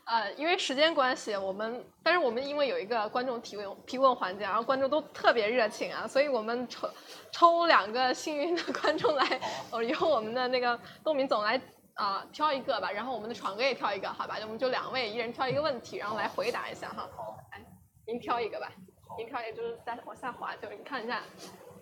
[0.04, 6.90] 呃，因为时间关系，我们但是我们因为有一个观众提问提问环节，然后观众都特别热情啊，所以我们抽
[7.30, 11.60] 抽两个幸运的 观众来，呃，由我们的那个东明总来
[11.94, 14.36] 啊、挑一个吧，然后我们的闯哥也挑一个，好吧？
[14.42, 17.08] 我们就两位，一人挑一个问题，然后来回答一下哈。
[17.16, 17.64] 好，哎，
[18.06, 18.72] 您挑一个吧，
[19.16, 21.22] 您挑一个就是再往下滑，就是你看一下，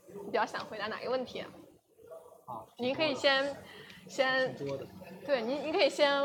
[0.08, 1.40] 你比较想回答哪个问题？
[1.40, 3.56] 啊，您可以先
[4.08, 4.54] 先。
[5.24, 6.22] 对，您您可以先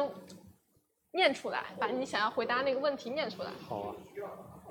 [1.15, 3.51] 念出来，把你想要回答那个问题念出来。
[3.67, 3.95] 好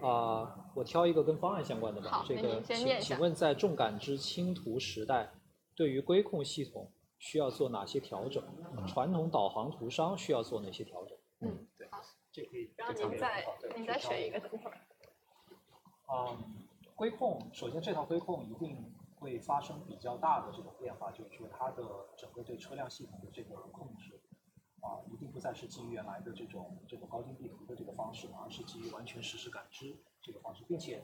[0.00, 2.26] 啊，啊、我挑一个跟方案相关的吧好。
[2.28, 5.32] 那这个请您先念一下请问在重感知轻图时代，
[5.74, 8.44] 对于规控系统需要做哪些调整？
[8.86, 11.16] 传统导航图商需要做哪些调整？
[11.40, 11.88] 嗯，对，
[12.30, 12.72] 这可以。
[12.76, 14.76] 然后您再您再选一个，等会儿。
[16.12, 21.82] 嗯，规控首先这套规控一定会发生比较大的这种变化，就是说它的
[22.18, 24.20] 整个对车辆系统的这个控制
[24.84, 31.02] 啊，一定不再是基于原来的这种这种高精地图的这个方式，而是基于完全实时感知这个方式，并且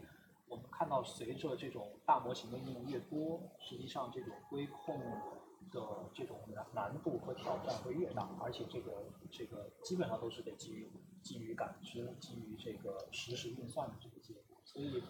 [0.49, 5.01] 我们看到随着这种大模型的应用越多，实际上这种规控
[5.71, 10.91] 的这种难难度和挑战会越大，而且这个这个基本上都是得基于
[11.23, 14.61] 基于感知、基于这个实时运算的这个结果。
[14.65, 15.03] 所以，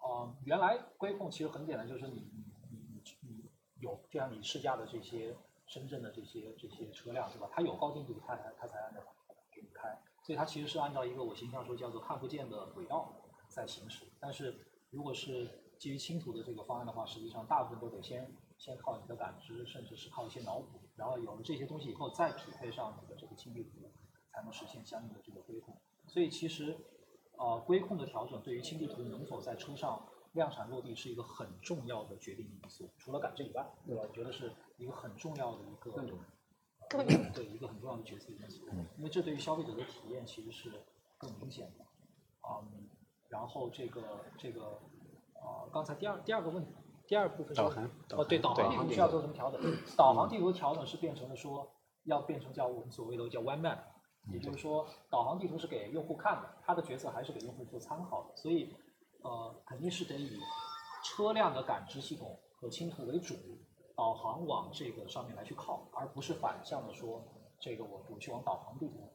[0.00, 3.50] 呃，原来规控其实很简单，就是你你你你你
[3.80, 5.36] 有就像你试驾的这些
[5.70, 7.48] 深圳的这些这些车辆，对吧？
[7.52, 9.00] 它有高精度，它才它才按照
[9.54, 9.88] 给你开，
[10.24, 13.14] 所以它其实是按照一个我形象说叫做看不见的轨道
[13.48, 14.04] 在行驶。
[14.18, 23.70] 但是如果是基于轻图的这个方案的话，实际上大部分都得先先靠你的感知，甚至是靠一些脑补，然后有了这些东西以后，再匹配上你的这个轻地图，
[24.32, 25.76] 才能实现相应的这个规控。
[26.08, 26.76] 所以其实，
[27.38, 32.90] 呃，规控的调整对于轻地图能否在车上量产落地是一个很重要的决定因素。
[32.98, 34.02] 除了感知以外，对吧？
[34.02, 35.90] 我觉得是一个很重要的一个，
[36.90, 37.04] 呃
[37.34, 38.66] 对一个很重要的决策因素，
[38.96, 40.72] 因为这对于消费者的体验其实是
[41.18, 41.84] 更明显的。
[42.42, 42.88] 嗯，
[43.28, 44.02] 然后这个
[44.38, 44.80] 这个，
[45.34, 46.72] 呃，刚才第二第二个问题，
[47.06, 47.84] 第二部分是导航
[48.16, 49.60] 哦，对，导航地图需要做什么调整？
[49.96, 51.70] 导航地图的调整是变成了说
[52.04, 53.78] 要变成叫我们所谓的叫 one map，
[54.32, 58.74] 也就是说导航地图是给用户看的，它的角色还是给用户做参考的，所以
[59.22, 60.40] 呃肯定是得以
[61.04, 63.34] 车辆的感知系统和轻图为主，
[63.94, 67.22] 导航往这个上面来去靠，而不是反向的说
[67.58, 69.10] 这个我我去往导航地图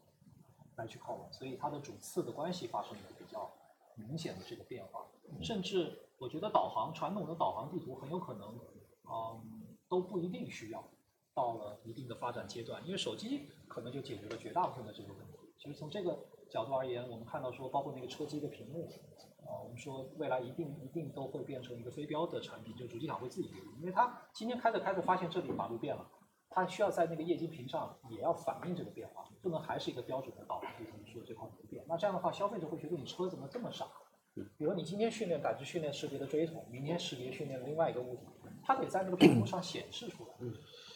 [0.75, 3.51] 来去靠拢，所以它的主次的关系发生了比较
[3.95, 5.05] 明显的这个变化，
[5.41, 8.59] 甚至我觉得导航传统的导航地图很有可能，
[9.09, 10.83] 嗯，都不一定需要，
[11.33, 15.39] 到了一定的发展阶段，因为手机可能就解决了绝大部分的这个问题。
[15.57, 18.87] 其实从这个角度而言，我们看到说，包括那个车机的屏幕，
[19.45, 26.05] 呃，我们说未来一定一定都会变成一个非标的产品，就主机厂会自己决定，因为它今天开着开着发现这里马路变了。
[26.49, 31.83] 它需要在那个液晶屏上也要反映这个变化，不能还是一个标准的导航地图说这块不变。
[31.85, 33.85] 那这样的话，消费者会觉得你车怎么这么傻？
[34.57, 38.25] 比如你今天训练感知训练识别的锥桶，明天识别训练另外一个物体，
[38.63, 40.33] 它得在那个屏幕上显示出来。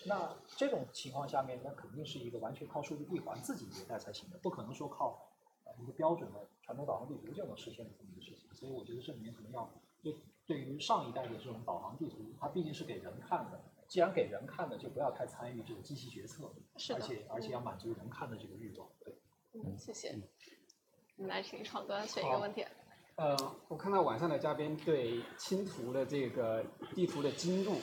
[0.05, 5.29] 那这种情况下面，那肯定是一个完全靠数据闭环自己迭代才行的，不可能说靠
[5.65, 8.38] 呃一个标准的传统导航地图就能实现的这么一个事情。
[8.59, 9.69] 所以我觉得这里面可能要
[10.03, 10.15] 对
[10.45, 18.89] 对于上一代的这种导航地图，它毕竟是给人看的，既然给人看的，就不要太参与这个机器决策，是而且而且要满足人看的这个欲望。
[18.99, 19.13] 对，
[19.53, 20.13] 嗯，谢谢。
[21.17, 22.65] 我们来请闯哥选一个问题。
[23.15, 23.35] 呃，
[23.67, 26.65] 我看到晚上的嘉宾对清图的这个
[26.95, 27.75] 地图的精度，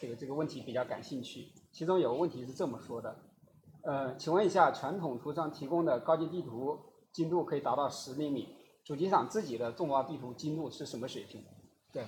[0.00, 1.52] 这个这个问题比较感兴趣。
[1.70, 3.22] 其中有个问题是这么说的，
[3.82, 6.78] 呃，请问一下，传统图上提供的高级地图
[7.12, 8.48] 精度可以达到十厘米，
[8.84, 11.44] 主机厂自己的纵挖地图精度是什么水平？
[11.92, 12.04] 对，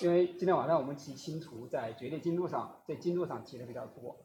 [0.00, 4.16] 因为今天晚上我们提清图在绝对精度上，在精度上提的比较多。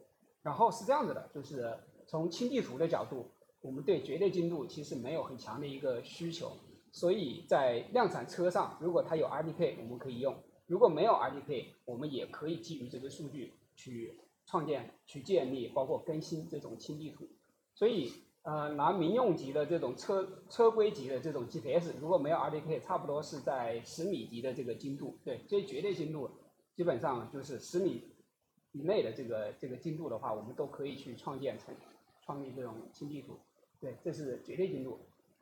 [0.42, 1.78] 然后是这样子的，就是
[2.08, 3.30] 从清地图的角度，
[3.62, 6.52] 我们对绝对精度其实没有很强的一个需求，
[6.92, 10.34] 所以在量产车上，如果它有 RDK，我们可以用；
[10.66, 17.28] 如果没有 RDK，我们也可以基于这个数据去创建、去建立，包括更新这种清地图。
[17.76, 18.12] 所以，
[18.44, 25.18] 呃，拿民用级的这种车车规级的这种 GPS，如果没有 RDK，差不多是在十米级的这个精度。
[25.24, 26.30] 对，这绝对精度
[26.76, 28.08] 基本上就是十米。
[28.74, 31.76] 以内的这个这个精度的话，我们都可以去创建成
[32.26, 33.38] 创立这种新地图，
[33.82, 34.98] 对，这是绝对精度。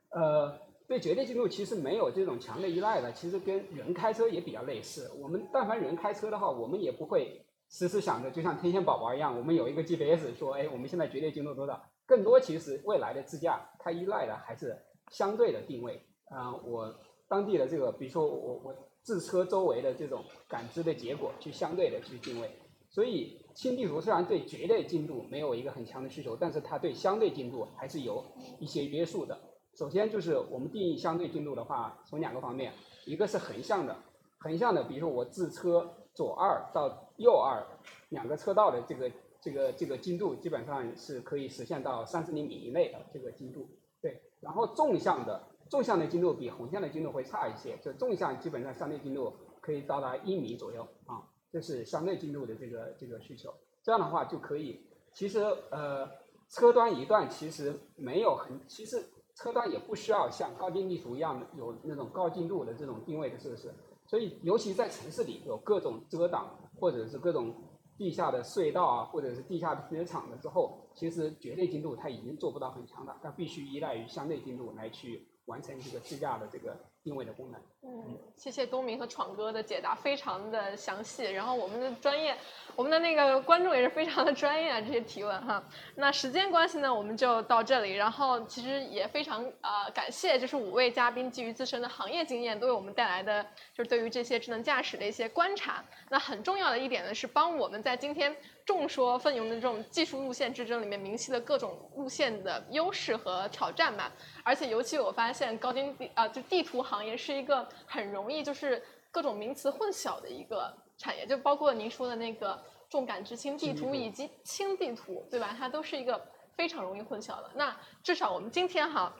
[0.09, 5.11] 呃，对绝对精度其实没有这种强的依赖的，其实跟人开车也比较类似。
[5.21, 11.79] 我们但凡人开车的话，我们也不会时时想着就像天线宝宝一样，我们有一个 GPS 说，哎，我们现在绝对精度多少？
[12.09, 14.75] 更多其实未来的自驾它依赖的还是
[15.11, 16.91] 相对的定位啊，我
[17.27, 22.49] 当地的这个，比如说我我自车周围的这种感知的结果去相对的去定位。
[22.89, 28.25] 所以新地图虽然对绝对精度没有一个很强的需求，但是它对相对精度还是有
[28.59, 29.39] 一些约束的。
[29.75, 32.73] 首先就是我们定义相对精度的话，从两个方面，
[33.05, 33.95] 一个是横向的，
[34.39, 37.63] 横向的，比如说我自车左二到右二
[38.09, 39.11] 两个车道的这个
[39.41, 43.69] 这个这个精度，基本上是可以实现到三十厘米以内的这个精度。
[44.01, 51.23] 对，然后纵向的，纵向的精度比横向的精度会差一些，就纵向基本上相对精度可以到达一米左右啊。
[51.51, 54.85] 这是相对精度的这个这个需求，这样的话就可以。
[55.11, 55.39] 其实
[55.71, 56.07] 呃，
[56.49, 59.03] 车端一段其实没有很，其实
[59.35, 63.73] 车端也不需要像高精地图一样有那种高精度的这种定位的设施。
[64.05, 67.55] 所以，尤其在城市里有各种遮挡或者是各种
[67.99, 76.79] 地下的隧道啊，或者是地下停车场的之后，其实绝对精度它已经做不到很强了，它必须依赖于相对精度来去完成这个自驾的这个。
[77.09, 77.59] 定位的功能。
[77.81, 81.23] 嗯，谢谢东明和闯哥的解答，非常的详细。
[81.23, 82.37] 然后我们的专业，
[82.75, 85.63] 我们的那个观众也是非常的专业啊，这些提问哈。
[85.95, 87.95] 那时间关系呢，我们就到这里。
[87.95, 95.83] 然后其实也非常啊感谢，就是五位嘉宾基于自身的行业经验，都为我们带来的就是对于这些智能驾驶的一些观察。
[96.09, 98.35] 那很重要的一点呢，是帮我们在今天
[98.69, 104.11] 众说纷纭的这种技术路线之争里面，明晰了各种路线的优势和挑战嘛。
[104.43, 108.79] 而且尤其我发现高精地啊，就地图行业是一个很容易就是
[109.09, 115.55] 各种名词混淆的一个产业，就包括您说的那个重感知轻地图以及轻地图，对吧？
[115.57, 116.23] 它都是一个
[116.55, 117.49] 非常容易混淆的。
[117.55, 119.11] 那至少我们今天哈，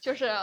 [0.00, 0.36] 就是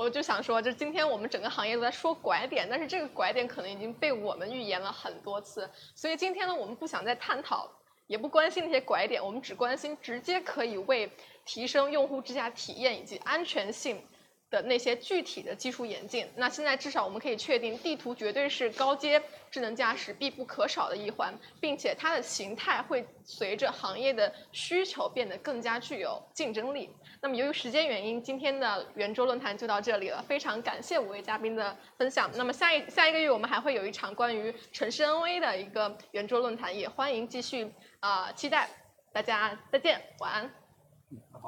[0.00, 7.70] 我就想说，就今天我们整个行业都在说拐点，但是这个拐点可能已经被我们预言了很多次，所以今天呢，我们不想再探讨。
[8.06, 11.08] 也不关心那些拐点，我们只关心直接可以为
[11.44, 14.02] 提升用户智驾体验以及安全性
[14.50, 16.26] 的那些具体的技术演进。
[16.36, 26.90] 那现在至少我们可以确定，地图绝对是高阶智能驾驶必不可少的一环，并且它的形态会随着行业的需求变得更加具有竞争力。
[27.22, 30.22] 那么由于时间原因，今天的圆桌论坛就到这里了。
[30.22, 32.30] 非常感谢五位嘉宾的分享。
[32.34, 37.72] 那么下一下一个月我们还会有一场关于城市 NA 的一个圆桌论坛，也欢迎继续。
[38.00, 38.66] 啊，期待
[39.12, 40.50] 大家再见，晚安，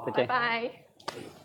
[0.05, 1.42] 再见，拜拜。